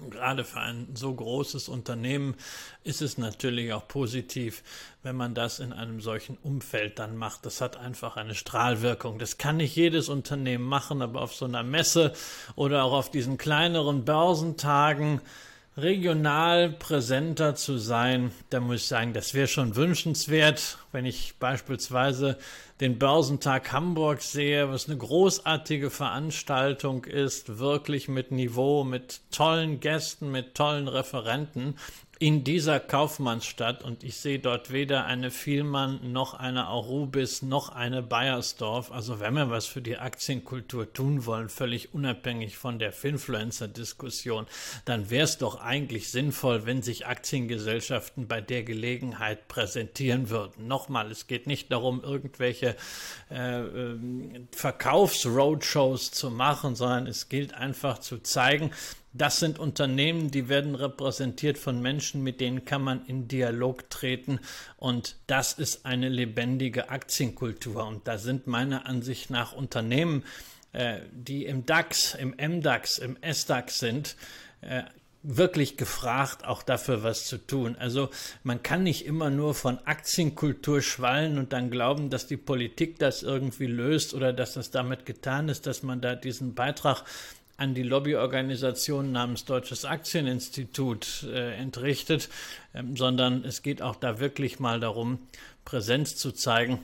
Gerade 0.09 0.45
für 0.45 0.61
ein 0.61 0.89
so 0.95 1.13
großes 1.13 1.69
Unternehmen 1.69 2.35
ist 2.83 3.03
es 3.03 3.19
natürlich 3.19 3.75
auch 3.75 3.87
positiv, 3.87 4.63
wenn 5.03 5.17
man 5.17 5.35
das 5.35 5.59
in 5.59 5.75
einem 5.75 6.01
solchen 6.01 6.39
Umfeld 6.39 6.99
dann 6.99 7.15
macht. 7.17 7.45
Das 7.45 7.61
hat 7.61 7.77
einfach 7.77 8.17
eine 8.17 8.35
Strahlwirkung. 8.35 9.19
Das 9.19 9.37
kann 9.37 9.59
nicht 9.59 9.77
jedes 9.77 10.09
Unternehmen 10.09 10.65
machen, 10.65 11.03
aber 11.03 11.21
auf 11.21 11.35
so 11.35 11.45
einer 11.45 11.63
Messe 11.63 12.15
oder 12.55 12.85
auch 12.85 12.93
auf 12.93 13.11
diesen 13.11 13.37
kleineren 13.37 14.07
Börsentagen 14.07 15.21
regional 15.77 16.71
präsenter 16.71 17.55
zu 17.55 17.79
sein, 17.79 18.31
da 18.51 18.61
muss 18.61 18.83
ich 18.83 18.87
sagen, 18.87 19.15
das 19.15 19.33
wäre 19.33 19.49
schon 19.49 19.75
wünschenswert, 19.75 20.79
wenn 20.93 21.07
ich 21.07 21.35
beispielsweise 21.39 22.37
den 22.81 22.99
Börsentag 22.99 23.73
Hamburg 23.73 24.21
sehe, 24.21 24.69
was 24.69 24.89
eine 24.89 24.99
großartige 24.99 25.89
Veranstaltung 25.89 27.05
ist, 27.05 27.59
wirklich 27.59 28.09
mit 28.09 28.33
Niveau, 28.33 28.85
mit 28.85 29.21
tollen 29.31 29.81
Gästen, 29.81 30.31
mit 30.31 30.55
tollen 30.55 30.89
Referenten 30.89 31.77
in 32.23 32.45
dieser 32.45 32.79
Kaufmannsstadt 32.79 33.83
und 33.83 34.05
ich 34.05 34.17
sehe 34.17 34.39
dort 34.39 34.71
weder 34.71 35.07
eine 35.07 35.33
Vielmann 35.33 36.13
noch 36.13 36.35
eine 36.35 36.67
Arubis 36.67 37.43
noch 37.43 37.71
eine 37.71 38.01
Bayersdorf. 38.01 38.93
Also 38.93 39.19
wenn 39.19 39.35
wir 39.35 39.51
was 39.51 39.67
für 39.67 39.83
die 39.83 39.99
Aktienkultur 39.99 40.93
tun 40.93 41.27
wollen, 41.27 41.49
völlig 41.49 41.95
unabhängig 41.95 42.57
von 42.57 42.79
der 42.79 42.93
Finfluencer-Diskussion, 42.93 44.47
dann 44.85 45.11
wäre 45.11 45.25
es 45.25 45.39
doch 45.39 45.61
eigentlich 45.61 46.13
sinnvoll, 46.13 46.65
wenn 46.65 46.81
sich 46.81 47.09
Aktiengesellschaften 47.09 48.29
bei 48.29 48.41
der 48.41 48.63
Gelegenheit 48.63 49.49
präsentieren 49.49 50.31
würden. 50.31 50.69
Nochmal, 50.69 51.11
es 51.11 51.27
geht 51.27 51.49
nicht 51.49 51.73
darum, 51.73 52.05
irgendwelche 52.05 52.77
äh, 53.33 53.63
ähm, 53.63 54.47
Verkaufsroadshows 54.53 56.13
zu 56.13 56.31
machen, 56.31 56.77
sondern 56.77 57.09
es 57.09 57.29
gilt 57.29 57.53
einfach 57.55 57.99
zu 57.99 58.19
zeigen, 58.19 58.71
das 59.15 59.39
sind 59.39 59.59
Unternehmen, 59.59 60.31
die 60.31 60.49
werden 60.49 60.75
repräsentiert 60.75 61.59
von 61.59 61.83
Menschen, 61.83 62.23
mit 62.23 62.41
denen 62.41 62.65
kann 62.65 62.83
man 62.83 63.05
in 63.07 63.29
Dialog 63.29 63.91
treten. 63.91 64.41
Und 64.77 65.17
das 65.27 65.53
ist 65.53 65.85
eine 65.85 66.09
lebendige 66.09 66.89
Aktienkultur. 66.89 67.87
Und 67.87 68.09
da 68.09 68.17
sind 68.17 68.47
meiner 68.47 68.87
Ansicht 68.87 69.31
nach 69.31 69.53
Unternehmen, 69.53 70.25
äh, 70.73 71.01
die 71.13 71.45
im 71.45 71.67
DAX, 71.67 72.15
im 72.15 72.35
MDAX, 72.39 72.99
im 72.99 73.19
SDAX 73.21 73.81
sind, 73.81 74.17
äh, 74.63 74.85
wirklich 75.23 75.77
gefragt, 75.77 76.45
auch 76.45 76.63
dafür 76.63 77.03
was 77.03 77.27
zu 77.27 77.39
tun. 77.39 77.77
Also 77.79 78.11
man 78.43 78.63
kann 78.63 78.83
nicht 78.83 79.07
immer 79.07 79.31
nur 79.31 79.55
von 79.55 79.79
Aktienkultur 79.85 80.83
schwallen 80.83 81.39
und 81.39 81.53
dann 81.53 81.71
glauben, 81.71 82.11
dass 82.11 82.27
die 82.27 82.37
Politik 82.37 82.99
das 82.99 83.23
irgendwie 83.23 83.67
löst 83.67 84.15
oder 84.15 84.33
dass 84.33 84.55
das 84.55 84.71
damit 84.71 85.07
getan 85.07 85.49
ist, 85.49 85.67
dass 85.67 85.83
man 85.83 86.01
da 86.01 86.17
diesen 86.17 86.55
Beitrag 86.55 87.05
an 87.63 87.75
die 87.75 87.85
Lobbyorganisation 87.85 89.13
namens 89.13 89.45
Deutsches 89.45 89.85
Aktieninstitut 89.85 91.25
äh, 91.33 91.55
entrichtet, 91.55 92.29
ähm, 92.75 92.97
sondern 92.97 93.45
es 93.45 93.63
geht 93.63 93.81
auch 93.83 93.95
da 93.95 94.19
wirklich 94.19 94.59
mal 94.59 94.81
darum, 94.81 95.21
Präsenz 95.65 96.17
zu 96.17 96.33
zeigen. 96.33 96.81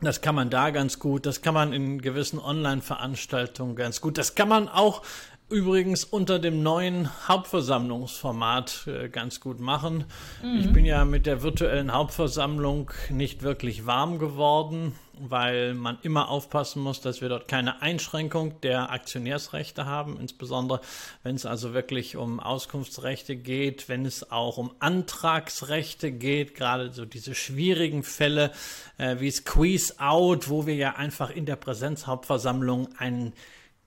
Das 0.00 0.22
kann 0.22 0.34
man 0.34 0.48
da 0.48 0.70
ganz 0.70 0.98
gut, 0.98 1.26
das 1.26 1.42
kann 1.42 1.52
man 1.52 1.74
in 1.74 2.00
gewissen 2.00 2.38
Online-Veranstaltungen 2.38 3.76
ganz 3.76 4.00
gut, 4.00 4.16
das 4.16 4.34
kann 4.34 4.48
man 4.48 4.68
auch 4.68 5.02
übrigens 5.50 6.04
unter 6.04 6.38
dem 6.38 6.62
neuen 6.62 7.10
Hauptversammlungsformat 7.28 8.86
äh, 8.86 9.08
ganz 9.10 9.40
gut 9.40 9.60
machen. 9.60 10.04
Mhm. 10.42 10.58
Ich 10.58 10.72
bin 10.72 10.86
ja 10.86 11.04
mit 11.04 11.26
der 11.26 11.42
virtuellen 11.42 11.92
Hauptversammlung 11.92 12.90
nicht 13.10 13.42
wirklich 13.42 13.84
warm 13.84 14.18
geworden, 14.18 14.94
weil 15.18 15.74
man 15.74 15.98
immer 16.02 16.28
aufpassen 16.28 16.82
muss, 16.82 17.00
dass 17.00 17.20
wir 17.20 17.28
dort 17.28 17.48
keine 17.48 17.82
Einschränkung 17.82 18.60
der 18.60 18.90
Aktionärsrechte 18.90 19.86
haben, 19.86 20.18
insbesondere 20.20 20.80
wenn 21.22 21.36
es 21.36 21.46
also 21.46 21.74
wirklich 21.74 22.16
um 22.16 22.40
Auskunftsrechte 22.40 23.36
geht, 23.36 23.88
wenn 23.88 24.06
es 24.06 24.30
auch 24.30 24.58
um 24.58 24.72
Antragsrechte 24.78 26.12
geht, 26.12 26.54
gerade 26.54 26.92
so 26.92 27.04
diese 27.04 27.34
schwierigen 27.34 28.02
Fälle 28.02 28.52
äh, 28.98 29.16
wie 29.18 29.30
Squeeze 29.30 29.94
Out, 29.98 30.48
wo 30.48 30.66
wir 30.66 30.74
ja 30.74 30.96
einfach 30.96 31.30
in 31.30 31.46
der 31.46 31.56
Präsenzhauptversammlung 31.56 32.88
einen 32.98 33.32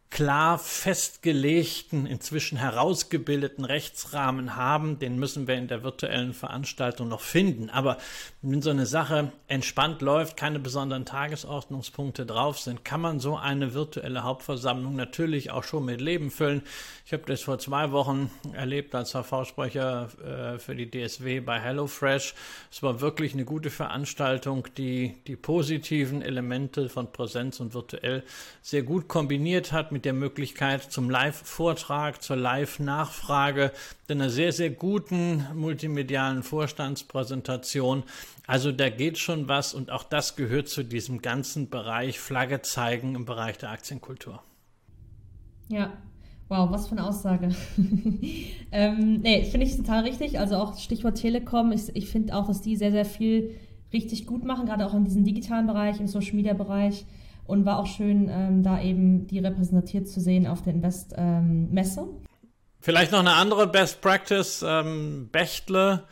klar 0.10 0.58
festgelegten, 0.58 2.08
inzwischen 2.08 2.58
herausgebildeten 2.58 3.64
Rechtsrahmen 3.64 4.56
haben. 4.56 4.98
Den 4.98 5.20
müssen 5.20 5.48
wir 5.48 5.56
in 5.56 5.68
der 5.68 5.84
virtuellen 5.84 6.34
Veranstaltung 6.34 7.08
noch 7.10 7.22
finden. 7.22 7.70
Aber 7.70 7.98
wenn 8.42 8.62
so 8.62 8.72
eine 8.72 8.88
Sache 8.88 9.32
entspannt 9.48 10.02
läuft, 10.02 10.36
keine 10.36 10.60
besonderen 10.60 11.06
Tagesordnungspunkte 11.06 12.26
drauf 12.26 12.60
sind, 12.60 12.84
kann 12.84 13.02
man 13.02 13.20
so 13.20 13.38
eine 13.38 13.74
virtuelle 13.76 14.24
Hauptversammlung 14.24 14.96
natürlich 14.96 15.52
auch 15.52 15.64
schon 15.64 15.86
mit 15.86 16.02
Leben 16.02 16.32
füllen. 16.32 16.64
Ich 17.06 17.14
habe 17.14 17.24
das 17.28 17.42
vor 17.42 17.60
zwei 17.60 17.92
Wochen 17.92 18.32
erlebt 18.54 18.96
als 18.96 19.14
HV-Sprecher 19.14 20.56
äh, 20.56 20.60
für 20.60 20.76
die 20.76 20.90
DSW 20.90 21.40
bei 21.40 21.60
HelloFresh. 21.60 22.34
Es 22.72 22.82
war 22.82 23.00
wirklich 23.00 23.34
eine 23.34 23.46
gute 23.46 23.70
Veranstaltung, 23.70 24.68
die 24.76 25.16
die 25.28 25.36
positiven 25.36 26.22
Elemente 26.24 26.90
von 26.90 27.12
Präsenz 27.12 27.60
und 27.60 27.74
virtuell 27.74 28.24
sehr 28.62 28.84
gut 28.84 29.08
kombiniert 29.08 29.72
hat 29.72 29.92
mit 29.92 29.99
mit 30.00 30.06
der 30.06 30.14
Möglichkeit 30.14 30.84
zum 30.84 31.10
Live-Vortrag, 31.10 32.22
zur 32.22 32.38
Live-Nachfrage, 32.38 33.74
einer 34.08 34.30
sehr, 34.30 34.54
sehr 34.54 34.70
guten 34.70 35.46
multimedialen 35.54 36.42
Vorstandspräsentation. 36.42 38.04
Also 38.48 38.72
da 38.72 38.90
geht 38.90 39.18
schon 39.18 39.50
was 39.50 39.74
und 39.74 39.92
auch 39.92 40.06
das 40.06 40.38
gehört 40.38 40.70
zu 40.70 40.84
diesem 40.84 41.22
ganzen 41.22 41.70
Bereich 41.70 42.18
Flagge 42.18 42.62
zeigen 42.62 43.14
im 43.14 43.26
Bereich 43.26 43.58
der 43.58 43.72
Aktienkultur. 43.72 44.42
Ja, 45.68 45.92
Wow, 46.48 46.72
was 46.72 46.88
für 46.88 46.94
eine 46.94 47.06
Aussage. 47.06 47.50
ähm, 48.72 49.20
nee, 49.22 49.44
finde 49.44 49.68
ich 49.68 49.76
total 49.76 50.04
richtig. 50.04 50.40
Also 50.40 50.56
auch 50.56 50.80
Stichwort 50.80 51.18
Telekom. 51.18 51.74
Ich, 51.74 51.94
ich 51.94 52.08
finde 52.08 52.36
auch, 52.36 52.48
dass 52.48 52.62
die 52.62 52.76
sehr, 52.76 52.92
sehr 52.92 53.06
viel 53.06 53.54
richtig 53.94 54.26
gut 54.26 54.46
machen, 54.46 54.66
gerade 54.66 54.88
auch 54.88 54.96
in 54.96 55.04
diesem 55.04 55.26
digitalen 55.26 55.68
Bereich, 55.68 56.00
im 56.00 56.08
Social 56.08 56.36
Media 56.36 56.54
Bereich 56.54 57.06
und 57.50 57.66
war 57.66 57.80
auch 57.80 57.88
schön, 57.88 58.30
ähm, 58.32 58.64
da 58.64 58.82
eben 58.82 59.26
die 59.28 59.40
repräsentiert 59.40 60.08
zu 60.08 60.22
sehen 60.22 60.46
auf 60.46 60.62
der 60.62 60.74
Invest-Messe. 60.74 62.02
Ähm, 62.02 62.08
Vielleicht 62.80 63.12
noch 63.12 63.20
eine 63.20 63.34
andere 63.34 63.68
Best 63.68 64.02
Practice. 64.02 64.64
Ähm, 64.66 65.30
Bechtle 65.32 66.04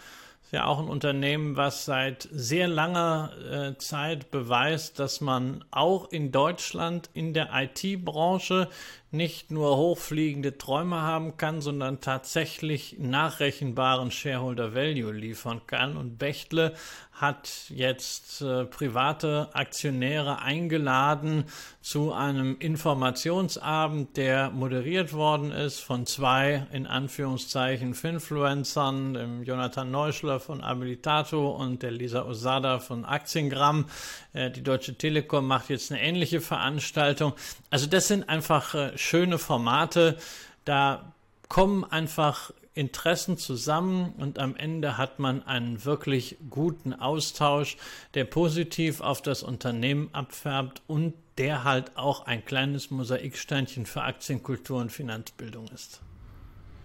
ist 0.43 0.53
ja 0.53 0.65
auch 0.65 0.79
ein 0.79 0.87
Unternehmen, 0.87 1.55
was 1.55 1.85
seit 1.85 2.27
sehr 2.31 2.67
langer 2.67 3.31
äh, 3.51 3.77
Zeit 3.77 4.31
beweist, 4.31 4.97
dass 4.97 5.21
man 5.21 5.63
auch 5.71 6.11
in 6.11 6.31
Deutschland 6.31 7.09
in 7.13 7.33
der 7.33 7.49
IT-Branche 7.53 8.67
nicht 9.11 9.51
nur 9.51 9.77
hochfliegende 9.77 10.57
Träume 10.57 11.01
haben 11.01 11.37
kann, 11.37 11.61
sondern 11.61 12.01
tatsächlich 12.01 12.97
nachrechenbaren 12.99 14.11
Shareholder 14.11 14.75
Value 14.75 15.13
liefern 15.13 15.61
kann. 15.65 15.95
Und 15.95 16.17
Bechtle 16.17 16.73
hat 17.19 17.49
jetzt 17.69 18.41
äh, 18.41 18.65
private 18.65 19.49
Aktionäre 19.53 20.41
eingeladen 20.41 21.45
zu 21.81 22.13
einem 22.13 22.57
Informationsabend, 22.59 24.17
der 24.17 24.51
moderiert 24.51 25.13
worden 25.13 25.51
ist 25.51 25.79
von 25.79 26.05
zwei 26.05 26.67
in 26.71 26.85
Anführungszeichen 26.85 27.95
Finfluencern, 27.95 29.15
dem 29.15 29.43
Jonathan 29.43 29.89
Neuschler 29.89 30.39
von 30.39 30.61
Abilitato 30.61 31.49
und 31.49 31.81
der 31.81 31.91
Lisa 31.91 32.23
Osada 32.23 32.79
von 32.79 33.03
Aktiengramm. 33.03 33.85
Äh, 34.33 34.51
die 34.51 34.61
Deutsche 34.61 34.95
Telekom 34.95 35.47
macht 35.47 35.69
jetzt 35.69 35.91
eine 35.91 36.01
ähnliche 36.01 36.39
Veranstaltung. 36.39 37.33
Also 37.71 37.87
das 37.87 38.07
sind 38.07 38.29
einfach 38.29 38.75
äh, 38.75 38.96
schöne 38.97 39.37
Formate. 39.37 40.17
Da 40.65 41.13
kommen 41.47 41.83
einfach 41.83 42.51
Interessen 42.73 43.37
zusammen 43.37 44.13
und 44.17 44.37
am 44.37 44.55
Ende 44.55 44.97
hat 44.97 45.17
man 45.17 45.41
einen 45.43 45.83
wirklich 45.83 46.37
guten 46.49 46.93
Austausch, 46.93 47.77
der 48.13 48.25
positiv 48.25 49.01
auf 49.01 49.21
das 49.21 49.41
Unternehmen 49.41 50.09
abfärbt 50.13 50.83
und 50.85 51.13
der 51.39 51.63
halt 51.63 51.97
auch 51.97 52.25
ein 52.27 52.45
kleines 52.45 52.91
Mosaiksteinchen 52.91 53.85
für 53.85 54.03
Aktienkultur 54.03 54.79
und 54.79 54.91
Finanzbildung 54.91 55.67
ist. 55.73 56.01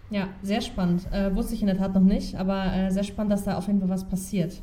Ja, 0.09 0.29
sehr 0.41 0.61
spannend. 0.61 1.11
Äh, 1.11 1.35
wusste 1.35 1.55
ich 1.55 1.61
in 1.61 1.67
der 1.67 1.77
Tat 1.77 1.93
noch 1.93 2.01
nicht, 2.01 2.35
aber 2.35 2.73
äh, 2.73 2.91
sehr 2.91 3.03
spannend, 3.03 3.31
dass 3.31 3.43
da 3.45 3.57
auf 3.57 3.67
jeden 3.67 3.79
Fall 3.79 3.89
was 3.89 4.07
passiert. 4.07 4.61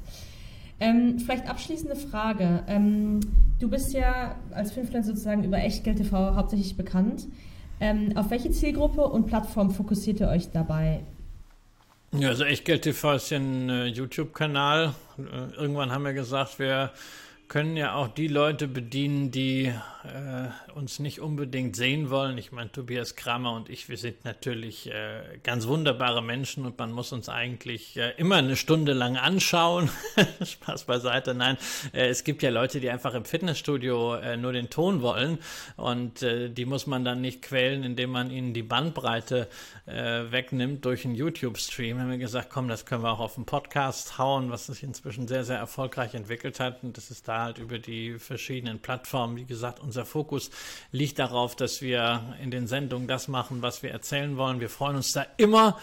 Ähm, 0.81 1.19
vielleicht 1.19 1.49
abschließende 1.49 1.95
Frage. 1.95 2.65
Ähm, 2.67 3.21
du 3.59 3.69
bist 3.69 3.93
ja 3.93 4.35
als 4.51 4.73
Filmfluencer 4.73 5.11
sozusagen 5.11 5.45
über 5.45 5.59
Echtgeld 5.59 5.99
TV 5.99 6.35
hauptsächlich 6.35 6.77
bekannt. 6.77 7.27
Ähm, 7.81 8.17
auf 8.17 8.31
welche 8.31 8.51
Zielgruppe 8.51 9.03
und 9.03 9.27
Plattform 9.27 9.71
fokussiert 9.71 10.21
ihr 10.21 10.29
euch 10.29 10.51
dabei? 10.51 11.01
Ja, 12.13 12.29
also 12.29 12.45
Echtgeld 12.45 12.83
TV 12.83 13.15
ist 13.15 13.31
ja 13.31 13.39
ein 13.39 13.69
äh, 13.69 13.87
YouTube-Kanal. 13.87 14.95
Äh, 15.19 15.55
irgendwann 15.57 15.93
haben 15.93 16.05
wir 16.05 16.13
gesagt, 16.13 16.59
wir 16.59 16.91
können 17.51 17.77
ja 17.77 17.95
auch 17.97 18.07
die 18.07 18.29
Leute 18.29 18.69
bedienen, 18.69 19.33
die 19.33 19.65
äh, 20.05 20.73
uns 20.73 21.01
nicht 21.01 21.21
unbedingt 21.21 21.75
sehen 21.75 22.09
wollen. 22.09 22.39
Ich 22.39 22.53
meine, 22.53 22.71
Tobias 22.71 23.17
Kramer 23.17 23.55
und 23.55 23.69
ich, 23.69 23.89
wir 23.89 23.97
sind 23.97 24.25
natürlich 24.25 24.89
äh, 24.89 25.41
ganz 25.43 25.67
wunderbare 25.67 26.23
Menschen 26.23 26.65
und 26.65 26.79
man 26.79 26.93
muss 26.93 27.13
uns 27.13 27.29
eigentlich 27.29 27.97
äh, 27.97 28.13
immer 28.19 28.37
eine 28.37 28.55
Stunde 28.55 28.93
lang 28.93 29.17
anschauen. 29.17 29.91
Spaß 30.45 30.85
beiseite. 30.85 31.35
Nein, 31.35 31.57
äh, 31.93 32.07
es 32.07 32.23
gibt 32.23 32.45
ja 32.45 32.51
Leute, 32.51 32.79
die 32.79 32.89
einfach 32.89 33.15
im 33.15 33.25
Fitnessstudio 33.25 34.15
äh, 34.15 34.37
nur 34.37 34.53
den 34.53 34.71
Ton 34.71 35.03
wollen 35.03 35.39
und 35.77 36.23
äh, 36.23 36.51
die 36.51 36.67
muss 36.67 36.87
man 36.87 37.05
dann 37.05 37.21
nicht 37.21 37.43
quälen, 37.43 37.83
indem 37.83 38.11
man 38.11 38.31
ihnen 38.31 38.55
die 38.55 38.63
Bandbreite 38.63 39.49
wegnimmt 39.87 40.85
durch 40.85 41.05
einen 41.05 41.17
YouTube-Stream. 41.17 41.99
Haben 41.99 42.11
wir 42.11 42.19
gesagt, 42.19 42.49
komm, 42.49 42.69
das 42.69 42.87
können 42.87 43.03
wir 43.03 43.11
auch 43.11 43.19
auf 43.19 43.37
einen 43.37 43.45
Podcast 43.47 44.19
hauen, 44.19 44.51
was 44.51 44.67
sich 44.67 44.85
inzwischen 44.85 45.27
sehr, 45.27 45.43
sehr 45.43 45.59
erfolgreich 45.59 46.15
entwickelt 46.15 46.61
hat 46.61 46.85
und 46.85 46.97
das 46.97 47.11
ist 47.11 47.27
da 47.27 47.40
bezahlt 47.41 47.59
über 47.59 47.79
die 47.79 48.19
verschiedenen 48.19 48.81
Plattformen. 48.81 49.37
Wie 49.37 49.45
gesagt, 49.45 49.81
unser 49.81 50.05
Fokus 50.05 50.51
liegt 50.93 51.19
darauf, 51.19 51.57
dass 51.57 51.81
wir 51.81 52.37
in 52.43 52.51
den 52.51 52.67
Sendungen 52.67 53.09
das 53.09 53.29
machen, 53.29 53.63
was 53.63 53.83
wir 53.83 53.91
erzählen 53.91 54.37
wollen. 54.37 54.61
Wir 54.61 54.69
freuen 54.69 54.97
uns 54.97 55.13
da 55.13 55.25
immer 55.39 55.79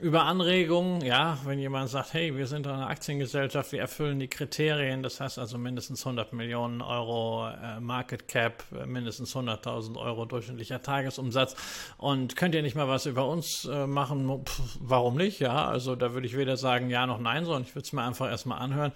über 0.00 0.24
Anregungen, 0.24 1.02
ja, 1.02 1.36
wenn 1.44 1.58
jemand 1.58 1.90
sagt, 1.90 2.14
hey, 2.14 2.34
wir 2.34 2.46
sind 2.46 2.66
eine 2.66 2.86
Aktiengesellschaft, 2.86 3.72
wir 3.72 3.80
erfüllen 3.80 4.18
die 4.20 4.28
Kriterien, 4.28 5.02
das 5.02 5.20
heißt 5.20 5.38
also 5.38 5.58
mindestens 5.58 6.06
100 6.06 6.32
Millionen 6.32 6.80
Euro 6.80 7.46
äh, 7.48 7.78
Market 7.78 8.26
Cap, 8.26 8.64
äh, 8.72 8.86
mindestens 8.86 9.36
100.000 9.36 9.98
Euro 9.98 10.24
durchschnittlicher 10.24 10.80
Tagesumsatz 10.80 11.56
und 11.98 12.36
könnt 12.36 12.54
ihr 12.54 12.62
nicht 12.62 12.74
mal 12.74 12.88
was 12.88 13.04
über 13.04 13.28
uns 13.28 13.66
äh, 13.66 13.86
machen? 13.86 14.44
Pff, 14.46 14.78
warum 14.80 15.16
nicht? 15.16 15.40
Ja, 15.40 15.68
also 15.68 15.94
da 15.94 16.14
würde 16.14 16.26
ich 16.26 16.38
weder 16.38 16.56
sagen 16.56 16.88
ja 16.88 17.06
noch 17.06 17.18
nein, 17.18 17.44
sondern 17.44 17.64
ich 17.64 17.74
würde 17.74 17.84
es 17.84 17.92
mir 17.92 18.02
einfach 18.02 18.30
erstmal 18.30 18.60
anhören 18.60 18.92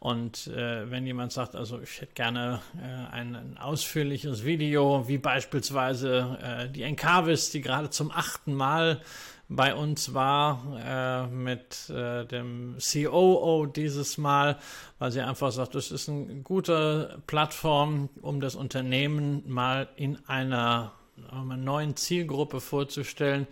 und 0.00 0.48
äh, 0.48 0.90
wenn 0.90 1.06
jemand 1.06 1.30
sagt, 1.32 1.54
also 1.54 1.80
ich 1.80 2.00
hätte 2.00 2.14
gerne 2.14 2.60
äh, 2.76 3.14
ein, 3.14 3.36
ein, 3.36 3.56
ausführliches 3.56 4.44
Video, 4.44 5.06
wie 5.06 5.18
beispielsweise 5.18 6.38
äh, 6.42 6.68
die 6.68 6.82
Encarvis, 6.82 7.50
die 7.50 7.60
gerade 7.60 7.90
zum 7.90 8.10
achten 8.10 8.52
Mal 8.52 9.00
bei 9.50 9.74
uns 9.74 10.14
war 10.14 10.62
äh, 10.78 11.26
mit 11.26 11.90
äh, 11.90 12.24
dem 12.24 12.76
COO 12.78 13.66
dieses 13.66 14.16
Mal, 14.16 14.58
weil 15.00 15.10
sie 15.10 15.20
einfach 15.20 15.50
sagt, 15.50 15.74
das 15.74 15.90
ist 15.90 16.08
eine 16.08 16.36
gute 16.42 17.20
Plattform, 17.26 18.08
um 18.22 18.40
das 18.40 18.54
Unternehmen 18.54 19.42
mal 19.48 19.88
in 19.96 20.18
einer, 20.28 20.92
einer 21.30 21.56
neuen 21.56 21.96
Zielgruppe 21.96 22.60
vorzustellen, 22.60 23.48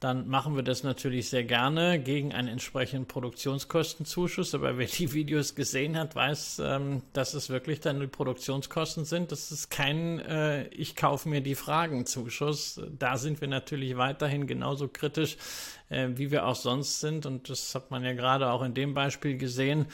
dann 0.00 0.28
machen 0.28 0.56
wir 0.56 0.62
das 0.62 0.82
natürlich 0.82 1.28
sehr 1.28 1.44
gerne 1.44 2.00
gegen 2.00 2.32
einen 2.32 2.48
entsprechenden 2.48 3.06
Produktionskostenzuschuss. 3.06 4.54
Aber 4.54 4.78
wer 4.78 4.86
die 4.86 5.12
Videos 5.12 5.54
gesehen 5.54 5.98
hat, 5.98 6.14
weiß, 6.14 6.62
ähm, 6.64 7.02
dass 7.12 7.34
es 7.34 7.50
wirklich 7.50 7.80
dann 7.80 8.00
die 8.00 8.06
Produktionskosten 8.06 9.04
sind. 9.04 9.30
Das 9.30 9.52
ist 9.52 9.68
kein 9.68 10.18
äh, 10.20 10.68
Ich 10.68 10.96
kaufe 10.96 11.28
mir 11.28 11.42
die 11.42 11.54
Fragen-Zuschuss. 11.54 12.80
Da 12.98 13.18
sind 13.18 13.42
wir 13.42 13.48
natürlich 13.48 13.98
weiterhin 13.98 14.46
genauso 14.46 14.88
kritisch, 14.88 15.36
äh, 15.90 16.08
wie 16.14 16.30
wir 16.30 16.46
auch 16.46 16.56
sonst 16.56 17.00
sind. 17.00 17.26
Und 17.26 17.50
das 17.50 17.74
hat 17.74 17.90
man 17.90 18.02
ja 18.02 18.14
gerade 18.14 18.50
auch 18.50 18.62
in 18.62 18.72
dem 18.72 18.94
Beispiel 18.94 19.36
gesehen 19.36 19.86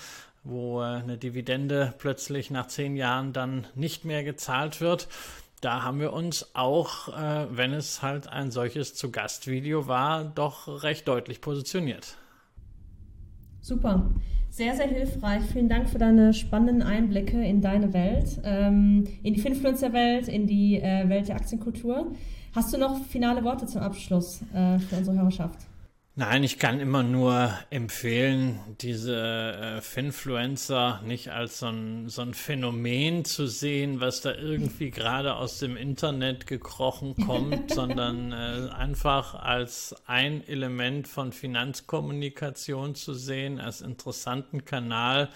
wo 0.48 0.80
äh, 0.80 0.84
eine 0.84 1.18
Dividende 1.18 1.92
plötzlich 1.98 2.52
nach 2.52 2.68
zehn 2.68 2.94
Jahren 2.94 3.32
dann 3.32 3.66
nicht 3.74 4.04
mehr 4.04 4.22
gezahlt 4.22 4.80
wird 4.80 5.08
da 5.66 5.82
haben 5.82 5.98
wir 5.98 6.12
uns 6.12 6.54
auch, 6.54 7.08
äh, 7.08 7.46
wenn 7.50 7.72
es 7.72 8.00
halt 8.00 8.28
ein 8.28 8.52
solches 8.52 8.94
Zu-Gast-Video 8.94 9.88
war, 9.88 10.24
doch 10.24 10.84
recht 10.84 11.08
deutlich 11.08 11.40
positioniert. 11.40 12.16
Super. 13.62 14.08
Sehr, 14.48 14.76
sehr 14.76 14.86
hilfreich. 14.86 15.42
Vielen 15.52 15.68
Dank 15.68 15.90
für 15.90 15.98
deine 15.98 16.32
spannenden 16.34 16.82
Einblicke 16.82 17.44
in 17.44 17.62
deine 17.62 17.92
Welt, 17.92 18.40
ähm, 18.44 19.08
in 19.24 19.34
die 19.34 19.40
Finfluencer-Welt, 19.40 20.28
in 20.28 20.46
die 20.46 20.80
äh, 20.80 21.08
Welt 21.08 21.26
der 21.26 21.34
Aktienkultur. 21.34 22.12
Hast 22.54 22.72
du 22.72 22.78
noch 22.78 23.04
finale 23.04 23.42
Worte 23.42 23.66
zum 23.66 23.82
Abschluss 23.82 24.42
äh, 24.54 24.78
für 24.78 24.96
unsere 24.96 25.18
Hörerschaft? 25.18 25.58
Nein, 26.18 26.44
ich 26.44 26.58
kann 26.58 26.80
immer 26.80 27.02
nur 27.02 27.52
empfehlen, 27.68 28.58
diese 28.80 29.18
äh, 29.18 29.80
Finfluencer 29.82 31.02
nicht 31.04 31.30
als 31.30 31.58
so 31.58 31.66
ein, 31.66 32.08
so 32.08 32.22
ein 32.22 32.32
Phänomen 32.32 33.26
zu 33.26 33.46
sehen, 33.46 34.00
was 34.00 34.22
da 34.22 34.34
irgendwie 34.34 34.90
gerade 34.90 35.34
aus 35.34 35.58
dem 35.58 35.76
Internet 35.76 36.46
gekrochen 36.46 37.16
kommt, 37.26 37.70
sondern 37.74 38.32
äh, 38.32 38.70
einfach 38.72 39.34
als 39.34 39.94
ein 40.06 40.42
Element 40.48 41.06
von 41.06 41.34
Finanzkommunikation 41.34 42.94
zu 42.94 43.12
sehen, 43.12 43.60
als 43.60 43.82
interessanten 43.82 44.64
Kanal, 44.64 45.28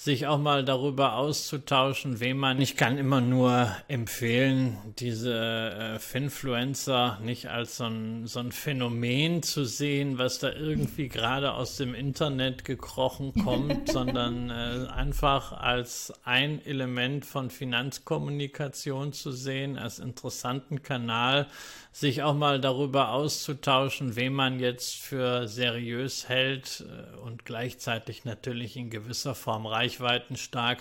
sich 0.00 0.28
auch 0.28 0.38
mal 0.38 0.64
darüber 0.64 1.14
auszutauschen, 1.14 2.20
wem 2.20 2.38
man. 2.38 2.60
Ich 2.60 2.76
kann 2.76 2.98
immer 2.98 3.20
nur 3.20 3.68
empfehlen, 3.88 4.78
diese 5.00 5.34
äh, 5.34 5.98
Finfluencer 5.98 7.18
nicht 7.20 7.50
als 7.50 7.78
so 7.78 7.86
ein, 7.86 8.28
so 8.28 8.38
ein 8.38 8.52
Phänomen 8.52 9.42
zu 9.42 9.64
sehen, 9.64 10.16
was 10.16 10.38
da 10.38 10.52
irgendwie 10.52 11.08
gerade 11.08 11.52
aus 11.52 11.78
dem 11.78 11.96
Internet 11.96 12.64
gekrochen 12.64 13.34
kommt, 13.42 13.88
sondern 13.92 14.50
äh, 14.50 14.86
einfach 14.86 15.50
als 15.50 16.12
ein 16.22 16.64
Element 16.64 17.26
von 17.26 17.50
Finanzkommunikation 17.50 19.12
zu 19.12 19.32
sehen, 19.32 19.76
als 19.76 19.98
interessanten 19.98 20.84
Kanal, 20.84 21.48
sich 21.90 22.22
auch 22.22 22.34
mal 22.34 22.60
darüber 22.60 23.10
auszutauschen, 23.10 24.14
wen 24.14 24.32
man 24.32 24.60
jetzt 24.60 24.94
für 24.94 25.48
seriös 25.48 26.28
hält 26.28 26.84
äh, 26.86 27.16
und 27.16 27.44
gleichzeitig 27.44 28.24
natürlich 28.24 28.76
in 28.76 28.90
gewisser 28.90 29.34
Form 29.34 29.66
reichweitenstark. 29.88 30.78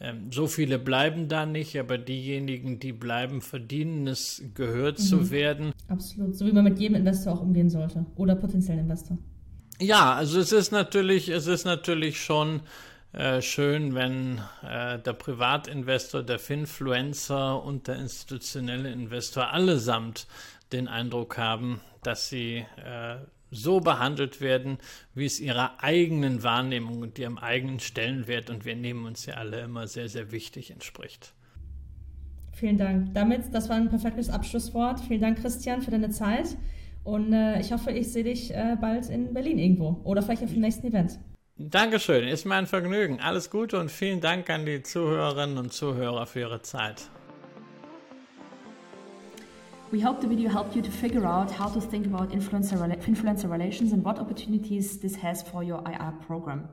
Ähm, 0.00 0.30
so 0.32 0.46
viele 0.46 0.78
bleiben 0.78 1.28
da 1.28 1.44
nicht, 1.44 1.78
aber 1.78 1.98
diejenigen, 1.98 2.78
die 2.78 2.92
bleiben, 2.92 3.40
verdienen 3.40 4.06
es, 4.06 4.42
gehört 4.54 4.98
mhm. 4.98 5.02
zu 5.02 5.30
werden. 5.30 5.72
Absolut, 5.88 6.36
so 6.36 6.46
wie 6.46 6.52
man 6.52 6.64
mit 6.64 6.78
jedem 6.78 6.96
Investor 6.96 7.34
auch 7.34 7.40
umgehen 7.40 7.68
sollte 7.68 8.06
oder 8.16 8.36
potenziellen 8.36 8.80
Investor. 8.80 9.18
Ja, 9.80 10.14
also 10.14 10.40
es 10.40 10.52
ist 10.52 10.72
natürlich, 10.72 11.28
es 11.28 11.46
ist 11.46 11.64
natürlich 11.64 12.20
schon 12.20 12.60
äh, 13.12 13.42
schön, 13.42 13.94
wenn 13.94 14.40
äh, 14.62 14.98
der 14.98 15.12
Privatinvestor, 15.12 16.22
der 16.22 16.38
Finfluencer 16.38 17.62
und 17.62 17.88
der 17.88 17.96
institutionelle 17.96 18.90
Investor 18.92 19.52
allesamt 19.52 20.26
den 20.72 20.88
Eindruck 20.88 21.38
haben, 21.38 21.80
dass 22.02 22.28
sie 22.28 22.66
äh, 22.76 23.16
so 23.50 23.80
behandelt 23.80 24.40
werden, 24.40 24.78
wie 25.14 25.26
es 25.26 25.40
ihrer 25.40 25.82
eigenen 25.82 26.42
Wahrnehmung 26.42 27.02
und 27.02 27.18
ihrem 27.18 27.38
eigenen 27.38 27.80
Stellenwert, 27.80 28.50
und 28.50 28.64
wir 28.64 28.76
nehmen 28.76 29.06
uns 29.06 29.26
ja 29.26 29.34
alle 29.34 29.60
immer 29.60 29.86
sehr, 29.86 30.08
sehr 30.08 30.32
wichtig, 30.32 30.70
entspricht. 30.70 31.32
Vielen 32.52 32.76
Dank. 32.76 33.14
Damit, 33.14 33.54
das 33.54 33.68
war 33.68 33.76
ein 33.76 33.88
perfektes 33.88 34.30
Abschlusswort. 34.30 35.00
Vielen 35.00 35.20
Dank, 35.20 35.40
Christian, 35.40 35.80
für 35.80 35.92
deine 35.92 36.10
Zeit. 36.10 36.56
Und 37.04 37.32
äh, 37.32 37.60
ich 37.60 37.72
hoffe, 37.72 37.92
ich 37.92 38.12
sehe 38.12 38.24
dich 38.24 38.52
äh, 38.52 38.76
bald 38.80 39.08
in 39.08 39.32
Berlin 39.32 39.58
irgendwo 39.58 40.00
oder 40.04 40.22
vielleicht 40.22 40.42
auf 40.42 40.52
dem 40.52 40.60
nächsten 40.60 40.88
Event. 40.88 41.18
Dankeschön, 41.56 42.26
ist 42.28 42.44
mein 42.44 42.66
Vergnügen. 42.66 43.20
Alles 43.20 43.50
Gute 43.50 43.80
und 43.80 43.90
vielen 43.90 44.20
Dank 44.20 44.50
an 44.50 44.66
die 44.66 44.82
Zuhörerinnen 44.82 45.58
und 45.58 45.72
Zuhörer 45.72 46.26
für 46.26 46.40
ihre 46.40 46.62
Zeit. 46.62 47.08
We 49.90 50.00
hope 50.00 50.20
the 50.20 50.26
video 50.26 50.50
helped 50.50 50.76
you 50.76 50.82
to 50.82 50.90
figure 50.90 51.24
out 51.24 51.50
how 51.50 51.70
to 51.70 51.80
think 51.80 52.04
about 52.04 52.28
influencer, 52.28 52.76
influencer 53.04 53.50
relations 53.50 53.92
and 53.92 54.04
what 54.04 54.18
opportunities 54.18 54.98
this 54.98 55.14
has 55.16 55.40
for 55.40 55.64
your 55.64 55.82
IR 55.86 56.12
program. 56.26 56.68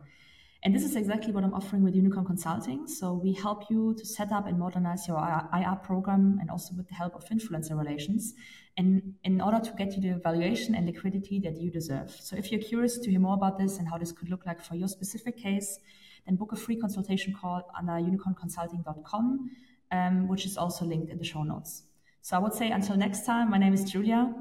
And 0.64 0.76
this 0.76 0.84
is 0.84 0.98
exactly 0.98 1.32
what 1.32 1.46
I'm 1.46 1.54
offering 1.54 1.82
with 1.82 1.96
Unicorn 1.96 2.26
Consulting. 2.26 2.88
So 2.88 3.14
we 3.14 3.32
help 3.32 3.70
you 3.70 3.96
to 3.98 4.06
set 4.06 4.34
up 4.34 4.48
and 4.48 4.60
modernize 4.60 5.08
your 5.08 5.18
IR 5.18 5.78
program 5.82 6.40
and 6.42 6.52
also 6.52 6.74
with 6.76 6.90
the 6.90 6.94
help 6.96 7.16
of 7.16 7.24
influencer 7.30 7.78
relations 7.78 8.34
and 8.76 9.14
in 9.24 9.40
order 9.40 9.62
to 9.62 9.72
get 9.78 9.96
you 9.96 10.02
the 10.02 10.20
valuation 10.20 10.76
and 10.76 10.86
liquidity 10.86 11.40
that 11.40 11.56
you 11.56 11.72
deserve. 11.72 12.12
So 12.12 12.36
if 12.36 12.52
you're 12.52 12.62
curious 12.62 12.98
to 12.98 13.10
hear 13.10 13.22
more 13.22 13.36
about 13.36 13.58
this 13.58 13.78
and 13.78 13.88
how 13.88 13.98
this 13.98 14.12
could 14.12 14.30
look 14.30 14.46
like 14.46 14.62
for 14.62 14.76
your 14.76 14.90
specific 14.90 15.38
case, 15.38 15.80
then 16.26 16.36
book 16.36 16.52
a 16.52 16.58
free 16.58 16.76
consultation 16.76 17.34
call 17.34 17.62
under 17.80 17.94
unicornconsulting.com, 17.94 19.52
um, 19.94 20.28
which 20.28 20.46
is 20.46 20.58
also 20.58 20.84
linked 20.84 21.10
in 21.10 21.18
the 21.18 21.24
show 21.24 21.44
notes. 21.44 21.84
So 22.26 22.36
I 22.36 22.40
would 22.40 22.56
say 22.56 22.72
until 22.72 22.98
next 22.98 23.24
time, 23.24 23.52
my 23.52 23.60
name 23.60 23.76
is 23.76 23.84
Julia. 23.84 24.34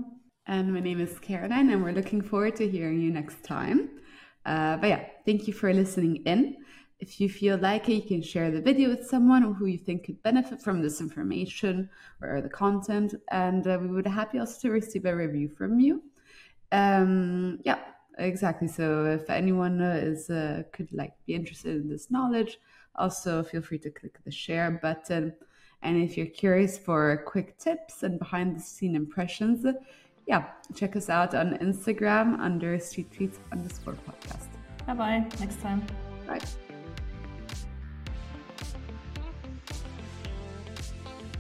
And 0.47 0.73
my 0.73 0.81
name 0.81 1.01
is 1.01 1.19
Caroline, 1.19 1.69
and 1.69 1.85
we're 1.85 1.93
looking 1.93 2.23
forward 2.23 2.57
to 2.57 2.67
hearing 2.67 2.99
you 2.99 3.11
next 3.11 3.45
time. 3.45 3.91
Uh, 4.47 4.79
but 4.79 4.87
yeah, 4.87 5.05
thank 5.27 5.47
you 5.47 5.53
for 5.53 5.71
listening 5.71 6.23
in. 6.25 6.57
If 6.99 7.21
you 7.21 7.29
feel 7.29 7.59
like 7.59 7.91
it, 7.91 7.97
you 7.97 8.03
can 8.03 8.23
share 8.23 8.51
the 8.51 8.63
video 8.63 8.89
with 8.89 9.07
someone 9.07 9.43
who 9.53 9.67
you 9.67 9.77
think 9.77 10.07
could 10.07 10.23
benefit 10.23 10.63
from 10.63 10.81
this 10.81 11.03
information 11.03 11.91
or 12.23 12.41
the 12.41 12.49
content. 12.49 13.17
And 13.31 13.67
uh, 13.67 13.77
we 13.79 13.89
would 13.89 14.05
be 14.05 14.11
happy 14.11 14.39
also 14.39 14.59
to 14.63 14.71
receive 14.71 15.05
a 15.05 15.15
review 15.15 15.51
from 15.51 15.79
you. 15.79 16.05
Um, 16.73 17.59
yeah, 17.67 17.81
exactly. 18.17 18.69
So 18.69 19.05
if 19.05 19.29
anyone 19.29 19.83
uh, 19.83 20.01
is 20.03 20.31
uh, 20.31 20.63
could 20.73 20.91
like 20.91 21.13
be 21.27 21.35
interested 21.35 21.83
in 21.83 21.91
this 21.91 22.11
knowledge, 22.11 22.57
also 22.95 23.43
feel 23.43 23.61
free 23.61 23.81
to 23.81 23.91
click 23.91 24.17
the 24.25 24.31
share 24.31 24.71
button. 24.71 25.35
And 25.85 26.03
if 26.03 26.17
you're 26.17 26.27
curious 26.27 26.79
for 26.79 27.23
quick 27.27 27.59
tips 27.59 28.03
and 28.03 28.19
behind 28.19 28.57
the 28.57 28.61
scene 28.61 28.97
impressions, 28.97 29.67
yeah, 30.27 30.47
check 30.75 30.97
us 30.97 31.11
out 31.11 31.35
on 31.35 31.59
Instagram 31.59 32.41
under 32.41 32.79
street 32.79 33.11
tweets 33.13 33.37
underscore 33.53 33.97
podcast. 34.09 34.49
Bye 34.87 34.95
bye. 34.95 35.27
Next 35.41 35.61
time. 35.61 35.85
Bye. 36.27 36.41